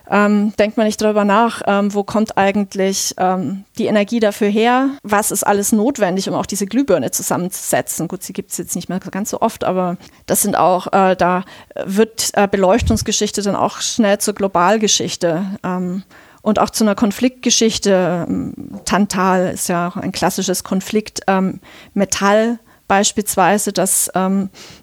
ähm, 0.09 0.53
denkt 0.57 0.77
man 0.77 0.85
nicht 0.85 1.01
darüber 1.01 1.25
nach, 1.25 1.61
ähm, 1.65 1.93
wo 1.93 2.03
kommt 2.03 2.37
eigentlich 2.37 3.15
ähm, 3.17 3.65
die 3.77 3.87
Energie 3.87 4.19
dafür 4.19 4.47
her, 4.47 4.89
was 5.03 5.31
ist 5.31 5.45
alles 5.45 5.71
notwendig, 5.71 6.29
um 6.29 6.35
auch 6.35 6.45
diese 6.45 6.65
Glühbirne 6.65 7.11
zusammenzusetzen. 7.11 8.07
Gut, 8.07 8.23
sie 8.23 8.33
gibt 8.33 8.51
es 8.51 8.57
jetzt 8.57 8.75
nicht 8.75 8.89
mehr 8.89 8.99
ganz 8.99 9.31
so 9.31 9.41
oft, 9.41 9.63
aber 9.63 9.97
das 10.25 10.41
sind 10.41 10.55
auch, 10.55 10.87
äh, 10.93 11.15
da 11.15 11.43
wird 11.85 12.31
äh, 12.33 12.47
Beleuchtungsgeschichte 12.47 13.41
dann 13.41 13.55
auch 13.55 13.81
schnell 13.81 14.19
zur 14.19 14.35
Globalgeschichte 14.35 15.43
ähm, 15.63 16.03
und 16.41 16.59
auch 16.59 16.69
zu 16.69 16.83
einer 16.83 16.95
Konfliktgeschichte. 16.95 18.25
Ähm, 18.27 18.53
Tantal 18.85 19.53
ist 19.53 19.69
ja 19.69 19.87
auch 19.87 19.97
ein 19.97 20.11
klassisches 20.11 20.63
Konflikt. 20.63 21.21
Ähm, 21.27 21.59
Metall 21.93 22.59
beispielsweise, 22.87 23.73
das 23.73 24.11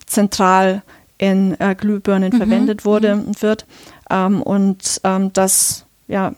zentral 0.06 0.82
in 1.22 1.54
äh, 1.60 1.76
Glühbirnen 1.76 2.32
mhm. 2.32 2.36
verwendet 2.36 2.84
wurde 2.84 3.14
mhm. 3.14 3.26
und 3.26 3.42
wird 3.42 3.64
ähm, 4.10 4.42
und 4.42 5.00
ähm, 5.04 5.32
das 5.32 5.86
ja 6.08 6.32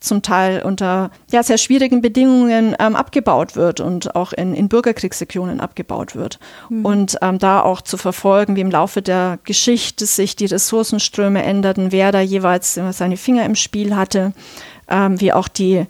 zum 0.00 0.22
Teil 0.22 0.62
unter 0.62 1.10
ja, 1.30 1.42
sehr 1.42 1.58
schwierigen 1.58 2.00
Bedingungen 2.00 2.74
ähm, 2.78 2.96
abgebaut 2.96 3.56
wird 3.56 3.80
und 3.80 4.14
auch 4.14 4.32
in, 4.32 4.54
in 4.54 4.68
Bürgerkriegsregionen 4.68 5.60
abgebaut 5.60 6.14
wird. 6.14 6.38
Mhm. 6.68 6.84
Und 6.84 7.18
ähm, 7.22 7.38
da 7.38 7.60
auch 7.62 7.80
zu 7.80 7.96
verfolgen, 7.96 8.56
wie 8.56 8.60
im 8.60 8.70
Laufe 8.70 9.02
der 9.02 9.38
Geschichte 9.44 10.06
sich 10.06 10.36
die 10.36 10.46
Ressourcenströme 10.46 11.42
änderten, 11.42 11.92
wer 11.92 12.12
da 12.12 12.20
jeweils 12.20 12.74
seine 12.74 13.16
Finger 13.16 13.44
im 13.44 13.56
Spiel 13.56 13.96
hatte, 13.96 14.32
ähm, 14.88 15.20
wie 15.20 15.32
auch 15.32 15.48
die, 15.48 15.86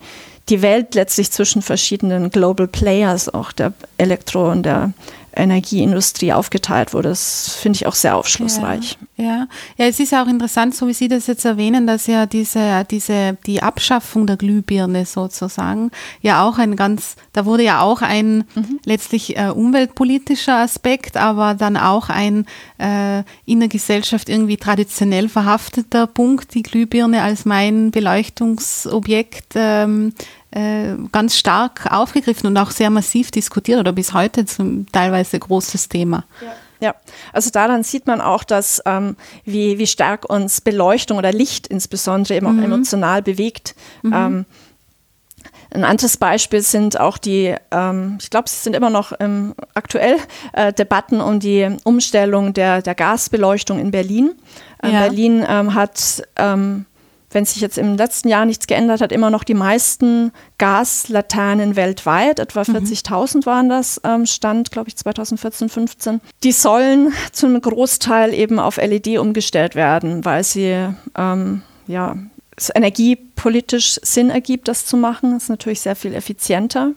die 0.48 0.62
Welt 0.62 0.94
letztlich 0.94 1.30
zwischen 1.30 1.62
verschiedenen 1.62 2.30
Global 2.30 2.68
Players, 2.68 3.28
auch 3.28 3.52
der 3.52 3.72
Elektro- 3.98 4.50
und 4.50 4.62
der 4.64 4.92
Energieindustrie 5.36 6.32
aufgeteilt 6.32 6.94
wurde. 6.94 7.10
Das 7.10 7.54
finde 7.54 7.76
ich 7.76 7.86
auch 7.86 7.94
sehr 7.94 8.16
aufschlussreich. 8.16 8.98
Ja, 9.16 9.24
ja, 9.24 9.46
ja. 9.76 9.86
es 9.86 10.00
ist 10.00 10.14
auch 10.14 10.26
interessant, 10.26 10.74
so 10.74 10.88
wie 10.88 10.94
Sie 10.94 11.08
das 11.08 11.26
jetzt 11.26 11.44
erwähnen, 11.44 11.86
dass 11.86 12.06
ja 12.06 12.26
diese, 12.26 12.84
diese, 12.90 13.36
die 13.46 13.62
Abschaffung 13.62 14.26
der 14.26 14.36
Glühbirne 14.36 15.04
sozusagen 15.04 15.90
ja 16.22 16.46
auch 16.46 16.58
ein 16.58 16.76
ganz, 16.76 17.16
da 17.32 17.44
wurde 17.44 17.64
ja 17.64 17.80
auch 17.80 18.02
ein 18.02 18.44
mhm. 18.54 18.80
letztlich 18.84 19.36
äh, 19.36 19.48
umweltpolitischer 19.48 20.56
Aspekt, 20.56 21.16
aber 21.16 21.54
dann 21.54 21.76
auch 21.76 22.08
ein 22.08 22.46
äh, 22.78 23.22
in 23.44 23.60
der 23.60 23.68
Gesellschaft 23.68 24.28
irgendwie 24.28 24.56
traditionell 24.56 25.28
verhafteter 25.28 26.06
Punkt, 26.06 26.54
die 26.54 26.62
Glühbirne 26.62 27.22
als 27.22 27.44
mein 27.44 27.90
Beleuchtungsobjekt 27.90 29.52
ähm, 29.54 30.12
äh, 30.56 30.96
ganz 31.12 31.36
stark 31.36 31.86
aufgegriffen 31.90 32.46
und 32.46 32.56
auch 32.56 32.70
sehr 32.70 32.88
massiv 32.88 33.30
diskutiert 33.30 33.78
oder 33.78 33.92
bis 33.92 34.14
heute 34.14 34.46
zum 34.46 34.90
teilweise 34.90 35.38
großes 35.38 35.88
Thema. 35.88 36.24
Ja. 36.40 36.52
Ja, 36.78 36.94
also 37.32 37.48
daran 37.48 37.84
sieht 37.84 38.06
man 38.06 38.20
auch, 38.20 38.44
dass 38.44 38.82
ähm, 38.84 39.16
wie, 39.46 39.78
wie 39.78 39.86
stark 39.86 40.28
uns 40.28 40.60
Beleuchtung 40.60 41.16
oder 41.16 41.32
Licht 41.32 41.66
insbesondere 41.66 42.36
eben 42.36 42.52
mhm. 42.52 42.58
auch 42.58 42.64
emotional 42.64 43.22
bewegt. 43.22 43.74
Mhm. 44.02 44.12
Ähm, 44.12 44.44
ein 45.70 45.84
anderes 45.84 46.18
Beispiel 46.18 46.60
sind 46.60 47.00
auch 47.00 47.16
die, 47.16 47.54
ähm, 47.70 48.18
ich 48.20 48.28
glaube, 48.28 48.44
es 48.44 48.62
sind 48.62 48.76
immer 48.76 48.90
noch 48.90 49.14
ähm, 49.20 49.54
aktuell 49.72 50.18
äh, 50.52 50.70
Debatten 50.72 51.22
um 51.22 51.40
die 51.40 51.66
Umstellung 51.84 52.52
der, 52.52 52.82
der 52.82 52.94
Gasbeleuchtung 52.94 53.78
in 53.78 53.90
Berlin. 53.90 54.34
Äh, 54.82 54.92
ja. 54.92 55.00
Berlin 55.00 55.46
ähm, 55.48 55.74
hat 55.74 56.22
ähm, 56.36 56.84
wenn 57.30 57.44
sich 57.44 57.60
jetzt 57.60 57.78
im 57.78 57.96
letzten 57.96 58.28
Jahr 58.28 58.46
nichts 58.46 58.66
geändert 58.66 59.00
hat, 59.00 59.12
immer 59.12 59.30
noch 59.30 59.44
die 59.44 59.54
meisten 59.54 60.32
Gaslaternen 60.58 61.76
weltweit. 61.76 62.38
Etwa 62.38 62.62
40.000 62.62 63.36
mhm. 63.36 63.46
waren 63.46 63.68
das, 63.68 64.00
ähm, 64.04 64.26
Stand, 64.26 64.70
glaube 64.70 64.88
ich, 64.88 64.96
2014, 64.96 65.68
15. 65.68 66.20
Die 66.42 66.52
sollen 66.52 67.12
zu 67.32 67.46
einem 67.46 67.60
Großteil 67.60 68.32
eben 68.32 68.58
auf 68.58 68.76
LED 68.76 69.18
umgestellt 69.18 69.74
werden, 69.74 70.24
weil 70.24 70.44
sie 70.44 70.88
ähm, 71.16 71.62
ja, 71.86 72.16
es 72.56 72.70
energiepolitisch 72.74 73.98
Sinn 74.02 74.30
ergibt, 74.30 74.68
das 74.68 74.86
zu 74.86 74.96
machen. 74.96 75.32
Das 75.32 75.44
ist 75.44 75.48
natürlich 75.48 75.80
sehr 75.80 75.96
viel 75.96 76.14
effizienter. 76.14 76.92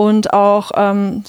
Und 0.00 0.32
auch 0.32 0.70
ähm, 0.76 1.24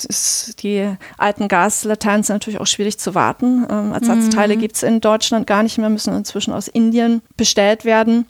die 0.60 0.96
alten 1.18 1.50
Gaslaternen 1.50 2.24
sind 2.24 2.36
natürlich 2.36 2.62
auch 2.62 2.68
schwierig 2.68 2.98
zu 3.00 3.14
warten. 3.14 3.68
Ähm, 3.70 3.92
Ersatzteile 3.92 4.56
mhm. 4.56 4.62
gibt 4.62 4.78
es 4.78 4.84
in 4.84 5.02
Deutschland 5.02 5.46
gar 5.46 5.62
nicht 5.62 5.78
mehr, 5.78 5.90
müssen 5.90 6.16
inzwischen 6.16 6.54
aus 6.54 6.70
Indien 6.70 7.22
bestellt 7.36 7.84
werden. 7.84 8.28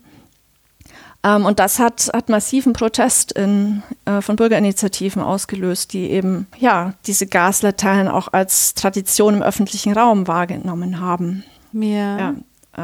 Ähm, 1.24 1.46
und 1.46 1.60
das 1.60 1.78
hat, 1.78 2.10
hat 2.12 2.30
massiven 2.30 2.74
Protest 2.74 3.34
in, 3.34 3.84
äh, 4.06 4.22
von 4.22 4.36
Bürgerinitiativen 4.36 5.22
ausgelöst, 5.22 5.94
die 5.94 6.10
eben 6.10 6.48
ja, 6.58 6.96
diese 7.06 7.28
Gaslaternen 7.28 8.08
auch 8.08 8.30
als 8.34 8.74
Tradition 8.74 9.36
im 9.36 9.44
öffentlichen 9.44 9.94
Raum 9.94 10.28
wahrgenommen 10.28 11.00
haben. 11.00 11.44
Ja. 11.72 12.18
ja 12.18 12.34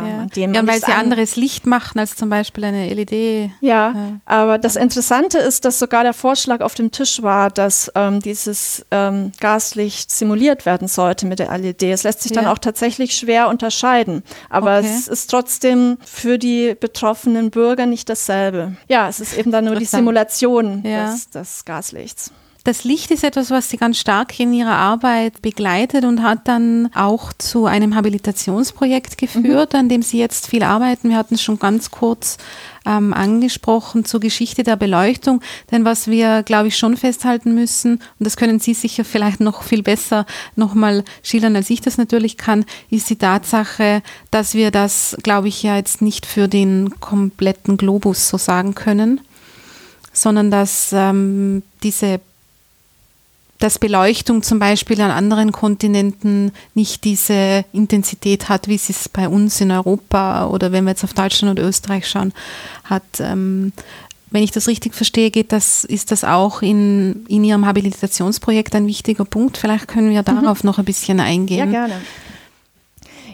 ähm, 0.03 0.29
ja. 0.36 0.62
ja, 0.62 0.67
weil 0.67 0.79
sie 0.79 0.91
anderes 0.91 1.36
Licht 1.36 1.65
machen 1.65 1.99
als 1.99 2.15
zum 2.15 2.29
Beispiel 2.29 2.65
eine 2.65 2.93
LED. 2.93 3.51
Ja, 3.62 3.91
äh, 3.91 3.93
aber 4.25 4.57
das 4.57 4.75
Interessante 4.75 5.38
ist, 5.38 5.65
dass 5.65 5.79
sogar 5.79 6.03
der 6.03 6.13
Vorschlag 6.13 6.62
auf 6.62 6.73
dem 6.75 6.91
Tisch 6.91 7.21
war, 7.21 7.49
dass 7.49 7.91
ähm, 7.95 8.19
dieses 8.21 8.86
ähm, 8.91 9.31
Gaslicht 9.39 10.12
simuliert 10.12 10.65
werden 10.65 10.88
sollte 10.88 11.25
mit 11.25 11.39
der 11.39 11.55
LED. 11.57 11.83
Es 11.83 12.03
lässt 12.03 12.21
sich 12.21 12.31
ja. 12.31 12.41
dann 12.41 12.51
auch 12.51 12.57
tatsächlich 12.57 13.15
schwer 13.15 13.49
unterscheiden, 13.49 14.23
aber 14.49 14.79
okay. 14.79 14.89
es 14.89 15.07
ist 15.07 15.29
trotzdem 15.29 15.97
für 16.05 16.38
die 16.38 16.75
betroffenen 16.79 17.51
Bürger 17.51 17.86
nicht 17.86 18.10
dasselbe. 18.10 18.75
Ja, 18.88 19.07
es 19.10 19.19
ist 19.19 19.38
eben 19.38 19.51
dann 19.51 19.65
nur 19.65 19.75
die 19.75 19.86
Simulation 19.86 20.83
des, 20.83 21.29
des 21.29 21.65
Gaslichts. 21.65 22.31
Das 22.67 22.84
Licht 22.84 23.12
ist 23.12 23.23
etwas, 23.23 23.49
was 23.49 23.69
sie 23.69 23.77
ganz 23.77 23.97
stark 23.97 24.38
in 24.41 24.51
ihrer 24.51 24.75
Arbeit 24.75 25.41
begleitet 25.41 26.03
und 26.03 26.21
hat 26.21 26.49
dann 26.49 26.89
auch 26.93 27.32
zu 27.32 27.65
einem 27.65 27.95
Habilitationsprojekt 27.95 29.17
geführt, 29.17 29.71
mhm. 29.71 29.80
an 29.80 29.89
dem 29.89 30.02
sie 30.02 30.19
jetzt 30.19 30.50
viel 30.50 30.63
arbeiten. 30.63 31.08
Wir 31.08 31.15
hatten 31.15 31.35
es 31.35 31.41
schon 31.41 31.60
ganz 31.60 31.91
kurz 31.91 32.37
ähm, 32.85 33.13
angesprochen 33.13 34.04
zur 34.04 34.19
Geschichte 34.19 34.63
der 34.63 34.75
Beleuchtung. 34.75 35.39
Denn 35.71 35.85
was 35.85 36.08
wir, 36.08 36.44
glaube 36.44 36.67
ich, 36.67 36.77
schon 36.77 36.98
festhalten 36.98 37.56
müssen, 37.56 38.02
und 38.19 38.25
das 38.25 38.35
können 38.35 38.60
Sie 38.60 38.73
sicher 38.73 39.06
vielleicht 39.06 39.39
noch 39.39 39.63
viel 39.63 39.81
besser 39.81 40.25
nochmal 40.58 41.06
schildern, 41.23 41.56
als 41.56 41.69
ich 41.69 41.79
das 41.79 41.98
natürlich 41.98 42.35
kann, 42.35 42.65
ist 42.89 43.10
die 43.10 43.15
Tatsache, 43.15 44.02
dass 44.29 44.56
wir 44.56 44.71
das, 44.71 45.15
glaube 45.23 45.48
ich, 45.48 45.63
ja 45.63 45.77
jetzt 45.77 46.02
nicht 46.02 46.25
für 46.25 46.50
den 46.50 47.00
kompletten 47.00 47.77
Globus 47.77 48.27
so 48.27 48.37
sagen 48.37 48.75
können, 48.75 49.21
sondern 50.12 50.52
dass 50.52 50.89
ähm, 50.91 51.63
diese 51.81 52.19
dass 53.60 53.79
Beleuchtung 53.79 54.43
zum 54.43 54.60
Beispiel 54.60 55.01
an 55.01 55.12
anderen 55.12 55.51
Kontinenten 55.51 56.51
nicht 56.75 57.03
diese 57.03 57.65
Intensität 57.73 58.49
hat, 58.49 58.67
wie 58.67 58.77
sie 58.77 58.93
es 58.93 59.10
bei 59.10 59.27
uns 59.27 59.60
in 59.62 59.71
Europa 59.71 60.47
oder 60.47 60.71
wenn 60.71 60.83
wir 60.83 60.91
jetzt 60.91 61.03
auf 61.03 61.13
Deutschland 61.13 61.58
und 61.58 61.65
Österreich 61.65 62.08
schauen, 62.08 62.33
hat. 62.83 63.03
Ähm, 63.19 63.73
wenn 64.29 64.43
ich 64.43 64.51
das 64.51 64.67
richtig 64.67 64.93
verstehe, 64.93 65.31
geht 65.31 65.53
das, 65.53 65.85
ist 65.85 66.12
das 66.12 66.25
auch 66.25 66.62
in, 66.62 67.25
in 67.27 67.45
Ihrem 67.45 67.65
Habilitationsprojekt 67.65 68.75
ein 68.75 68.85
wichtiger 68.85 69.23
Punkt. 69.23 69.58
Vielleicht 69.58 69.87
können 69.87 70.10
wir 70.10 70.21
mhm. 70.21 70.25
darauf 70.25 70.63
mhm. 70.63 70.67
noch 70.67 70.79
ein 70.79 70.85
bisschen 70.85 71.19
eingehen. 71.19 71.71
Ja, 71.71 71.87
gerne. 71.87 72.01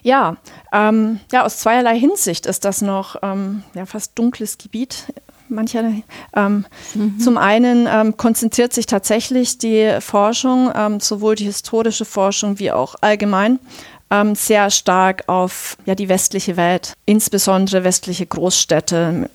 Ja, 0.03 0.37
ähm, 0.71 1.19
ja, 1.31 1.45
aus 1.45 1.59
zweierlei 1.59 1.97
Hinsicht 1.97 2.45
ist 2.45 2.65
das 2.65 2.81
noch 2.81 3.15
ähm, 3.23 3.63
ja, 3.73 3.85
fast 3.85 4.19
dunkles 4.19 4.57
Gebiet 4.57 5.07
mancher. 5.53 5.83
Ähm, 6.35 6.65
mhm. 6.93 7.19
Zum 7.19 7.37
einen 7.37 7.87
ähm, 7.89 8.17
konzentriert 8.17 8.73
sich 8.73 8.85
tatsächlich 8.85 9.57
die 9.57 9.97
Forschung, 9.99 10.71
ähm, 10.75 10.99
sowohl 10.99 11.35
die 11.35 11.45
historische 11.45 12.05
Forschung 12.05 12.59
wie 12.59 12.71
auch 12.71 12.95
allgemein, 13.01 13.59
ähm, 14.09 14.35
sehr 14.35 14.69
stark 14.69 15.23
auf 15.27 15.77
ja, 15.85 15.95
die 15.95 16.09
westliche 16.09 16.57
Welt, 16.57 16.93
insbesondere 17.05 17.83
westliche 17.83 18.25
Großstädte. 18.25 19.29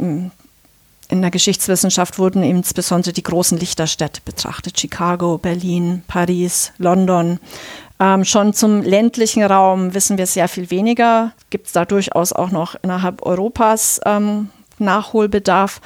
In 1.11 1.23
der 1.23 1.31
Geschichtswissenschaft 1.31 2.19
wurden 2.19 2.43
insbesondere 2.43 3.13
die 3.13 3.23
großen 3.23 3.59
Lichterstädte 3.59 4.21
betrachtet, 4.25 4.79
Chicago, 4.79 5.39
Berlin, 5.39 6.03
Paris, 6.07 6.73
London. 6.79 7.41
Ähm, 7.99 8.25
schon 8.25 8.53
zum 8.53 8.83
ländlichen 8.83 9.43
Raum 9.43 9.95
wissen 9.95 10.19
wir 10.19 10.27
sehr 10.27 10.49
viel 10.49 10.71
weniger. 10.71 11.33
Gibt 11.51 11.67
es 11.67 11.73
da 11.73 11.85
durchaus 11.85 12.33
auch 12.33 12.51
noch 12.51 12.77
innerhalb 12.83 13.23
Europas 13.23 14.01
ähm, 14.05 14.51
Nachholbedarf. 14.81 15.81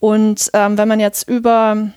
Und 0.00 0.50
ähm, 0.52 0.76
wenn 0.78 0.88
man 0.88 1.00
jetzt 1.00 1.28
über 1.28 1.90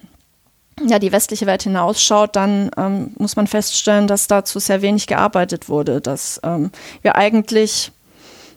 ja, 0.85 0.99
die 0.99 1.11
westliche 1.11 1.45
Welt 1.45 1.63
hinausschaut, 1.63 2.35
dann 2.35 2.71
ähm, 2.77 3.11
muss 3.17 3.35
man 3.35 3.47
feststellen, 3.47 4.07
dass 4.07 4.27
dazu 4.27 4.59
sehr 4.59 4.81
wenig 4.81 5.07
gearbeitet 5.07 5.69
wurde, 5.69 6.01
dass 6.01 6.39
ähm, 6.43 6.71
wir 7.01 7.15
eigentlich 7.15 7.91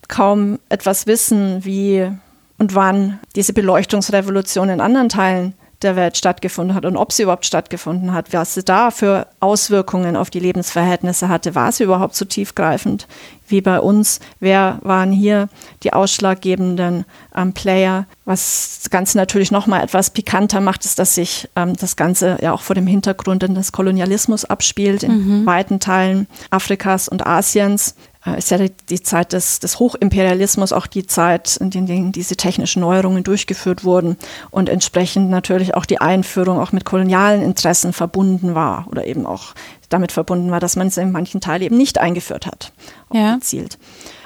kaum 0.08 0.58
etwas 0.68 1.06
wissen, 1.06 1.64
wie 1.64 2.10
und 2.58 2.74
wann 2.74 3.18
diese 3.36 3.54
Beleuchtungsrevolution 3.54 4.68
in 4.68 4.80
anderen 4.80 5.08
Teilen 5.08 5.54
der 5.82 5.96
Welt 5.96 6.16
stattgefunden 6.16 6.74
hat 6.74 6.84
und 6.84 6.96
ob 6.96 7.12
sie 7.12 7.22
überhaupt 7.22 7.46
stattgefunden 7.46 8.12
hat, 8.12 8.32
was 8.32 8.54
sie 8.54 8.62
da 8.62 8.90
für 8.90 9.26
Auswirkungen 9.40 10.16
auf 10.16 10.30
die 10.30 10.40
Lebensverhältnisse 10.40 11.28
hatte. 11.28 11.54
War 11.54 11.72
sie 11.72 11.84
überhaupt 11.84 12.14
so 12.14 12.24
tiefgreifend 12.24 13.06
wie 13.48 13.60
bei 13.60 13.80
uns? 13.80 14.20
Wer 14.40 14.78
waren 14.82 15.10
hier 15.10 15.48
die 15.82 15.92
ausschlaggebenden 15.92 17.06
ähm, 17.34 17.52
Player? 17.52 18.06
Was 18.26 18.80
das 18.82 18.90
Ganze 18.90 19.16
natürlich 19.16 19.50
nochmal 19.50 19.82
etwas 19.82 20.10
pikanter 20.10 20.60
macht, 20.60 20.84
ist, 20.84 20.98
dass 20.98 21.14
sich 21.14 21.48
ähm, 21.56 21.74
das 21.76 21.96
Ganze 21.96 22.38
ja 22.42 22.52
auch 22.52 22.62
vor 22.62 22.74
dem 22.74 22.86
Hintergrund 22.86 23.42
des 23.42 23.72
Kolonialismus 23.72 24.44
abspielt 24.44 25.02
in 25.02 25.40
mhm. 25.40 25.46
weiten 25.46 25.80
Teilen 25.80 26.26
Afrikas 26.50 27.08
und 27.08 27.26
Asiens. 27.26 27.94
Äh, 28.24 28.38
ist 28.38 28.50
ja 28.50 28.58
die 28.58 29.02
Zeit 29.02 29.32
des, 29.32 29.60
des 29.60 29.78
Hochimperialismus 29.78 30.72
auch 30.72 30.86
die 30.86 31.06
Zeit, 31.06 31.56
in 31.56 31.70
der 31.70 31.80
diese 32.10 32.36
technischen 32.36 32.80
Neuerungen 32.80 33.24
durchgeführt 33.24 33.84
wurden 33.84 34.16
und 34.50 34.68
entsprechend 34.68 35.30
natürlich 35.30 35.74
auch 35.74 35.86
die 35.86 36.00
Einführung 36.00 36.58
auch 36.58 36.72
mit 36.72 36.84
kolonialen 36.84 37.42
Interessen 37.42 37.92
verbunden 37.92 38.54
war 38.54 38.86
oder 38.90 39.06
eben 39.06 39.26
auch 39.26 39.54
damit 39.88 40.12
verbunden 40.12 40.50
war, 40.50 40.60
dass 40.60 40.76
man 40.76 40.88
es 40.88 40.96
in 40.96 41.12
manchen 41.12 41.40
Teilen 41.40 41.62
eben 41.62 41.76
nicht 41.76 41.98
eingeführt 41.98 42.46
hat, 42.46 42.72
ja. 43.12 43.34
gezielt. 43.34 43.78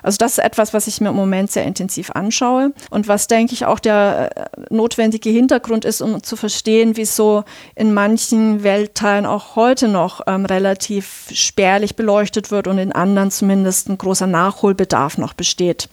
Also 0.04 0.18
das 0.18 0.32
ist 0.32 0.44
etwas, 0.44 0.74
was 0.74 0.86
ich 0.86 1.00
mir 1.00 1.08
im 1.08 1.16
Moment 1.16 1.50
sehr 1.50 1.64
intensiv 1.64 2.10
anschaue 2.10 2.72
und 2.90 3.08
was, 3.08 3.26
denke 3.26 3.54
ich, 3.54 3.64
auch 3.64 3.78
der 3.78 4.30
äh, 4.36 4.44
notwendige 4.68 5.30
Hintergrund 5.30 5.86
ist, 5.86 6.02
um 6.02 6.22
zu 6.22 6.36
verstehen, 6.36 6.98
wieso 6.98 7.44
in 7.74 7.94
manchen 7.94 8.62
Weltteilen 8.62 9.24
auch 9.24 9.56
heute 9.56 9.88
noch 9.88 10.20
ähm, 10.26 10.44
relativ 10.44 11.30
spärlich 11.32 11.96
beleuchtet 11.96 12.50
wird 12.50 12.68
und 12.68 12.76
in 12.76 12.92
anderen 12.92 13.30
zumindest 13.30 13.88
ein 13.88 13.96
großer 13.96 14.26
Nachholbedarf 14.26 15.16
noch 15.16 15.32
besteht. 15.32 15.88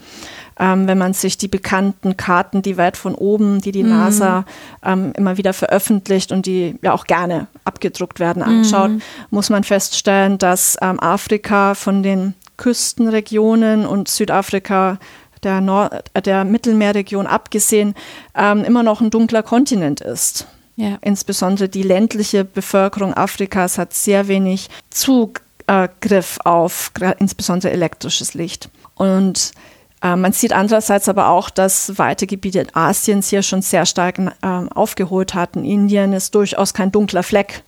Ähm, 0.59 0.88
wenn 0.88 0.97
man 0.97 1.14
sich 1.14 1.38
die 1.38 1.47
bekannten 1.47 2.18
Karten, 2.18 2.62
die 2.62 2.76
weit 2.76 2.97
von 2.97 3.16
oben, 3.16 3.62
die 3.62 3.72
die 3.72 3.84
mhm. 3.84 3.91
NASA 3.91 4.43
ähm, 4.84 5.14
immer 5.16 5.38
wieder 5.38 5.53
veröffentlicht 5.53 6.34
und 6.34 6.45
die 6.45 6.78
ja 6.82 6.91
auch 6.91 7.05
gerne 7.05 7.47
abgedruckt 7.64 8.20
werden, 8.20 8.43
anschaut, 8.43 8.91
mhm. 8.91 9.01
muss 9.30 9.49
man 9.49 9.64
feststellen, 9.64 10.38
dass 10.38 10.78
ähm, 10.82 10.99
Afrika 10.99 11.76
von 11.76 12.03
den 12.03 12.34
Küstenregionen 12.62 13.88
und 13.88 14.07
Südafrika 14.07 14.99
der, 15.41 15.62
Nord 15.62 16.03
äh, 16.14 16.22
der 16.22 16.45
Mittelmeerregion 16.45 17.26
abgesehen 17.26 17.95
ähm, 18.36 18.64
immer 18.64 18.84
noch 18.84 19.01
ein 19.01 19.09
dunkler 19.09 19.41
Kontinent 19.41 19.99
ist. 19.99 20.45
Ja. 20.76 20.99
Insbesondere 21.01 21.70
die 21.70 21.82
ländliche 21.82 22.45
Bevölkerung 22.45 23.16
Afrikas 23.16 23.80
hat 23.80 23.93
sehr 23.93 24.28
wenig 24.28 24.70
Zugriff 24.91 26.38
auf 26.45 26.91
insbesondere 27.18 27.72
elektrisches 27.72 28.36
Licht. 28.36 28.70
Und 28.93 29.53
äh, 30.03 30.16
man 30.16 30.32
sieht 30.32 30.53
andererseits 30.53 31.09
aber 31.09 31.30
auch, 31.30 31.49
dass 31.49 31.97
weite 31.97 32.28
Gebiete 32.28 32.68
Asiens 32.74 33.30
hier 33.30 33.41
schon 33.41 33.64
sehr 33.64 33.88
stark 33.88 34.20
äh, 34.20 34.47
aufgeholt 34.47 35.34
hatten. 35.34 35.66
Indien 35.66 36.14
ist 36.14 36.36
durchaus 36.36 36.76
kein 36.76 36.91
dunkler 36.91 37.24
Fleck 37.24 37.64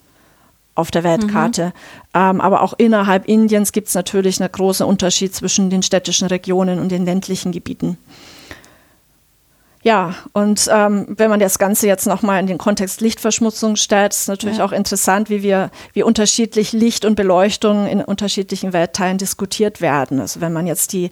auf 0.75 0.91
der 0.91 1.03
Weltkarte. 1.03 1.67
Mhm. 1.67 1.71
Ähm, 2.15 2.41
aber 2.41 2.61
auch 2.61 2.73
innerhalb 2.77 3.27
Indiens 3.27 3.71
gibt 3.71 3.87
es 3.89 3.93
natürlich 3.93 4.39
einen 4.41 4.51
großen 4.51 4.85
Unterschied 4.85 5.33
zwischen 5.35 5.69
den 5.69 5.83
städtischen 5.83 6.27
Regionen 6.27 6.79
und 6.79 6.91
den 6.91 7.05
ländlichen 7.05 7.51
Gebieten. 7.51 7.97
Ja, 9.83 10.15
und 10.31 10.69
ähm, 10.71 11.05
wenn 11.09 11.29
man 11.29 11.41
das 11.41 11.59
Ganze 11.59 11.87
jetzt 11.87 12.07
nochmal 12.07 12.39
in 12.39 12.47
den 12.47 12.57
Kontext 12.57 13.01
Lichtverschmutzung 13.01 13.75
stellt, 13.75 14.13
ist 14.13 14.29
natürlich 14.29 14.59
ja. 14.59 14.65
auch 14.65 14.71
interessant, 14.71 15.29
wie 15.29 15.43
wir, 15.43 15.71
wie 15.91 16.03
unterschiedlich 16.03 16.71
Licht 16.71 17.03
und 17.03 17.15
Beleuchtung 17.15 17.85
in 17.87 18.01
unterschiedlichen 18.01 18.71
Weltteilen 18.71 19.17
diskutiert 19.17 19.81
werden. 19.81 20.21
Also 20.21 20.39
wenn 20.39 20.53
man 20.53 20.67
jetzt 20.67 20.93
die 20.93 21.11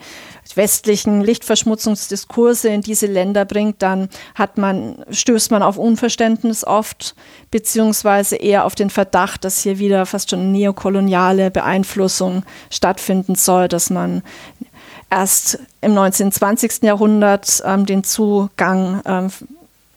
westlichen 0.55 1.19
Lichtverschmutzungsdiskurse 1.21 2.69
in 2.69 2.81
diese 2.81 3.07
Länder 3.07 3.43
bringt, 3.43 3.81
dann 3.81 4.07
hat 4.35 4.57
man, 4.57 5.03
stößt 5.09 5.51
man 5.51 5.63
auf 5.63 5.77
Unverständnis 5.77 6.65
oft, 6.65 7.13
beziehungsweise 7.51 8.37
eher 8.37 8.63
auf 8.65 8.75
den 8.75 8.89
Verdacht, 8.89 9.43
dass 9.43 9.63
hier 9.63 9.79
wieder 9.79 10.05
fast 10.05 10.29
schon 10.29 10.53
neokoloniale 10.53 11.51
Beeinflussung 11.51 12.43
stattfinden 12.69 13.35
soll, 13.35 13.67
dass 13.67 13.89
man 13.89 14.23
erst 15.11 15.59
im 15.81 15.93
19. 15.93 16.31
20. 16.31 16.83
Jahrhundert 16.83 17.61
ähm, 17.65 17.85
den 17.85 18.03
Zugang 18.03 19.01
ähm, 19.05 19.29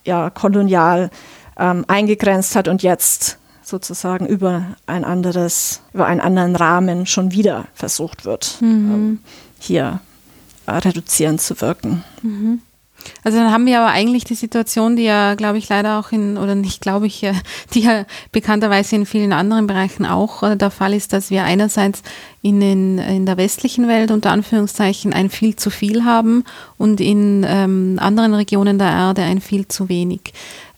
ja, 0.04 0.28
kolonial 0.28 1.10
ähm, 1.56 1.84
eingegrenzt 1.88 2.56
hat 2.56 2.68
und 2.68 2.82
jetzt 2.82 3.38
sozusagen 3.62 4.26
über 4.26 4.76
ein 4.86 5.04
anderes, 5.04 5.80
über 5.94 6.06
einen 6.06 6.20
anderen 6.20 6.56
Rahmen 6.56 7.06
schon 7.06 7.32
wieder 7.32 7.66
versucht 7.72 8.26
wird, 8.26 8.58
mhm. 8.60 8.68
Ähm, 8.68 9.18
hier 9.58 10.00
äh, 10.66 10.72
reduzierend 10.72 11.40
zu 11.40 11.60
wirken. 11.60 12.04
Mhm. 12.22 12.60
Also 13.22 13.38
dann 13.38 13.52
haben 13.52 13.66
wir 13.66 13.80
aber 13.80 13.90
eigentlich 13.90 14.24
die 14.24 14.34
Situation, 14.34 14.96
die 14.96 15.04
ja, 15.04 15.34
glaube 15.34 15.58
ich, 15.58 15.68
leider 15.68 15.98
auch 15.98 16.12
in, 16.12 16.36
oder 16.36 16.54
nicht 16.54 16.80
glaube 16.80 17.06
ich, 17.06 17.26
die 17.74 17.80
ja 17.80 18.04
bekannterweise 18.32 18.96
in 18.96 19.06
vielen 19.06 19.32
anderen 19.32 19.66
Bereichen 19.66 20.06
auch 20.06 20.42
äh, 20.42 20.56
der 20.56 20.70
Fall 20.70 20.94
ist, 20.94 21.12
dass 21.12 21.30
wir 21.30 21.44
einerseits 21.44 22.02
in, 22.42 22.60
den, 22.60 22.98
in 22.98 23.26
der 23.26 23.36
westlichen 23.36 23.88
Welt 23.88 24.10
unter 24.10 24.30
Anführungszeichen 24.30 25.12
ein 25.12 25.30
viel 25.30 25.56
zu 25.56 25.70
viel 25.70 26.04
haben 26.04 26.44
und 26.76 27.00
in 27.00 27.44
ähm, 27.48 27.98
anderen 28.00 28.34
Regionen 28.34 28.78
der 28.78 28.90
Erde 28.90 29.22
ein 29.22 29.40
viel 29.40 29.66
zu 29.68 29.88
wenig 29.88 30.32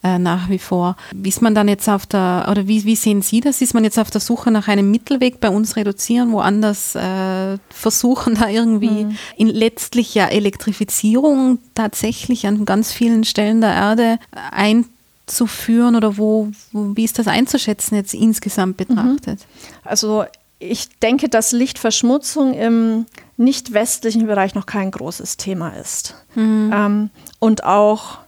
äh, 0.07 0.19
nach 0.21 0.49
wie 0.49 0.61
vor. 0.61 0.97
Ist 1.25 1.43
man 1.43 1.55
dann 1.55 1.67
jetzt 1.67 1.89
auf 1.89 2.07
der, 2.07 2.47
oder 2.49 2.69
wie, 2.69 2.85
wie 2.85 2.95
sehen 2.95 3.23
Sie 3.23 3.41
das? 3.41 3.61
Ist 3.61 3.75
man 3.75 3.83
jetzt 3.83 3.99
auf 3.99 4.09
der 4.09 4.21
Suche 4.21 4.53
nach 4.53 4.69
einem 4.69 4.91
Mittelweg 4.91 5.41
bei 5.41 5.49
uns 5.49 5.75
reduzieren, 5.75 6.31
woanders 6.31 6.95
äh, 6.95 7.59
versuchen, 7.71 8.35
da 8.41 8.49
irgendwie 8.49 9.07
mhm. 9.07 9.17
in 9.37 9.49
letztlicher 9.49 10.31
Elektrifizierung 10.31 11.59
tatsächlich 11.75 12.47
an 12.47 12.65
ganz 12.65 12.93
vielen 12.93 13.25
Stellen 13.25 13.61
der 13.61 13.75
Erde 13.75 14.19
einzuführen 14.53 15.97
oder 15.97 16.17
wo, 16.19 16.51
wie 16.73 17.05
ist 17.05 17.19
das 17.19 17.27
einzuschätzen 17.27 17.97
jetzt 17.97 18.15
insgesamt 18.15 18.77
betrachtet? 18.77 19.41
Mhm. 19.41 19.81
Also 19.83 20.25
ich 20.61 20.89
denke, 21.01 21.29
dass 21.29 21.51
Lichtverschmutzung 21.51 22.55
im 22.55 23.07
nicht 23.37 23.73
westlichen 23.73 24.27
Bereich 24.27 24.55
noch 24.55 24.67
kein 24.67 24.93
großes 24.93 25.37
Thema 25.37 25.71
ist. 25.71 26.15
Mhm. 26.37 26.71
Ähm, 26.73 27.11
und 27.41 27.65
auch 27.65 28.19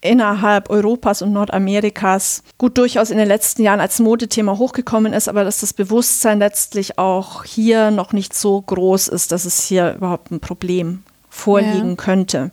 innerhalb 0.00 0.70
Europas 0.70 1.22
und 1.22 1.32
Nordamerikas 1.32 2.42
gut 2.58 2.78
durchaus 2.78 3.10
in 3.10 3.18
den 3.18 3.28
letzten 3.28 3.62
Jahren 3.62 3.80
als 3.80 3.98
Modethema 3.98 4.56
hochgekommen 4.56 5.12
ist, 5.12 5.28
aber 5.28 5.44
dass 5.44 5.60
das 5.60 5.72
Bewusstsein 5.72 6.38
letztlich 6.38 6.98
auch 6.98 7.44
hier 7.44 7.90
noch 7.90 8.12
nicht 8.12 8.34
so 8.34 8.60
groß 8.60 9.08
ist, 9.08 9.32
dass 9.32 9.44
es 9.44 9.62
hier 9.62 9.94
überhaupt 9.94 10.30
ein 10.30 10.40
Problem 10.40 11.02
vorliegen 11.28 11.90
ja. 11.90 11.96
könnte. 11.96 12.50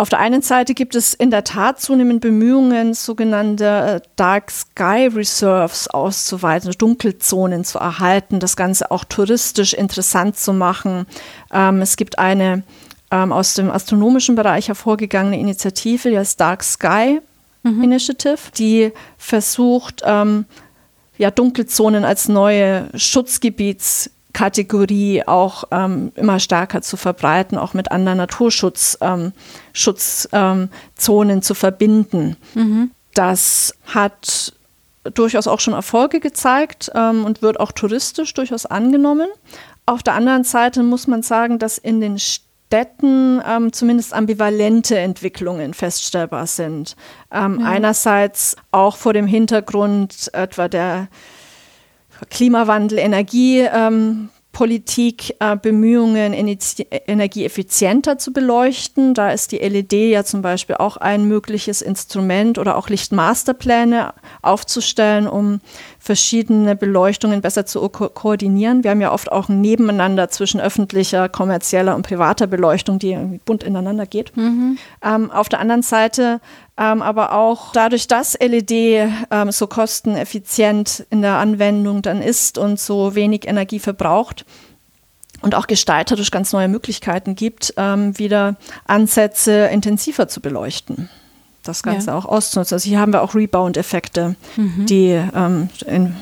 Auf 0.00 0.08
der 0.08 0.20
einen 0.20 0.40
Seite 0.40 0.72
gibt 0.72 0.94
es 0.94 1.12
in 1.12 1.30
der 1.30 1.44
Tat 1.44 1.78
zunehmend 1.78 2.22
Bemühungen, 2.22 2.94
sogenannte 2.94 4.00
Dark 4.16 4.50
Sky 4.50 5.10
Reserves 5.14 5.88
auszuweiten, 5.88 6.72
Dunkelzonen 6.78 7.64
zu 7.64 7.78
erhalten, 7.78 8.40
das 8.40 8.56
Ganze 8.56 8.90
auch 8.90 9.04
touristisch 9.04 9.74
interessant 9.74 10.38
zu 10.38 10.54
machen. 10.54 11.04
Ähm, 11.52 11.82
es 11.82 11.96
gibt 11.96 12.18
eine 12.18 12.62
ähm, 13.10 13.32
aus 13.32 13.54
dem 13.54 13.70
astronomischen 13.70 14.34
Bereich 14.34 14.68
hervorgegangene 14.68 15.38
Initiative, 15.38 16.10
die 16.10 16.18
heißt 16.18 16.40
Dark 16.40 16.62
Sky 16.62 17.20
mhm. 17.62 17.82
Initiative, 17.82 18.38
die 18.56 18.92
versucht, 19.18 20.02
ähm, 20.04 20.44
ja, 21.18 21.30
Dunkelzonen 21.30 22.04
als 22.04 22.28
neue 22.28 22.88
Schutzgebiets 22.94 24.10
Kategorie 24.32 25.24
auch 25.26 25.64
ähm, 25.70 26.12
immer 26.14 26.38
stärker 26.38 26.82
zu 26.82 26.96
verbreiten, 26.96 27.58
auch 27.58 27.74
mit 27.74 27.90
anderen 27.90 28.18
Naturschutzzonen 28.18 29.32
ähm, 30.32 30.70
ähm, 31.32 31.42
zu 31.42 31.54
verbinden. 31.54 32.36
Mhm. 32.54 32.92
Das 33.14 33.74
hat 33.86 34.54
durchaus 35.14 35.46
auch 35.48 35.58
schon 35.60 35.74
Erfolge 35.74 36.20
gezeigt 36.20 36.92
ähm, 36.94 37.24
und 37.24 37.42
wird 37.42 37.58
auch 37.58 37.72
touristisch 37.72 38.32
durchaus 38.34 38.66
angenommen. 38.66 39.28
Auf 39.84 40.02
der 40.02 40.14
anderen 40.14 40.44
Seite 40.44 40.84
muss 40.84 41.06
man 41.06 41.22
sagen, 41.22 41.58
dass 41.58 41.76
in 41.78 42.00
den 42.00 42.18
Städten 42.18 42.49
ähm, 43.46 43.72
zumindest 43.72 44.14
ambivalente 44.14 44.98
Entwicklungen 44.98 45.74
feststellbar 45.74 46.46
sind. 46.46 46.96
Ähm, 47.32 47.58
ja. 47.60 47.66
Einerseits 47.66 48.56
auch 48.70 48.96
vor 48.96 49.12
dem 49.12 49.26
Hintergrund 49.26 50.30
etwa 50.32 50.68
der 50.68 51.08
Klimawandel, 52.30 52.98
Energie. 52.98 53.60
Ähm, 53.60 54.30
Politik 54.52 55.36
äh, 55.38 55.56
Bemühungen, 55.56 56.32
Energie 56.34 57.44
effizienter 57.44 58.18
zu 58.18 58.32
beleuchten. 58.32 59.14
Da 59.14 59.30
ist 59.30 59.52
die 59.52 59.58
LED 59.58 59.92
ja 59.92 60.24
zum 60.24 60.42
Beispiel 60.42 60.76
auch 60.76 60.96
ein 60.96 61.24
mögliches 61.26 61.82
Instrument 61.82 62.58
oder 62.58 62.76
auch 62.76 62.88
Lichtmasterpläne 62.88 64.12
aufzustellen, 64.42 65.28
um 65.28 65.60
verschiedene 66.00 66.74
Beleuchtungen 66.74 67.40
besser 67.40 67.64
zu 67.64 67.88
ko 67.88 68.08
koordinieren. 68.08 68.82
Wir 68.82 68.90
haben 68.90 69.00
ja 69.00 69.12
oft 69.12 69.30
auch 69.30 69.48
ein 69.48 69.60
Nebeneinander 69.60 70.30
zwischen 70.30 70.60
öffentlicher, 70.60 71.28
kommerzieller 71.28 71.94
und 71.94 72.02
privater 72.02 72.48
Beleuchtung, 72.48 72.98
die 72.98 73.12
irgendwie 73.12 73.40
bunt 73.44 73.62
ineinander 73.62 74.06
geht. 74.06 74.36
Mhm. 74.36 74.78
Ähm, 75.02 75.30
auf 75.30 75.48
der 75.48 75.60
anderen 75.60 75.82
Seite 75.82 76.40
ähm, 76.80 77.02
aber 77.02 77.32
auch 77.32 77.72
dadurch, 77.72 78.08
dass 78.08 78.38
LED 78.40 78.70
ähm, 78.70 79.52
so 79.52 79.66
kosteneffizient 79.66 81.06
in 81.10 81.22
der 81.22 81.34
Anwendung 81.34 82.02
dann 82.02 82.22
ist 82.22 82.58
und 82.58 82.80
so 82.80 83.14
wenig 83.14 83.46
Energie 83.46 83.78
verbraucht, 83.78 84.44
und 85.42 85.54
auch 85.54 85.66
gestalterisch 85.66 86.30
ganz 86.30 86.52
neue 86.52 86.68
Möglichkeiten 86.68 87.34
gibt, 87.34 87.74
ähm, 87.76 88.18
wieder 88.18 88.56
Ansätze 88.86 89.66
intensiver 89.66 90.28
zu 90.28 90.40
beleuchten. 90.40 91.08
Das 91.62 91.82
Ganze 91.82 92.08
ja. 92.08 92.16
auch 92.16 92.24
auszunutzen. 92.24 92.74
Also 92.74 92.88
hier 92.88 93.00
haben 93.00 93.12
wir 93.12 93.22
auch 93.22 93.34
Rebound-Effekte, 93.34 94.36
mhm. 94.56 94.86
die 94.86 95.18
ähm, 95.34 95.68
im 95.86 96.16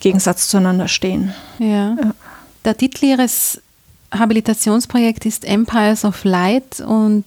Gegensatz 0.00 0.48
zueinander 0.48 0.88
stehen. 0.88 1.34
Ja. 1.58 1.94
ja. 1.94 2.14
Der 2.64 2.76
Titel 2.76 3.04
Ihres 3.06 3.60
Habilitationsprojekts 4.12 5.26
ist 5.26 5.44
Empires 5.44 6.04
of 6.04 6.24
Light 6.24 6.80
und 6.80 7.24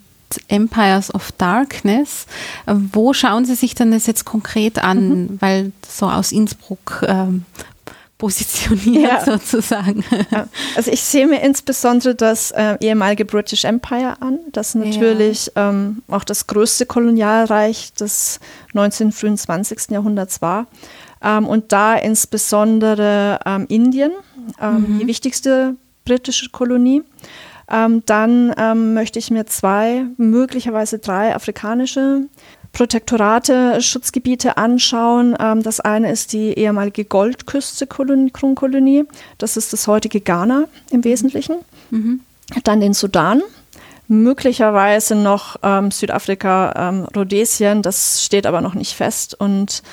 Empires 0.47 1.13
of 1.13 1.31
Darkness. 1.33 2.25
Wo 2.65 3.13
schauen 3.13 3.45
Sie 3.45 3.55
sich 3.55 3.75
denn 3.75 3.91
das 3.91 4.07
jetzt 4.07 4.25
konkret 4.25 4.83
an? 4.83 5.09
Mhm. 5.09 5.37
Weil 5.39 5.71
so 5.87 6.07
aus 6.07 6.31
Innsbruck 6.31 7.03
ähm, 7.07 7.45
positioniert 8.17 9.03
ja. 9.03 9.25
sozusagen. 9.37 10.03
Also 10.75 10.91
ich 10.91 11.01
sehe 11.01 11.27
mir 11.27 11.41
insbesondere 11.41 12.15
das 12.15 12.51
äh, 12.51 12.77
ehemalige 12.79 13.25
British 13.25 13.63
Empire 13.63 14.15
an, 14.21 14.39
das 14.51 14.75
natürlich 14.75 15.51
ja. 15.55 15.69
ähm, 15.69 16.01
auch 16.07 16.23
das 16.23 16.47
größte 16.47 16.85
Kolonialreich 16.85 17.93
des 17.93 18.39
19. 18.73 19.11
frühen 19.11 19.37
20. 19.37 19.91
Jahrhunderts 19.91 20.41
war. 20.41 20.67
Ähm, 21.21 21.45
und 21.47 21.71
da 21.71 21.95
insbesondere 21.95 23.39
ähm, 23.45 23.65
Indien, 23.69 24.11
ähm, 24.61 24.95
mhm. 24.95 24.99
die 24.99 25.07
wichtigste 25.07 25.75
britische 26.05 26.49
Kolonie. 26.49 27.03
Ähm, 27.69 28.03
dann 28.05 28.53
ähm, 28.57 28.93
möchte 28.93 29.19
ich 29.19 29.29
mir 29.29 29.45
zwei, 29.45 30.05
möglicherweise 30.17 30.99
drei 30.99 31.35
afrikanische 31.35 32.27
Protektorate, 32.71 33.81
Schutzgebiete 33.81 34.57
anschauen. 34.57 35.35
Ähm, 35.39 35.63
das 35.63 35.79
eine 35.79 36.11
ist 36.11 36.33
die 36.33 36.53
ehemalige 36.53 37.05
Goldküste-Kronkolonie. 37.05 39.05
Das 39.37 39.57
ist 39.57 39.73
das 39.73 39.87
heutige 39.87 40.21
Ghana 40.21 40.65
im 40.91 41.03
Wesentlichen. 41.03 41.55
Mhm. 41.89 42.21
Dann 42.63 42.79
den 42.79 42.93
Sudan 42.93 43.41
möglicherweise 44.07 45.15
noch 45.15 45.57
ähm, 45.63 45.91
Südafrika, 45.91 46.73
ähm, 46.75 47.07
Rhodesien, 47.15 47.81
das 47.81 48.23
steht 48.23 48.45
aber 48.45 48.61
noch 48.61 48.73
nicht 48.73 48.93
fest 48.93 49.33
und 49.39 49.83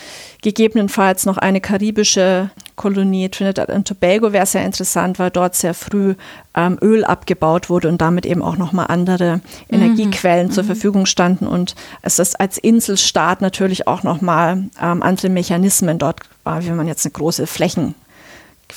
gegebenenfalls 0.42 1.26
noch 1.26 1.38
eine 1.38 1.60
karibische 1.60 2.50
Kolonie, 2.76 3.28
Trinidad 3.28 3.70
und 3.70 3.88
Tobago 3.88 4.32
wäre 4.32 4.46
sehr 4.46 4.64
interessant, 4.64 5.18
weil 5.18 5.30
dort 5.30 5.54
sehr 5.56 5.74
früh 5.74 6.14
ähm, 6.54 6.78
Öl 6.80 7.04
abgebaut 7.04 7.70
wurde 7.70 7.88
und 7.88 8.00
damit 8.00 8.26
eben 8.26 8.42
auch 8.42 8.56
nochmal 8.56 8.86
andere 8.88 9.40
Energiequellen 9.68 10.48
mhm. 10.48 10.52
zur 10.52 10.62
mhm. 10.62 10.68
Verfügung 10.68 11.06
standen 11.06 11.46
und 11.46 11.74
es 12.02 12.18
ist 12.18 12.38
als 12.38 12.58
Inselstaat 12.58 13.40
natürlich 13.40 13.88
auch 13.88 14.02
nochmal 14.02 14.64
ähm, 14.80 15.02
andere 15.02 15.28
Mechanismen 15.28 15.98
dort 15.98 16.20
war, 16.44 16.64
wie 16.64 16.70
man 16.70 16.86
jetzt 16.86 17.04
eine 17.04 17.12
große 17.12 17.46
Flächen 17.46 17.94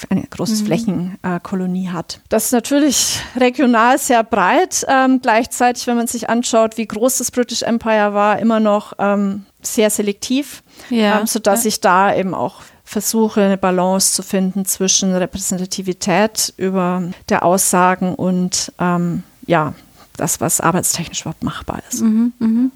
eine 0.09 0.23
große 0.23 0.63
mhm. 0.63 0.65
Flächenkolonie 0.65 1.87
äh, 1.87 1.89
hat. 1.89 2.21
Das 2.29 2.45
ist 2.45 2.51
natürlich 2.51 3.19
regional 3.35 3.97
sehr 3.97 4.23
breit. 4.23 4.85
Ähm, 4.87 5.19
gleichzeitig, 5.21 5.87
wenn 5.87 5.97
man 5.97 6.07
sich 6.07 6.29
anschaut, 6.29 6.77
wie 6.77 6.85
groß 6.85 7.17
das 7.19 7.31
British 7.31 7.61
Empire 7.63 8.13
war, 8.13 8.39
immer 8.39 8.59
noch 8.59 8.93
ähm, 8.99 9.45
sehr 9.61 9.89
selektiv, 9.89 10.63
ja. 10.89 11.19
ähm, 11.19 11.27
sodass 11.27 11.63
ja. 11.63 11.69
ich 11.69 11.81
da 11.81 12.15
eben 12.15 12.33
auch 12.33 12.61
versuche, 12.83 13.41
eine 13.41 13.57
Balance 13.57 14.13
zu 14.13 14.23
finden 14.23 14.65
zwischen 14.65 15.13
Repräsentativität 15.13 16.53
über 16.55 17.03
der 17.27 17.43
Aussagen 17.43 18.15
und 18.15 18.71
ähm, 18.79 19.23
ja, 19.45 19.73
das, 20.15 20.39
was 20.39 20.61
arbeitstechnisch 20.61 21.21
überhaupt 21.21 21.43
machbar 21.43 21.81
ist. 21.89 22.01
Mhm, 22.01 22.33
mh. 22.39 22.69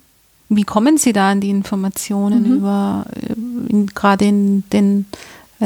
Wie 0.53 0.63
kommen 0.63 0.97
Sie 0.97 1.13
da 1.13 1.29
an 1.29 1.39
die 1.39 1.49
Informationen 1.49 2.43
mhm. 2.43 2.57
über, 2.57 3.05
äh, 3.15 3.85
gerade 3.95 4.25
in 4.25 4.69
den 4.71 5.05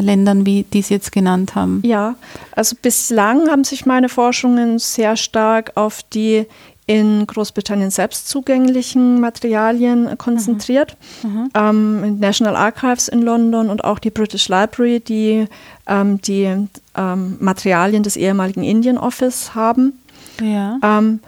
Ländern, 0.02 0.46
wie 0.46 0.64
die 0.64 0.82
Sie 0.82 0.94
jetzt 0.94 1.12
genannt 1.12 1.56
haben? 1.56 1.82
Ja, 1.84 2.16
also 2.52 2.76
bislang 2.82 3.50
haben 3.50 3.64
sich 3.64 3.86
meine 3.86 4.10
Forschungen 4.10 4.80
sehr 4.80 5.16
stark 5.16 5.72
auf 5.76 6.02
die 6.04 6.48
in 6.88 7.26
Großbritannien 7.26 7.90
selbst 7.90 8.28
zugänglichen 8.28 9.20
Materialien 9.20 10.18
konzentriert. 10.18 10.98
Mhm. 11.24 11.30
Mhm. 11.30 11.50
Ähm, 11.56 12.20
National 12.20 12.56
Archives 12.56 13.08
in 13.08 13.24
London 13.24 13.70
und 13.70 13.84
auch 13.84 13.98
die 13.98 14.12
British 14.12 14.50
Library, 14.50 15.00
die 15.00 15.48
ähm, 15.88 16.22
die 16.22 16.68
ähm, 16.96 17.38
Materialien 17.40 18.04
des 18.04 18.18
ehemaligen 18.18 18.64
Indian 18.64 18.98
Office 18.98 19.56
haben. 19.56 20.00
Ja. 20.40 20.78
Ähm, 20.84 21.22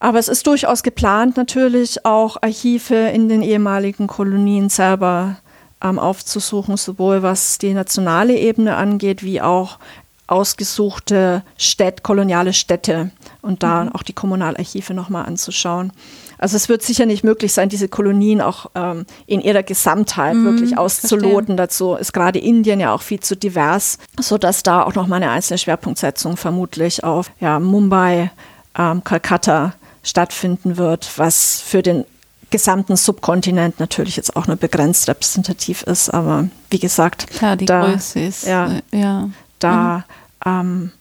aber 0.00 0.18
es 0.18 0.28
ist 0.28 0.46
durchaus 0.46 0.82
geplant, 0.82 1.36
natürlich 1.36 2.04
auch 2.04 2.36
Archive 2.42 2.94
in 2.94 3.28
den 3.28 3.42
ehemaligen 3.42 4.06
Kolonien 4.06 4.68
selber 4.68 5.36
ähm, 5.84 5.98
aufzusuchen, 5.98 6.76
sowohl 6.76 7.22
was 7.22 7.58
die 7.58 7.74
nationale 7.74 8.36
Ebene 8.36 8.76
angeht, 8.76 9.22
wie 9.22 9.40
auch 9.40 9.78
ausgesuchte 10.26 11.42
Städte, 11.58 12.02
koloniale 12.02 12.54
Städte 12.54 13.10
und 13.42 13.62
da 13.62 13.84
mhm. 13.84 13.90
auch 13.90 14.02
die 14.02 14.14
Kommunalarchive 14.14 14.94
nochmal 14.94 15.26
anzuschauen. 15.26 15.92
Also 16.38 16.56
es 16.56 16.68
wird 16.68 16.82
sicher 16.82 17.06
nicht 17.06 17.24
möglich 17.24 17.52
sein, 17.52 17.68
diese 17.68 17.88
Kolonien 17.88 18.40
auch 18.40 18.70
ähm, 18.74 19.04
in 19.26 19.40
ihrer 19.40 19.62
Gesamtheit 19.62 20.34
mhm, 20.34 20.44
wirklich 20.44 20.78
auszuloten. 20.78 21.56
Verstehe. 21.56 21.56
Dazu 21.56 21.94
ist 21.94 22.12
gerade 22.12 22.38
Indien 22.38 22.80
ja 22.80 22.94
auch 22.94 23.02
viel 23.02 23.20
zu 23.20 23.36
divers, 23.36 23.98
sodass 24.18 24.62
da 24.62 24.82
auch 24.82 24.94
nochmal 24.94 25.22
eine 25.22 25.30
einzelne 25.30 25.58
Schwerpunktsetzung 25.58 26.36
vermutlich 26.36 27.04
auf 27.04 27.30
ja, 27.40 27.60
Mumbai, 27.60 28.30
ähm, 28.76 29.04
Calcutta 29.04 29.74
stattfinden 30.02 30.76
wird, 30.76 31.18
was 31.18 31.60
für 31.60 31.82
den 31.82 32.04
gesamten 32.54 32.94
Subkontinent 32.94 33.80
natürlich 33.80 34.14
jetzt 34.14 34.36
auch 34.36 34.46
nur 34.46 34.54
begrenzt 34.54 35.08
repräsentativ 35.08 35.82
ist, 35.82 36.08
aber 36.08 36.48
wie 36.70 36.78
gesagt, 36.78 37.26
ja, 37.40 37.56
die 37.56 37.64
da, 37.64 37.90
Größe 37.90 38.20
ist, 38.20 38.46
ja, 38.46 38.76
äh, 38.92 39.00
ja. 39.00 39.28
da 39.58 40.04
mhm. 40.44 40.52
ähm, 40.52 40.92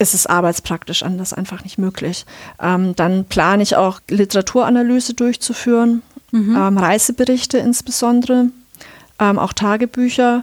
ist 0.00 0.12
es 0.12 0.26
arbeitspraktisch 0.26 1.04
anders 1.04 1.32
einfach 1.32 1.62
nicht 1.62 1.78
möglich. 1.78 2.26
Ähm, 2.60 2.96
dann 2.96 3.26
plane 3.26 3.62
ich 3.62 3.76
auch 3.76 4.00
Literaturanalyse 4.08 5.14
durchzuführen, 5.14 6.02
mhm. 6.32 6.56
ähm, 6.56 6.76
Reiseberichte 6.76 7.58
insbesondere, 7.58 8.46
ähm, 9.20 9.38
auch 9.38 9.52
Tagebücher, 9.52 10.42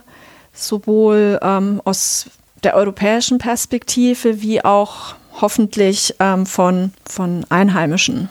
sowohl 0.53 1.37
ähm, 1.41 1.81
aus 1.83 2.29
der 2.63 2.75
europäischen 2.75 3.39
Perspektive 3.39 4.41
wie 4.41 4.63
auch 4.63 5.15
hoffentlich 5.41 6.15
ähm, 6.21 6.45
von, 6.45 6.93
von 7.05 7.45
Einheimischen 7.49 8.29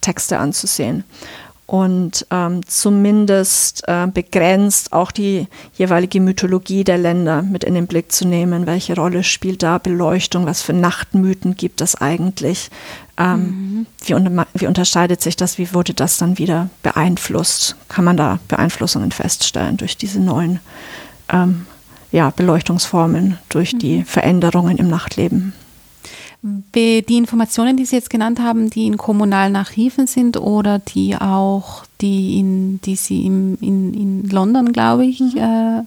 Texte 0.00 0.38
anzusehen 0.38 1.04
und 1.68 2.26
ähm, 2.30 2.66
zumindest 2.66 3.86
äh, 3.86 4.06
begrenzt 4.06 4.94
auch 4.94 5.10
die 5.10 5.48
jeweilige 5.74 6.18
Mythologie 6.18 6.82
der 6.82 6.96
Länder 6.96 7.42
mit 7.42 7.62
in 7.62 7.74
den 7.74 7.86
Blick 7.86 8.10
zu 8.10 8.26
nehmen. 8.26 8.66
Welche 8.66 8.96
Rolle 8.96 9.22
spielt 9.22 9.62
da 9.62 9.76
Beleuchtung? 9.76 10.46
Was 10.46 10.62
für 10.62 10.72
Nachtmythen 10.72 11.56
gibt 11.56 11.82
es 11.82 11.94
eigentlich? 11.94 12.70
Ähm, 13.18 13.40
mhm. 13.40 13.86
wie, 14.02 14.14
unter, 14.14 14.46
wie, 14.54 14.66
unterscheidet 14.66 15.20
sich 15.20 15.36
das? 15.36 15.58
Wie 15.58 15.74
wurde 15.74 15.92
das 15.92 16.16
dann 16.16 16.38
wieder 16.38 16.70
beeinflusst? 16.82 17.76
Kann 17.88 18.06
man 18.06 18.16
da 18.16 18.38
Beeinflussungen 18.48 19.12
feststellen 19.12 19.76
durch 19.76 19.98
diese 19.98 20.20
neuen 20.20 20.60
ähm, 21.30 21.66
ja, 22.10 22.30
Beleuchtungsformen, 22.30 23.36
durch 23.50 23.74
mhm. 23.74 23.78
die 23.78 24.04
Veränderungen 24.04 24.78
im 24.78 24.88
Nachtleben? 24.88 25.52
Die 26.40 27.16
Informationen, 27.16 27.76
die 27.76 27.84
Sie 27.84 27.96
jetzt 27.96 28.10
genannt 28.10 28.38
haben, 28.38 28.70
die 28.70 28.86
in 28.86 28.96
kommunalen 28.96 29.56
Archiven 29.56 30.06
sind 30.06 30.36
oder 30.36 30.78
die 30.78 31.16
auch, 31.16 31.84
die, 32.00 32.38
in, 32.38 32.80
die 32.82 32.94
Sie 32.94 33.26
im, 33.26 33.58
in, 33.60 33.92
in 33.92 34.28
London, 34.28 34.72
glaube 34.72 35.04
ich, 35.04 35.20
mhm. 35.20 35.36
äh, 35.36 35.82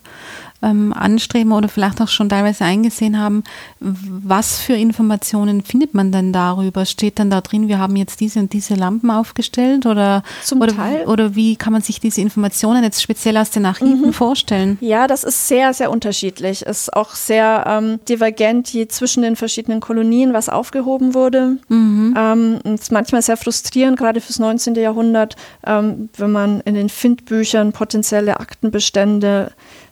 ähm, 0.61 0.93
anstreben 0.93 1.51
oder 1.51 1.69
vielleicht 1.69 2.01
auch 2.01 2.07
schon 2.07 2.29
teilweise 2.29 2.65
eingesehen 2.65 3.19
haben, 3.19 3.43
was 3.79 4.59
für 4.59 4.73
Informationen 4.73 5.63
findet 5.63 5.93
man 5.93 6.11
denn 6.11 6.33
darüber? 6.33 6.85
Steht 6.85 7.19
dann 7.19 7.29
da 7.29 7.41
drin, 7.41 7.67
wir 7.67 7.79
haben 7.79 7.95
jetzt 7.95 8.19
diese 8.19 8.39
und 8.39 8.53
diese 8.53 8.75
Lampen 8.75 9.09
aufgestellt 9.09 9.85
oder, 9.85 10.23
Zum 10.43 10.61
oder, 10.61 10.75
Teil. 10.75 11.05
oder 11.05 11.35
wie 11.35 11.55
kann 11.55 11.73
man 11.73 11.81
sich 11.81 11.99
diese 11.99 12.21
Informationen 12.21 12.83
jetzt 12.83 13.01
speziell 13.01 13.37
aus 13.37 13.49
den 13.49 13.65
Archiven 13.65 14.07
mhm. 14.07 14.13
vorstellen? 14.13 14.77
Ja, 14.81 15.07
das 15.07 15.23
ist 15.23 15.47
sehr, 15.47 15.73
sehr 15.73 15.91
unterschiedlich. 15.91 16.61
Ist 16.63 16.93
auch 16.93 17.15
sehr 17.15 17.65
ähm, 17.67 17.99
divergent 18.07 18.71
je 18.73 18.87
zwischen 18.87 19.23
den 19.23 19.35
verschiedenen 19.35 19.79
Kolonien, 19.79 20.33
was 20.33 20.49
aufgehoben 20.49 21.13
wurde. 21.13 21.57
Mhm. 21.67 22.15
Ähm, 22.17 22.59
ist 22.75 22.91
manchmal 22.91 23.21
sehr 23.21 23.37
frustrierend, 23.37 23.97
gerade 23.97 24.21
fürs 24.21 24.39
19. 24.39 24.75
Jahrhundert, 24.75 25.35
ähm, 25.65 26.09
wenn 26.17 26.31
man 26.31 26.61
in 26.61 26.75
den 26.75 26.89
Findbüchern 26.89 27.71
potenzielle 27.71 28.39
Aktenbestände 28.39 29.51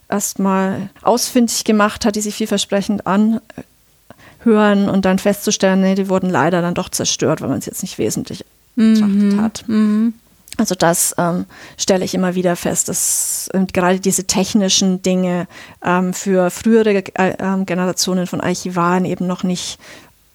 erstmal 0.09 0.89
ausfindig 1.01 1.63
gemacht 1.63 2.05
hat, 2.05 2.15
die 2.15 2.21
sich 2.21 2.35
vielversprechend 2.35 3.03
anhören 3.07 4.89
und 4.89 5.05
dann 5.05 5.19
festzustellen, 5.19 5.81
nee, 5.81 5.95
die 5.95 6.09
wurden 6.09 6.29
leider 6.29 6.61
dann 6.61 6.73
doch 6.73 6.89
zerstört, 6.89 7.41
weil 7.41 7.49
man 7.49 7.59
es 7.59 7.65
jetzt 7.65 7.81
nicht 7.81 7.97
wesentlich 7.97 8.45
mhm. 8.75 8.93
betrachtet 8.93 9.41
hat. 9.41 9.63
Mhm. 9.67 10.13
Also 10.57 10.75
das 10.75 11.15
ähm, 11.17 11.45
stelle 11.77 12.03
ich 12.03 12.13
immer 12.13 12.35
wieder 12.35 12.55
fest, 12.55 12.89
dass 12.89 13.49
äh, 13.53 13.65
gerade 13.71 13.99
diese 13.99 14.25
technischen 14.25 15.01
Dinge 15.01 15.47
ähm, 15.83 16.13
für 16.13 16.49
frühere 16.49 16.89
äh, 16.89 17.29
äh, 17.29 17.63
Generationen 17.63 18.27
von 18.27 18.41
Archivaren 18.41 19.05
eben 19.05 19.25
noch 19.25 19.43
nicht 19.43 19.79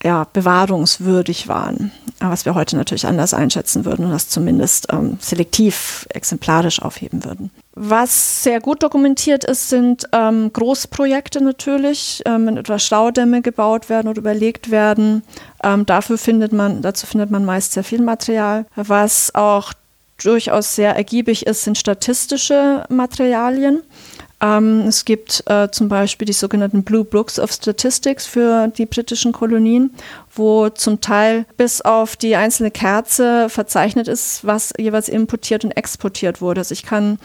ja, 0.03 0.27
bewahrungswürdig 0.33 1.49
waren, 1.49 1.93
was 2.21 2.45
wir 2.45 2.55
heute 2.55 2.77
natürlich 2.77 3.07
anders 3.07 3.35
einschätzen 3.35 3.85
würden 3.85 4.07
und 4.07 4.13
das 4.13 4.29
zumindest 4.29 4.93
ähm, 4.93 5.19
selektiv 5.21 6.07
exemplarisch 6.11 6.81
aufheben 6.81 7.25
würden. 7.25 7.51
Was 7.77 8.45
sehr 8.45 8.61
gut 8.61 8.85
dokumentiert 8.85 9.43
ist, 9.43 9.69
sind 9.69 10.05
ähm, 10.13 10.53
Großprojekte 10.53 11.43
natürlich, 11.43 12.23
ähm, 12.25 12.47
wenn 12.47 12.57
etwa 12.57 12.79
Staudämme 12.79 13.43
gebaut 13.43 13.89
werden 13.89 14.07
oder 14.07 14.21
überlegt 14.21 14.71
werden. 14.71 15.25
Ähm, 15.63 15.85
dafür 15.85 16.17
findet 16.17 16.53
man, 16.53 16.83
dazu 16.83 17.05
findet 17.07 17.33
man 17.33 17.45
meist 17.45 17.73
sehr 17.73 17.83
viel 17.83 18.01
Material. 18.01 18.67
Was 18.77 19.35
auch 19.35 19.73
durchaus 20.23 20.77
sehr 20.77 20.95
ergiebig 20.95 21.47
ist, 21.47 21.65
sind 21.65 21.77
statistische 21.77 22.85
Materialien. 22.89 23.83
Ähm, 24.41 24.85
es 24.87 25.05
gibt 25.05 25.43
äh, 25.47 25.69
zum 25.71 25.89
Beispiel 25.89 26.27
die 26.27 26.33
sogenannten 26.33 26.85
Blue 26.85 27.05
Books 27.05 27.41
of 27.41 27.51
Statistics 27.51 28.27
für 28.27 28.69
die 28.69 28.87
britischen 28.87 29.33
Kolonien, 29.33 29.95
wo 30.35 30.69
zum 30.69 31.01
Teil 31.01 31.47
bis 31.57 31.81
auf 31.81 32.15
die 32.17 32.37
einzelne 32.37 32.71
Kerze 32.71 33.49
verzeichnet 33.49 34.07
ist, 34.07 34.45
was 34.45 34.73
jeweils 34.79 35.09
importiert 35.09 35.65
und 35.65 35.73
exportiert 35.73 36.41
wurde. 36.41 36.61
Also 36.61 36.73
ich 36.73 36.85
kann 36.85 37.19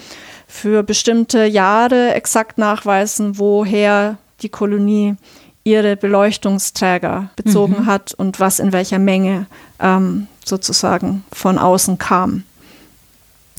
für 0.50 0.82
bestimmte 0.82 1.46
Jahre 1.46 2.16
exakt 2.16 2.58
nachweisen, 2.58 3.38
woher 3.38 4.18
die 4.42 4.50
Kolonie 4.50 5.16
ihre 5.64 5.96
Beleuchtungsträger 5.96 7.30
bezogen 7.36 7.82
mhm. 7.82 7.86
hat 7.86 8.14
und 8.16 8.40
was 8.40 8.60
in 8.60 8.74
welcher 8.74 8.98
Menge 8.98 9.46
ähm, 9.80 10.26
sozusagen 10.44 11.24
von 11.32 11.60
außen 11.60 12.00
kam. 12.00 12.44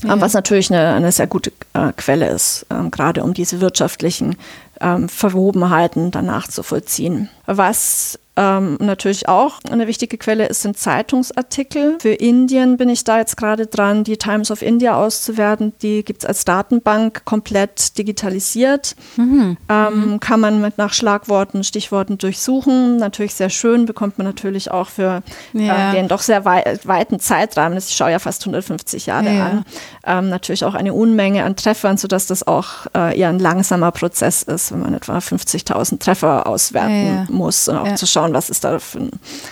Ja. 0.03 0.19
Was 0.19 0.33
natürlich 0.33 0.69
eine, 0.71 0.93
eine 0.93 1.13
sehr 1.13 1.27
gute 1.27 1.53
äh, 1.73 1.93
Quelle 1.95 2.27
ist, 2.27 2.65
ähm, 2.69 2.91
gerade 2.91 3.23
um 3.23 3.33
diese 3.33 3.61
wirtschaftlichen 3.61 4.35
ähm, 4.81 5.07
Verwobenheiten 5.07 6.11
danach 6.11 6.49
zu 6.49 6.61
vollziehen. 6.61 7.29
Was 7.45 8.19
ähm, 8.37 8.77
natürlich 8.79 9.27
auch 9.27 9.59
eine 9.69 9.87
wichtige 9.87 10.17
Quelle 10.17 10.47
ist, 10.47 10.61
sind 10.61 10.77
Zeitungsartikel. 10.77 11.97
Für 11.99 12.13
Indien 12.13 12.77
bin 12.77 12.89
ich 12.89 13.03
da 13.03 13.17
jetzt 13.17 13.35
gerade 13.37 13.67
dran, 13.67 14.03
die 14.03 14.17
Times 14.17 14.51
of 14.51 14.61
India 14.61 14.95
auszuwerten. 14.95 15.73
Die 15.81 16.03
gibt 16.03 16.23
es 16.23 16.25
als 16.25 16.45
Datenbank 16.45 17.25
komplett 17.25 17.97
digitalisiert. 17.97 18.95
Mhm. 19.17 19.57
Ähm, 19.69 20.11
mhm. 20.11 20.19
Kann 20.19 20.39
man 20.39 20.61
mit 20.61 20.77
nach 20.77 20.93
Schlagworten, 20.93 21.63
Stichworten 21.63 22.17
durchsuchen. 22.17 22.97
Natürlich 22.97 23.35
sehr 23.35 23.49
schön, 23.49 23.85
bekommt 23.85 24.17
man 24.17 24.27
natürlich 24.27 24.71
auch 24.71 24.89
für 24.89 25.23
ja. 25.53 25.91
äh, 25.91 25.95
den 25.95 26.07
doch 26.07 26.21
sehr 26.21 26.45
wei 26.45 26.79
weiten 26.83 27.19
Zeitrahmen, 27.19 27.77
ich 27.77 27.95
schaue 27.95 28.11
ja 28.11 28.19
fast 28.19 28.43
150 28.43 29.05
Jahre 29.05 29.33
ja. 29.33 29.45
an, 29.45 29.65
ähm, 30.05 30.29
natürlich 30.29 30.65
auch 30.65 30.73
eine 30.73 30.93
Unmenge 30.93 31.43
an 31.43 31.55
Treffern, 31.55 31.97
sodass 31.97 32.27
das 32.27 32.45
auch 32.45 32.87
äh, 32.95 33.17
eher 33.17 33.29
ein 33.29 33.39
langsamer 33.39 33.91
Prozess 33.91 34.43
ist, 34.43 34.71
wenn 34.71 34.81
man 34.81 34.93
etwa 34.93 35.17
50.000 35.17 35.99
Treffer 35.99 36.47
auswerten 36.47 37.07
ja, 37.07 37.25
muss 37.29 37.67
und 37.67 37.77
auch 37.77 37.95
zu 37.95 38.05
schauen, 38.05 38.20
schauen, 38.21 38.33
was 38.33 38.49
ist 38.49 38.63
da 38.63 38.77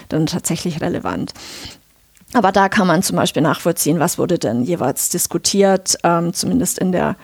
dann 0.10 0.26
tatsächlich 0.26 0.82
relevant. 0.82 1.34
Aber 2.34 2.52
da 2.52 2.70
kann 2.70 2.86
man 2.86 3.02
zum 3.02 3.16
Beispiel 3.16 3.42
nachvollziehen, 3.42 4.00
was 4.00 4.20
wurde 4.20 4.38
denn 4.38 4.64
jeweils 4.64 5.10
diskutiert, 5.10 5.98
ähm, 6.04 6.32
zumindest 6.34 6.78
in 6.78 6.92
der 6.92 7.16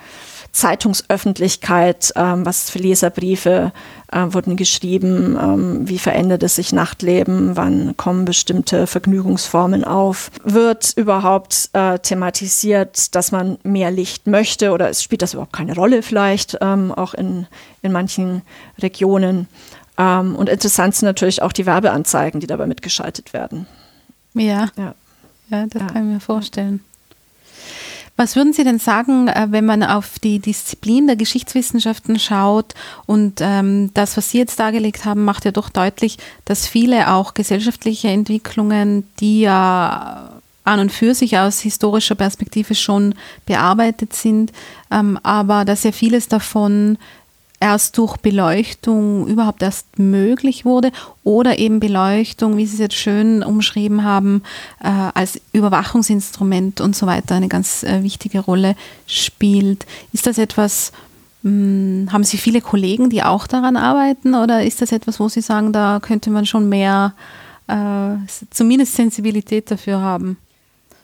Zeitungsöffentlichkeit, 0.50 2.12
ähm, 2.16 2.44
was 2.46 2.70
für 2.70 2.78
Leserbriefe 2.78 3.72
äh, 4.10 4.26
wurden 4.30 4.56
geschrieben, 4.56 5.38
ähm, 5.40 5.88
wie 5.88 5.98
verändert 5.98 6.42
es 6.42 6.56
sich 6.56 6.72
Nachtleben, 6.72 7.56
wann 7.56 7.96
kommen 7.96 8.24
bestimmte 8.24 8.86
Vergnügungsformen 8.86 9.84
auf, 9.84 10.30
wird 10.42 10.94
überhaupt 10.96 11.70
äh, 11.74 11.98
thematisiert, 11.98 13.14
dass 13.14 13.32
man 13.32 13.58
mehr 13.62 13.90
Licht 13.90 14.26
möchte 14.26 14.72
oder 14.72 14.92
spielt 14.94 15.22
das 15.22 15.34
überhaupt 15.34 15.52
keine 15.52 15.74
Rolle 15.74 16.02
vielleicht, 16.02 16.56
ähm, 16.62 16.90
auch 16.90 17.12
in, 17.14 17.46
in 17.82 17.92
manchen 17.92 18.42
Regionen. 18.80 19.46
Ähm, 19.98 20.36
und 20.36 20.48
interessant 20.48 20.94
sind 20.94 21.06
natürlich 21.06 21.42
auch 21.42 21.52
die 21.52 21.66
Werbeanzeigen, 21.66 22.40
die 22.40 22.46
dabei 22.46 22.66
mitgeschaltet 22.66 23.32
werden. 23.32 23.66
Ja, 24.34 24.68
ja, 24.76 24.94
ja 25.50 25.66
das 25.66 25.82
ja. 25.82 25.88
kann 25.88 26.08
ich 26.08 26.14
mir 26.14 26.20
vorstellen. 26.20 26.80
Was 28.18 28.34
würden 28.34 28.54
Sie 28.54 28.64
denn 28.64 28.78
sagen, 28.78 29.28
äh, 29.28 29.48
wenn 29.50 29.66
man 29.66 29.82
auf 29.82 30.18
die 30.18 30.38
Disziplin 30.38 31.06
der 31.06 31.16
Geschichtswissenschaften 31.16 32.18
schaut 32.18 32.74
und 33.04 33.40
ähm, 33.40 33.90
das, 33.92 34.16
was 34.16 34.30
Sie 34.30 34.38
jetzt 34.38 34.58
dargelegt 34.58 35.04
haben, 35.04 35.24
macht 35.24 35.44
ja 35.44 35.50
doch 35.50 35.68
deutlich, 35.68 36.16
dass 36.46 36.66
viele 36.66 37.12
auch 37.12 37.34
gesellschaftliche 37.34 38.08
Entwicklungen, 38.08 39.06
die 39.20 39.42
ja 39.42 40.30
an 40.64 40.80
und 40.80 40.92
für 40.92 41.14
sich 41.14 41.38
aus 41.38 41.60
historischer 41.60 42.14
Perspektive 42.14 42.74
schon 42.74 43.14
bearbeitet 43.44 44.14
sind, 44.14 44.50
ähm, 44.90 45.18
aber 45.22 45.64
dass 45.66 45.84
ja 45.84 45.92
vieles 45.92 46.26
davon 46.26 46.96
erst 47.60 47.96
durch 47.98 48.16
Beleuchtung 48.18 49.26
überhaupt 49.26 49.62
erst 49.62 49.98
möglich 49.98 50.64
wurde 50.64 50.92
oder 51.24 51.58
eben 51.58 51.80
Beleuchtung, 51.80 52.56
wie 52.56 52.66
Sie 52.66 52.74
es 52.74 52.80
jetzt 52.80 52.96
schön 52.96 53.42
umschrieben 53.42 54.04
haben, 54.04 54.42
äh, 54.82 54.88
als 55.14 55.40
Überwachungsinstrument 55.52 56.80
und 56.80 56.94
so 56.94 57.06
weiter 57.06 57.34
eine 57.34 57.48
ganz 57.48 57.82
äh, 57.82 58.02
wichtige 58.02 58.40
Rolle 58.40 58.76
spielt. 59.06 59.86
Ist 60.12 60.26
das 60.26 60.38
etwas, 60.38 60.92
mh, 61.42 61.50
hm, 61.50 62.12
haben 62.12 62.24
Sie 62.24 62.36
viele 62.36 62.60
Kollegen, 62.60 63.10
die 63.10 63.22
auch 63.22 63.46
daran 63.46 63.76
arbeiten 63.76 64.34
oder 64.34 64.62
ist 64.62 64.82
das 64.82 64.92
etwas, 64.92 65.18
wo 65.18 65.28
Sie 65.28 65.40
sagen, 65.40 65.72
da 65.72 65.98
könnte 66.00 66.30
man 66.30 66.46
schon 66.46 66.68
mehr, 66.68 67.14
äh, 67.68 68.16
zumindest 68.50 68.94
Sensibilität 68.94 69.70
dafür 69.70 70.00
haben? 70.00 70.36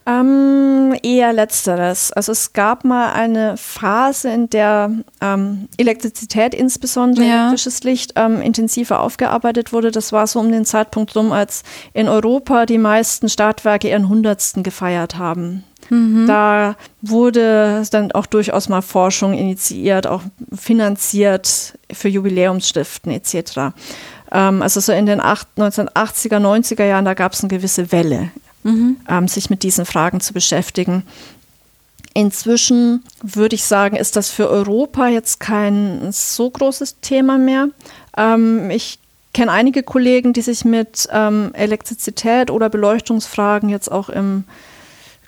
Ähm, 0.05 0.95
eher 1.03 1.33
letzteres. 1.33 2.13
Also 2.13 2.33
es 2.33 2.53
gab 2.53 2.85
mal 2.85 3.13
eine 3.13 3.57
Phase, 3.57 4.31
in 4.31 4.51
der 4.51 4.91
ähm, 5.21 5.69
Elektrizität, 5.77 6.55
insbesondere 6.55 7.25
ja. 7.25 7.35
elektrisches 7.43 7.85
Licht, 7.85 8.15
ähm, 8.17 8.43
intensiver 8.43 9.01
aufgearbeitet 9.01 9.73
wurde. 9.73 9.93
Das 9.93 10.13
war 10.13 10.27
so 10.27 10.41
um 10.41 10.51
den 10.51 10.65
Zeitpunkt 10.65 11.15
rum, 11.15 11.31
als 11.31 11.63
in 11.93 12.09
Europa 12.09 12.67
die 12.67 12.79
meisten 12.79 13.29
Stadtwerke 13.29 13.91
ihren 13.91 14.09
Hundertsten 14.09 14.65
gefeiert 14.65 15.19
haben. 15.19 15.63
Mhm. 15.89 16.27
Da 16.27 16.77
wurde 17.01 17.85
dann 17.91 18.11
auch 18.13 18.27
durchaus 18.27 18.69
mal 18.69 18.83
Forschung 18.83 19.35
initiiert, 19.35 20.09
auch 20.09 20.23
finanziert 20.53 21.79
für 21.93 22.09
Jubiläumsstiften 22.09 23.13
etc. 23.13 23.73
Ähm, 24.33 24.63
also 24.63 24.81
so 24.81 24.93
in 24.93 25.07
den 25.07 25.21
1980er, 25.21 26.39
90er 26.39 26.85
Jahren, 26.85 27.05
da 27.05 27.15
gab 27.15 27.35
es 27.35 27.41
eine 27.43 27.49
gewisse 27.49 27.93
Welle 27.93 28.31
mhm. 28.63 28.97
ähm, 29.09 29.29
sich 29.29 29.51
mit 29.51 29.63
diesen 29.63 29.87
Fragen 29.87 30.21
zu 30.21 30.33
beschäftigen. 30.33 31.05
Inzwischen 32.15 33.03
würde 33.23 33.55
ich 33.55 33.65
sagen, 33.65 33.97
ist 33.97 34.17
das 34.17 34.29
für 34.29 34.51
Europa 34.51 35.09
jetzt 35.09 35.41
kein 35.41 36.13
so 36.13 36.51
großes 36.51 37.01
Thema 37.01 37.39
mehr. 37.39 37.69
Ähm, 38.17 38.71
ich 38.71 38.99
kenne 39.33 39.51
einige 39.51 39.83
Kollegen, 39.83 40.35
die 40.35 40.43
sich 40.43 40.65
mit 40.65 41.09
ähm, 41.11 41.51
Elektrizität 41.55 42.51
oder 42.51 42.69
Beleuchtungsfragen 42.69 43.71
jetzt 43.71 43.91
auch 43.91 44.11
im 44.11 44.45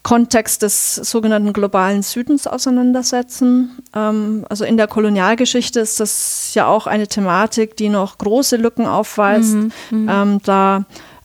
Kontext 0.02 0.60
des 0.60 0.96
sogenannten 0.96 1.54
globalen 1.54 2.02
Südens 2.02 2.46
auseinandersetzen. 2.46 3.78
Ähm, 3.96 4.44
also 4.50 4.66
in 4.66 4.76
der 4.76 4.86
Kolonialgeschichte 4.86 5.80
ist 5.80 5.98
das 5.98 6.52
ja 6.52 6.66
auch 6.66 6.86
eine 6.86 7.08
Thematik, 7.08 7.78
die 7.78 7.88
noch 7.88 8.18
große 8.18 8.56
Lücken 8.56 8.86
aufweist. 8.86 9.54
Mhm, 9.54 9.72
mhm. 9.90 10.08
ähm, 10.10 10.40
da 10.44 10.84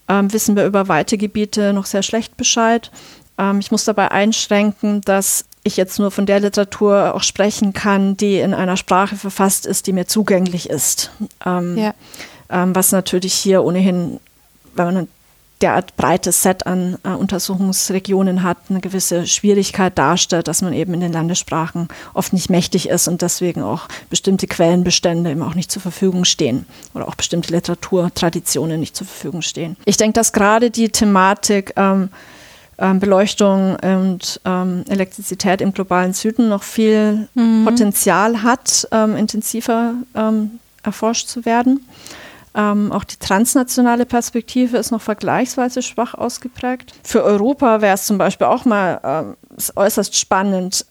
ähm, 0.10 0.34
wissen 0.34 0.55
wir 0.55 0.66
über 0.66 0.88
weite 0.88 1.18
Gebiete 1.18 1.72
noch 1.72 1.86
sehr 1.86 2.03
schlecht 2.03 2.36
Bescheid. 2.36 2.91
Ähm, 3.38 3.60
ich 3.60 3.72
muss 3.72 3.86
dabei 3.86 4.12
einschränken, 4.12 5.01
dass 5.01 5.45
ich 5.64 5.78
jetzt 5.78 5.99
nur 5.99 6.12
von 6.12 6.26
der 6.26 6.39
Literatur 6.39 7.14
auch 7.16 7.24
sprechen 7.24 7.74
kann, 7.74 8.18
die 8.18 8.39
in 8.39 8.53
einer 8.53 8.78
Sprache 8.78 9.16
verfasst 9.16 9.66
ist, 9.66 9.88
die 9.88 9.93
mir 9.93 10.07
zugänglich 10.07 10.70
ist. 10.70 11.12
Ähm, 11.45 11.78
ja. 11.78 11.93
Ähm, 12.49 12.74
was 12.76 12.91
natürlich 12.91 13.34
hier 13.34 13.64
ohnehin, 13.64 14.20
wenn 14.76 14.86
man 14.93 15.07
derart 15.62 15.97
breites 15.97 16.43
Set 16.43 16.66
an 16.66 16.97
äh, 17.03 17.10
Untersuchungsregionen 17.10 18.43
hat, 18.43 18.57
eine 18.70 18.80
gewisse 18.80 19.28
Schwierigkeit 19.28 19.97
darstellt, 19.97 20.47
dass 20.47 20.62
man 20.62 20.74
eben 20.74 20.93
in 20.93 21.01
den 21.01 21.12
Landessprachen 21.12 21.89
oft 22.14 22.34
nicht 22.34 22.49
mächtig 22.49 22.89
ist 22.89 23.07
und 23.07 23.22
deswegen 23.22 23.62
auch 23.62 23.88
bestimmte 24.10 24.47
Quellenbestände 24.47 25.32
eben 25.32 25.41
auch 25.41 25.55
nicht 25.55 25.72
zur 25.72 25.82
Verfügung 25.82 26.26
stehen 26.26 26.66
oder 26.93 27.07
auch 27.07 27.16
bestimmte 27.16 27.53
Literaturtraditionen 27.53 28.80
nicht 28.80 28.95
zur 28.95 29.07
Verfügung 29.07 29.41
stehen. 29.41 29.76
Ich 29.86 29.97
denke, 29.97 30.14
dass 30.14 30.32
gerade 30.32 30.72
die 30.72 30.89
Thematik 30.89 31.74
ähm, 31.76 32.10
ähm, 32.78 32.99
Beleuchtung 32.99 33.76
und 33.76 34.39
ähm, 34.45 34.86
Elektrizität 34.88 35.60
im 35.62 35.74
globalen 35.74 36.14
Süden 36.14 36.47
noch 36.47 36.64
viel 36.64 37.28
mhm. 37.34 37.66
Potenzial 37.66 38.41
hat, 38.43 38.88
ähm, 38.91 39.18
intensiver 39.18 39.95
ähm, 40.16 40.60
erforscht 40.84 41.28
zu 41.28 41.45
werden. 41.45 41.86
Ähm, 42.60 42.91
auch 42.91 43.05
die 43.05 43.16
transnationale 43.16 44.05
Perspektive 44.05 44.78
ist 44.78 44.91
noch 44.91 45.01
vergleichsweise 45.01 45.82
schwach 45.82 46.14
ausgeprägt. 46.14 46.93
Für 47.03 47.24
Europa 47.24 47.82
wäre 47.82 47.95
es 47.95 48.05
zum 48.05 48.18
Beispiel 48.18 48.47
auch 48.47 48.66
mal 48.66 48.99
ähm, 49.03 49.36
äußerst 49.76 50.16
spannend, 50.16 50.86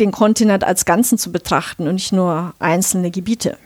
den 0.00 0.12
Kontinent 0.12 0.64
als 0.64 0.84
Ganzen 0.84 1.18
zu 1.18 1.32
betrachten 1.32 1.88
und 1.88 1.94
nicht 1.94 2.12
nur 2.12 2.54
einzelne 2.58 3.10
Gebiete 3.10 3.56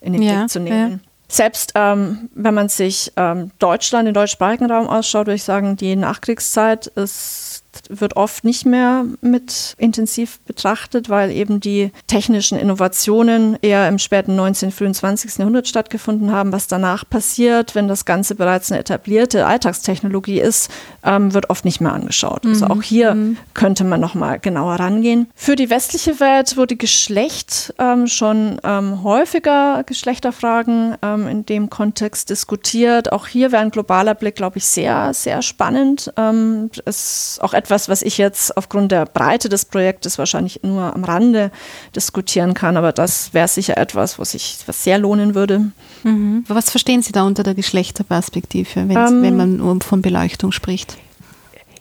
in 0.00 0.12
den 0.12 0.22
ja, 0.22 0.38
Blick 0.38 0.50
zu 0.50 0.60
nehmen. 0.60 0.90
Ja. 0.90 0.98
Selbst 1.30 1.72
ähm, 1.74 2.30
wenn 2.34 2.54
man 2.54 2.68
sich 2.68 3.12
ähm, 3.16 3.50
Deutschland, 3.58 4.06
den 4.06 4.14
deutschsprachigen 4.14 4.70
Raum 4.70 4.88
ausschaut, 4.88 5.26
würde 5.26 5.34
ich 5.34 5.42
sagen, 5.42 5.76
die 5.76 5.94
Nachkriegszeit 5.94 6.86
ist 6.86 7.57
wird 7.88 8.16
oft 8.16 8.44
nicht 8.44 8.66
mehr 8.66 9.04
mit 9.20 9.74
intensiv 9.78 10.40
betrachtet, 10.40 11.08
weil 11.08 11.30
eben 11.30 11.60
die 11.60 11.90
technischen 12.06 12.58
Innovationen 12.58 13.58
eher 13.62 13.88
im 13.88 13.98
späten 13.98 14.36
19., 14.36 14.70
frühen 14.72 14.94
20. 14.94 15.38
Jahrhundert 15.38 15.68
stattgefunden 15.68 16.32
haben. 16.32 16.52
Was 16.52 16.66
danach 16.66 17.08
passiert, 17.08 17.74
wenn 17.74 17.88
das 17.88 18.04
Ganze 18.04 18.34
bereits 18.34 18.70
eine 18.70 18.80
etablierte 18.80 19.46
Alltagstechnologie 19.46 20.40
ist, 20.40 20.70
ähm, 21.04 21.34
wird 21.34 21.50
oft 21.50 21.64
nicht 21.64 21.80
mehr 21.80 21.92
angeschaut. 21.92 22.44
Also 22.44 22.64
mhm. 22.64 22.68
Also 22.68 22.80
auch 22.80 22.82
hier 22.82 23.14
mhm. 23.14 23.36
könnte 23.54 23.84
man 23.84 24.00
noch 24.00 24.14
mal 24.14 24.38
genauer 24.38 24.74
rangehen. 24.74 25.28
Für 25.34 25.56
die 25.56 25.70
westliche 25.70 26.20
Welt 26.20 26.56
wurde 26.56 26.76
Geschlecht 26.76 27.74
ähm, 27.78 28.06
schon 28.06 28.60
ähm, 28.64 29.02
häufiger 29.02 29.84
Geschlechterfragen 29.84 30.96
ähm, 31.02 31.28
in 31.28 31.46
dem 31.46 31.70
Kontext 31.70 32.30
diskutiert. 32.30 33.12
Auch 33.12 33.26
hier 33.26 33.52
wäre 33.52 33.62
ein 33.62 33.70
globaler 33.70 34.14
Blick, 34.14 34.34
glaube 34.34 34.58
ich, 34.58 34.66
sehr, 34.66 35.14
sehr 35.14 35.42
spannend. 35.42 36.12
Ähm, 36.16 36.70
es 36.84 37.38
auch 37.42 37.54
etwas, 37.54 37.77
was 37.86 38.00
ich 38.00 38.16
jetzt 38.16 38.56
aufgrund 38.56 38.92
der 38.92 39.04
Breite 39.04 39.50
des 39.50 39.66
Projektes 39.66 40.16
wahrscheinlich 40.16 40.60
nur 40.62 40.94
am 40.94 41.04
Rande 41.04 41.50
diskutieren 41.94 42.54
kann, 42.54 42.78
aber 42.78 42.92
das 42.92 43.34
wäre 43.34 43.48
sicher 43.48 43.76
etwas, 43.76 44.18
was 44.18 44.30
sich 44.30 44.58
was 44.64 44.82
sehr 44.84 44.98
lohnen 44.98 45.34
würde. 45.34 45.70
Mhm. 46.02 46.44
Was 46.48 46.70
verstehen 46.70 47.02
Sie 47.02 47.12
da 47.12 47.24
unter 47.24 47.42
der 47.42 47.54
Geschlechterperspektive, 47.54 48.80
ähm, 48.80 49.22
wenn 49.22 49.36
man 49.36 49.56
nur 49.58 49.80
von 49.82 50.00
Beleuchtung 50.00 50.52
spricht? 50.52 50.96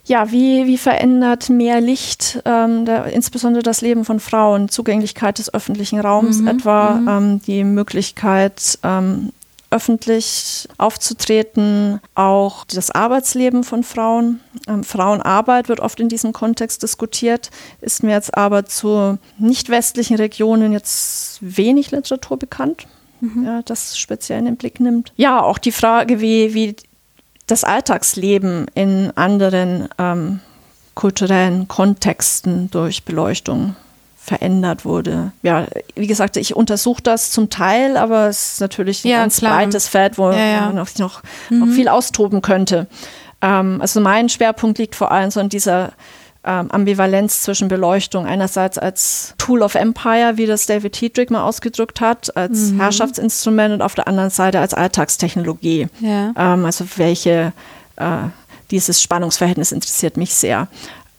Ja, 0.07 0.31
wie, 0.31 0.65
wie 0.67 0.77
verändert 0.77 1.49
mehr 1.49 1.81
Licht, 1.81 2.41
ähm, 2.45 2.85
der, 2.85 3.07
insbesondere 3.07 3.61
das 3.61 3.81
Leben 3.81 4.05
von 4.05 4.21
Frauen, 4.21 4.69
Zugänglichkeit 4.69 5.37
des 5.37 5.53
öffentlichen 5.53 5.99
Raums 5.99 6.39
mhm, 6.39 6.47
etwa, 6.47 6.93
mhm. 6.93 7.07
ähm, 7.07 7.41
die 7.45 7.65
Möglichkeit, 7.65 8.79
ähm, 8.83 9.33
öffentlich 9.69 10.67
aufzutreten, 10.77 11.99
auch 12.15 12.65
das 12.65 12.91
Arbeitsleben 12.91 13.63
von 13.63 13.83
Frauen. 13.83 14.39
Ähm, 14.67 14.83
Frauenarbeit 14.83 15.67
wird 15.69 15.79
oft 15.79 15.99
in 15.99 16.09
diesem 16.09 16.33
Kontext 16.33 16.83
diskutiert, 16.83 17.51
ist 17.81 18.03
mir 18.03 18.11
jetzt 18.11 18.37
aber 18.37 18.65
zu 18.65 19.17
nicht 19.37 19.69
westlichen 19.69 20.15
Regionen 20.15 20.71
jetzt 20.71 21.39
wenig 21.41 21.91
Literatur 21.91 22.37
bekannt. 22.37 22.87
Mhm. 23.19 23.45
Ja, 23.45 23.61
das 23.63 23.97
speziell 23.97 24.39
in 24.39 24.45
den 24.45 24.57
Blick 24.57 24.79
nimmt. 24.79 25.11
Ja, 25.17 25.41
auch 25.41 25.57
die 25.57 25.71
Frage, 25.71 26.21
wie, 26.21 26.53
wie 26.53 26.75
das 27.47 27.63
Alltagsleben 27.63 28.67
in 28.73 29.11
anderen 29.15 29.89
ähm, 29.97 30.39
kulturellen 30.95 31.67
Kontexten 31.67 32.69
durch 32.71 33.03
Beleuchtung 33.03 33.75
verändert 34.27 34.83
wurde. 34.83 35.31
Ja, 35.41 35.67
wie 35.95 36.05
gesagt, 36.05 36.35
ich 36.35 36.53
untersuche 36.53 37.01
das 37.01 37.31
zum 37.31 37.49
Teil, 37.49 37.95
aber 37.95 38.27
es 38.27 38.53
ist 38.53 38.61
natürlich 38.61 39.05
ein 39.05 39.07
ja, 39.07 39.19
ganz 39.19 39.37
klar. 39.37 39.55
breites 39.55 39.87
Feld, 39.87 40.17
wo 40.17 40.29
ja, 40.31 40.37
ja. 40.37 40.61
man 40.65 40.75
noch, 40.75 40.93
noch, 40.97 41.23
mhm. 41.49 41.59
noch, 41.59 41.67
viel 41.69 41.87
austoben 41.87 42.41
könnte. 42.41 42.87
Ähm, 43.41 43.79
also 43.79 44.01
mein 44.01 44.27
Schwerpunkt 44.27 44.79
liegt 44.79 44.95
vor 44.95 45.11
allem 45.11 45.31
so 45.31 45.39
in 45.39 45.47
dieser 45.47 45.93
ähm, 46.43 46.69
Ambivalenz 46.71 47.41
zwischen 47.41 47.69
Beleuchtung 47.69 48.25
einerseits 48.25 48.77
als 48.77 49.33
Tool 49.37 49.61
of 49.61 49.75
Empire, 49.75 50.33
wie 50.35 50.45
das 50.45 50.65
David 50.65 50.97
Heydrich 50.97 51.29
mal 51.29 51.43
ausgedrückt 51.43 52.01
hat, 52.01 52.35
als 52.35 52.71
mhm. 52.71 52.81
Herrschaftsinstrument 52.81 53.75
und 53.75 53.81
auf 53.81 53.95
der 53.95 54.09
anderen 54.09 54.29
Seite 54.29 54.59
als 54.59 54.73
Alltagstechnologie. 54.73 55.87
Ähm, 56.03 56.65
also 56.65 56.83
welche, 56.97 57.53
äh, 57.95 58.17
dieses 58.71 59.01
Spannungsverhältnis 59.01 59.71
interessiert 59.71 60.17
mich 60.17 60.35
sehr. 60.35 60.67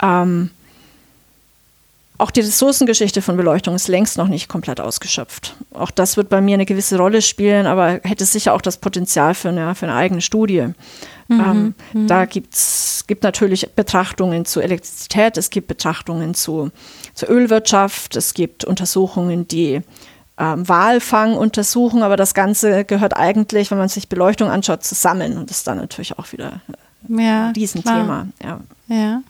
Ähm, 0.03 0.51
auch 2.19 2.33
die 2.33 2.41
Ressourcengeschichte 2.41 3.23
von 3.23 3.37
Beleuchtung 3.37 3.77
ist 3.77 3.87
längst 3.87 4.19
noch 4.19 4.27
nicht 4.27 4.49
komplett 4.49 4.81
ausgeschöpft. 4.81 5.55
Auch 5.73 5.93
das 5.93 6.17
wird 6.17 6.29
bei 6.29 6.41
mir 6.41 6.55
eine 6.55 6.67
gewisse 6.67 6.99
Rolle 6.99 7.23
spielen, 7.23 7.67
aber 7.67 8.01
hätte 8.03 8.25
sicher 8.25 8.55
auch 8.55 8.61
das 8.61 8.77
Potenzial 8.77 9.35
für 9.35 9.51
eine, 9.51 9.75
für 9.77 9.87
eine 9.87 9.95
eigene 9.95 10.21
Studie. 10.21 10.67
Mhm. 11.29 11.41
Ähm, 11.41 11.75
mhm. 11.93 12.07
Da 12.09 12.25
gibt's, 12.25 13.05
gibt 13.07 13.23
natürlich 13.23 13.71
Betrachtungen 13.75 14.45
zu 14.45 14.61
Elektrizität, 14.61 15.37
es 15.37 15.51
gibt 15.51 15.69
Betrachtungen 15.69 16.35
zu, 16.35 16.71
zur 17.15 17.31
Ölwirtschaft, 17.31 18.17
es 18.17 18.35
gibt 18.35 18.65
Untersuchungen, 18.65 19.47
die 19.47 19.83
ähm, 20.39 20.69
Walfang 20.69 21.37
untersuchen, 21.37 22.03
aber 22.03 22.17
das 22.17 22.35
Ganze 22.35 22.85
gehört 22.85 23.17
eigentlich, 23.17 23.71
wenn 23.71 23.79
man 23.79 23.89
sich 23.89 24.09
Beleuchtung 24.09 24.51
anschaut, 24.51 24.83
zusammen 24.83 25.37
und 25.37 25.51
ist 25.51 25.67
dann 25.69 25.79
natürlich 25.79 26.19
auch 26.19 26.33
wieder 26.33 26.61
ja, 27.09 27.49
ein 27.49 27.55
Riesenthema. 27.55 28.27
Ja. 28.43 28.61
ja. 28.89 29.23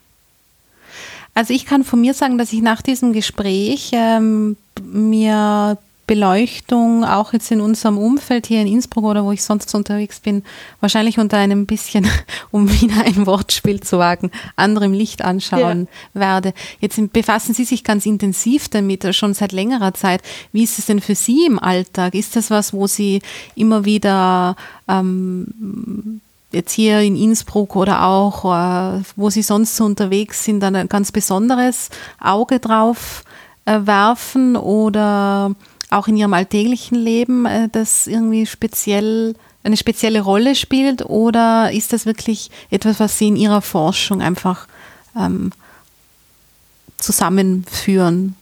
Also 1.39 1.55
ich 1.55 1.66
kann 1.66 1.84
von 1.84 2.01
mir 2.01 2.14
sagen, 2.14 2.36
dass 2.36 2.53
ich 2.53 2.62
nach 2.62 2.82
diesem 2.82 3.12
Gespräch 3.12 3.91
ähm, 3.93 4.57
mir 4.82 5.78
Beleuchtung 6.09 7.05
auch 7.05 7.32
jetzt 7.32 7.53
in 7.53 7.61
unserem 7.61 7.97
Umfeld 7.97 8.49
hier 8.49 8.61
in 8.61 8.66
Innsbruck 8.66 9.05
oder 9.05 9.24
wo 9.24 9.30
ich 9.30 9.45
sonst 9.45 9.72
unterwegs 9.72 10.18
bin, 10.18 10.43
wahrscheinlich 10.80 11.20
unter 11.20 11.36
einem 11.36 11.64
bisschen, 11.64 12.09
um 12.51 12.68
wieder 12.68 13.05
ein 13.05 13.24
Wortspiel 13.24 13.78
zu 13.78 14.01
wagen, 14.01 14.32
anderem 14.57 14.93
Licht 14.93 15.22
anschauen 15.22 15.86
ja. 16.12 16.20
werde. 16.20 16.55
Jetzt 16.80 17.01
befassen 17.12 17.55
Sie 17.55 17.64
sich 17.64 17.84
ganz 17.84 18.05
intensiv 18.05 18.68
damit, 18.68 19.14
schon 19.14 19.32
seit 19.32 19.53
längerer 19.53 19.95
Zeit. 19.95 20.22
Wie 20.51 20.64
ist 20.64 20.80
es 20.80 20.86
denn 20.86 21.01
für 21.01 21.14
Sie 21.14 21.47
im 21.47 21.61
Alltag? 21.61 22.16
Ist 22.16 22.34
das 22.34 22.51
was, 22.51 22.72
wo 22.72 22.89
Sie 22.89 23.22
immer 23.55 23.84
wieder 23.84 24.57
ähm, 24.89 26.20
jetzt 26.53 26.72
hier 26.72 27.01
in 27.01 27.16
Innsbruck 27.16 27.76
oder 27.76 28.05
auch, 28.05 28.44
äh, 28.44 29.03
wo 29.16 29.30
Sie 29.30 29.42
sonst 29.42 29.76
so 29.76 29.84
unterwegs 29.84 30.44
sind, 30.44 30.64
ein 30.64 30.88
ganz 30.88 31.12
besonderes 31.12 31.90
Auge 32.20 32.59
drauf 32.59 33.24
äh, 33.64 33.80
werfen 33.84 34.57
oder 34.57 35.55
auch 35.90 36.09
in 36.09 36.16
Ihrem 36.16 36.34
alltäglichen 36.34 36.96
Leben 36.96 37.46
äh, 37.46 37.68
das 37.70 38.07
irgendwie 38.07 38.46
speziell 38.46 39.34
eine 39.64 39.76
spezielle 39.76 40.20
Rolle 40.20 40.55
spielt 40.55 41.05
oder 41.05 41.72
ist 41.72 41.92
das 41.92 42.07
wirklich 42.07 42.51
etwas, 42.70 43.01
was 43.01 43.18
Sie 43.18 43.28
in 43.28 43.36
Ihrer 43.36 43.61
Forschung 43.61 44.22
einfach 44.22 44.66
ähm, 45.16 45.53
zusammenführen? 46.96 48.36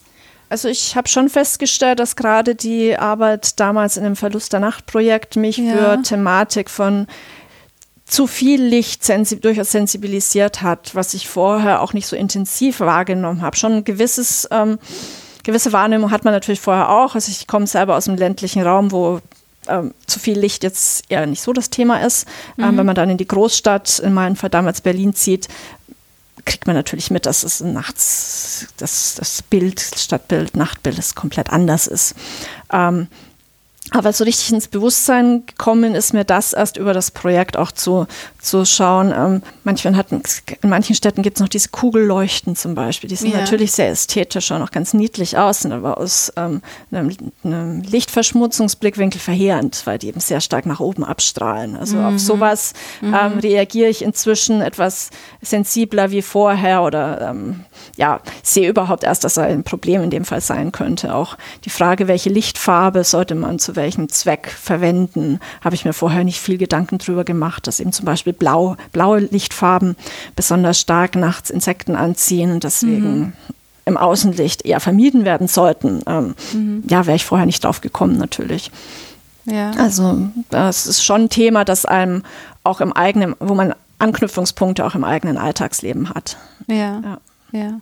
Also 0.48 0.68
ich 0.68 0.94
habe 0.94 1.08
schon 1.08 1.28
festgestellt, 1.28 1.98
dass 1.98 2.14
gerade 2.14 2.54
die 2.54 2.96
Arbeit 2.96 3.58
damals 3.58 3.96
in 3.96 4.04
dem 4.04 4.14
Verlust 4.14 4.52
der 4.52 4.60
Nacht 4.60 4.86
Projekt 4.86 5.34
mich 5.36 5.56
ja. 5.56 5.72
für 5.72 6.02
Thematik 6.02 6.70
von 6.70 7.08
zu 8.06 8.26
viel 8.28 8.62
Licht 8.62 9.04
sensi 9.04 9.40
durchaus 9.40 9.72
sensibilisiert 9.72 10.62
hat, 10.62 10.94
was 10.94 11.12
ich 11.12 11.28
vorher 11.28 11.82
auch 11.82 11.92
nicht 11.92 12.06
so 12.06 12.14
intensiv 12.14 12.80
wahrgenommen 12.80 13.42
habe. 13.42 13.56
Schon 13.56 13.72
ein 13.72 13.84
gewisses, 13.84 14.48
ähm, 14.52 14.78
gewisse 15.42 15.72
Wahrnehmung 15.72 16.12
hat 16.12 16.24
man 16.24 16.32
natürlich 16.32 16.60
vorher 16.60 16.88
auch. 16.88 17.16
Also 17.16 17.30
ich 17.30 17.48
komme 17.48 17.66
selber 17.66 17.96
aus 17.96 18.04
dem 18.04 18.14
ländlichen 18.14 18.62
Raum, 18.62 18.92
wo 18.92 19.20
ähm, 19.66 19.92
zu 20.06 20.20
viel 20.20 20.38
Licht 20.38 20.62
jetzt 20.62 21.04
eher 21.08 21.26
nicht 21.26 21.42
so 21.42 21.52
das 21.52 21.68
Thema 21.68 22.04
ist. 22.04 22.26
Ähm, 22.56 22.64
mhm. 22.64 22.64
Ähm, 22.64 22.76
wenn 22.78 22.86
man 22.86 22.94
dann 22.94 23.10
in 23.10 23.18
die 23.18 23.26
Großstadt, 23.26 23.98
in 23.98 24.14
meinem 24.14 24.36
Fall 24.36 24.50
damals 24.50 24.80
Berlin 24.80 25.12
zieht, 25.12 25.48
kriegt 26.44 26.68
man 26.68 26.76
natürlich 26.76 27.10
mit, 27.10 27.26
dass 27.26 27.42
es 27.42 27.60
nachts 27.60 28.68
das, 28.76 29.16
das 29.16 29.42
Bild, 29.42 29.80
Stadtbild, 29.80 30.56
Nachtbild 30.56 30.96
ist 30.96 31.16
komplett 31.16 31.50
anders 31.50 31.88
ist. 31.88 32.14
Ähm, 32.72 33.08
aber 33.92 34.12
so 34.12 34.24
richtig 34.24 34.52
ins 34.52 34.66
Bewusstsein 34.66 35.44
gekommen 35.46 35.94
ist 35.94 36.12
mir 36.12 36.24
das 36.24 36.52
erst 36.52 36.76
über 36.76 36.92
das 36.92 37.12
Projekt 37.12 37.56
auch 37.56 37.70
zu, 37.70 38.06
zu 38.40 38.64
schauen. 38.64 39.12
Ähm, 39.16 39.42
manchmal 39.62 39.96
hatten, 39.96 40.22
in 40.60 40.68
manchen 40.68 40.96
Städten 40.96 41.22
gibt 41.22 41.36
es 41.36 41.40
noch 41.40 41.48
diese 41.48 41.68
Kugelleuchten 41.68 42.56
zum 42.56 42.74
Beispiel. 42.74 43.08
Die 43.08 43.16
sind 43.16 43.32
ja. 43.32 43.38
natürlich 43.38 43.72
sehr 43.72 43.88
ästhetisch 43.88 44.50
und 44.50 44.60
auch 44.62 44.72
ganz 44.72 44.92
niedlich 44.92 45.38
aus, 45.38 45.60
sind 45.60 45.72
aber 45.72 45.98
aus 45.98 46.32
ähm, 46.36 46.62
einem, 46.90 47.16
einem, 47.44 47.82
Lichtverschmutzungsblickwinkel 47.82 49.20
verheerend, 49.20 49.82
weil 49.84 49.98
die 49.98 50.08
eben 50.08 50.20
sehr 50.20 50.40
stark 50.40 50.66
nach 50.66 50.80
oben 50.80 51.04
abstrahlen. 51.04 51.76
Also 51.76 51.96
mhm. 51.96 52.06
auf 52.06 52.18
sowas 52.18 52.72
mhm. 53.00 53.14
ähm, 53.14 53.38
reagiere 53.38 53.88
ich 53.88 54.02
inzwischen 54.02 54.62
etwas 54.62 55.10
sensibler 55.42 56.10
wie 56.10 56.22
vorher 56.22 56.82
oder 56.82 57.20
ähm, 57.30 57.60
ja, 57.96 58.20
sehe 58.42 58.68
überhaupt 58.68 59.04
erst, 59.04 59.22
dass 59.22 59.34
da 59.34 59.42
ein 59.42 59.62
Problem 59.62 60.02
in 60.02 60.10
dem 60.10 60.24
Fall 60.24 60.40
sein 60.40 60.72
könnte. 60.72 61.14
Auch 61.14 61.36
die 61.64 61.70
Frage, 61.70 62.08
welche 62.08 62.30
Lichtfarbe 62.30 63.04
sollte 63.04 63.36
man 63.36 63.60
zu 63.60 63.75
welchem 63.76 64.08
Zweck 64.08 64.48
verwenden, 64.48 65.40
habe 65.62 65.74
ich 65.74 65.84
mir 65.84 65.92
vorher 65.92 66.24
nicht 66.24 66.40
viel 66.40 66.58
Gedanken 66.58 66.98
drüber 66.98 67.24
gemacht, 67.24 67.66
dass 67.66 67.80
eben 67.80 67.92
zum 67.92 68.04
Beispiel 68.04 68.32
blau, 68.32 68.76
blaue 68.92 69.20
Lichtfarben 69.20 69.96
besonders 70.34 70.80
stark 70.80 71.16
nachts 71.16 71.50
Insekten 71.50 71.94
anziehen 71.94 72.50
und 72.52 72.64
deswegen 72.64 73.18
mhm. 73.18 73.32
im 73.84 73.96
Außenlicht 73.96 74.64
eher 74.64 74.80
vermieden 74.80 75.24
werden 75.24 75.48
sollten. 75.48 76.02
Ähm, 76.06 76.34
mhm. 76.52 76.84
Ja, 76.88 77.06
wäre 77.06 77.16
ich 77.16 77.24
vorher 77.24 77.46
nicht 77.46 77.62
drauf 77.64 77.80
gekommen, 77.80 78.16
natürlich. 78.16 78.70
Ja. 79.44 79.70
Also 79.78 80.28
das 80.50 80.86
ist 80.86 81.04
schon 81.04 81.22
ein 81.22 81.30
Thema, 81.30 81.64
das 81.64 81.86
einem 81.86 82.22
auch 82.64 82.80
im 82.80 82.92
eigenen, 82.92 83.36
wo 83.38 83.54
man 83.54 83.74
Anknüpfungspunkte 83.98 84.84
auch 84.84 84.94
im 84.94 85.04
eigenen 85.04 85.38
Alltagsleben 85.38 86.10
hat. 86.10 86.36
Ja. 86.66 87.00
ja. 87.00 87.18
ja. 87.52 87.80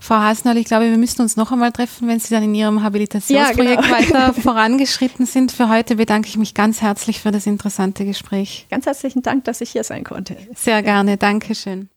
Frau 0.00 0.16
Hasnall, 0.16 0.56
ich 0.56 0.66
glaube, 0.66 0.90
wir 0.90 0.96
müssen 0.96 1.22
uns 1.22 1.36
noch 1.36 1.50
einmal 1.50 1.72
treffen, 1.72 2.08
wenn 2.08 2.20
Sie 2.20 2.32
dann 2.32 2.44
in 2.44 2.54
Ihrem 2.54 2.82
Habilitationsprojekt 2.82 3.84
ja, 3.84 3.98
genau. 3.98 3.98
weiter 3.98 4.32
vorangeschritten 4.40 5.26
sind. 5.26 5.50
Für 5.52 5.68
heute 5.68 5.96
bedanke 5.96 6.28
ich 6.28 6.36
mich 6.36 6.54
ganz 6.54 6.80
herzlich 6.80 7.20
für 7.20 7.32
das 7.32 7.46
interessante 7.46 8.04
Gespräch. 8.04 8.66
Ganz 8.70 8.86
herzlichen 8.86 9.22
Dank, 9.22 9.44
dass 9.44 9.60
ich 9.60 9.70
hier 9.70 9.84
sein 9.84 10.04
konnte. 10.04 10.36
Sehr 10.54 10.82
gerne, 10.82 11.16
Dankeschön. 11.16 11.88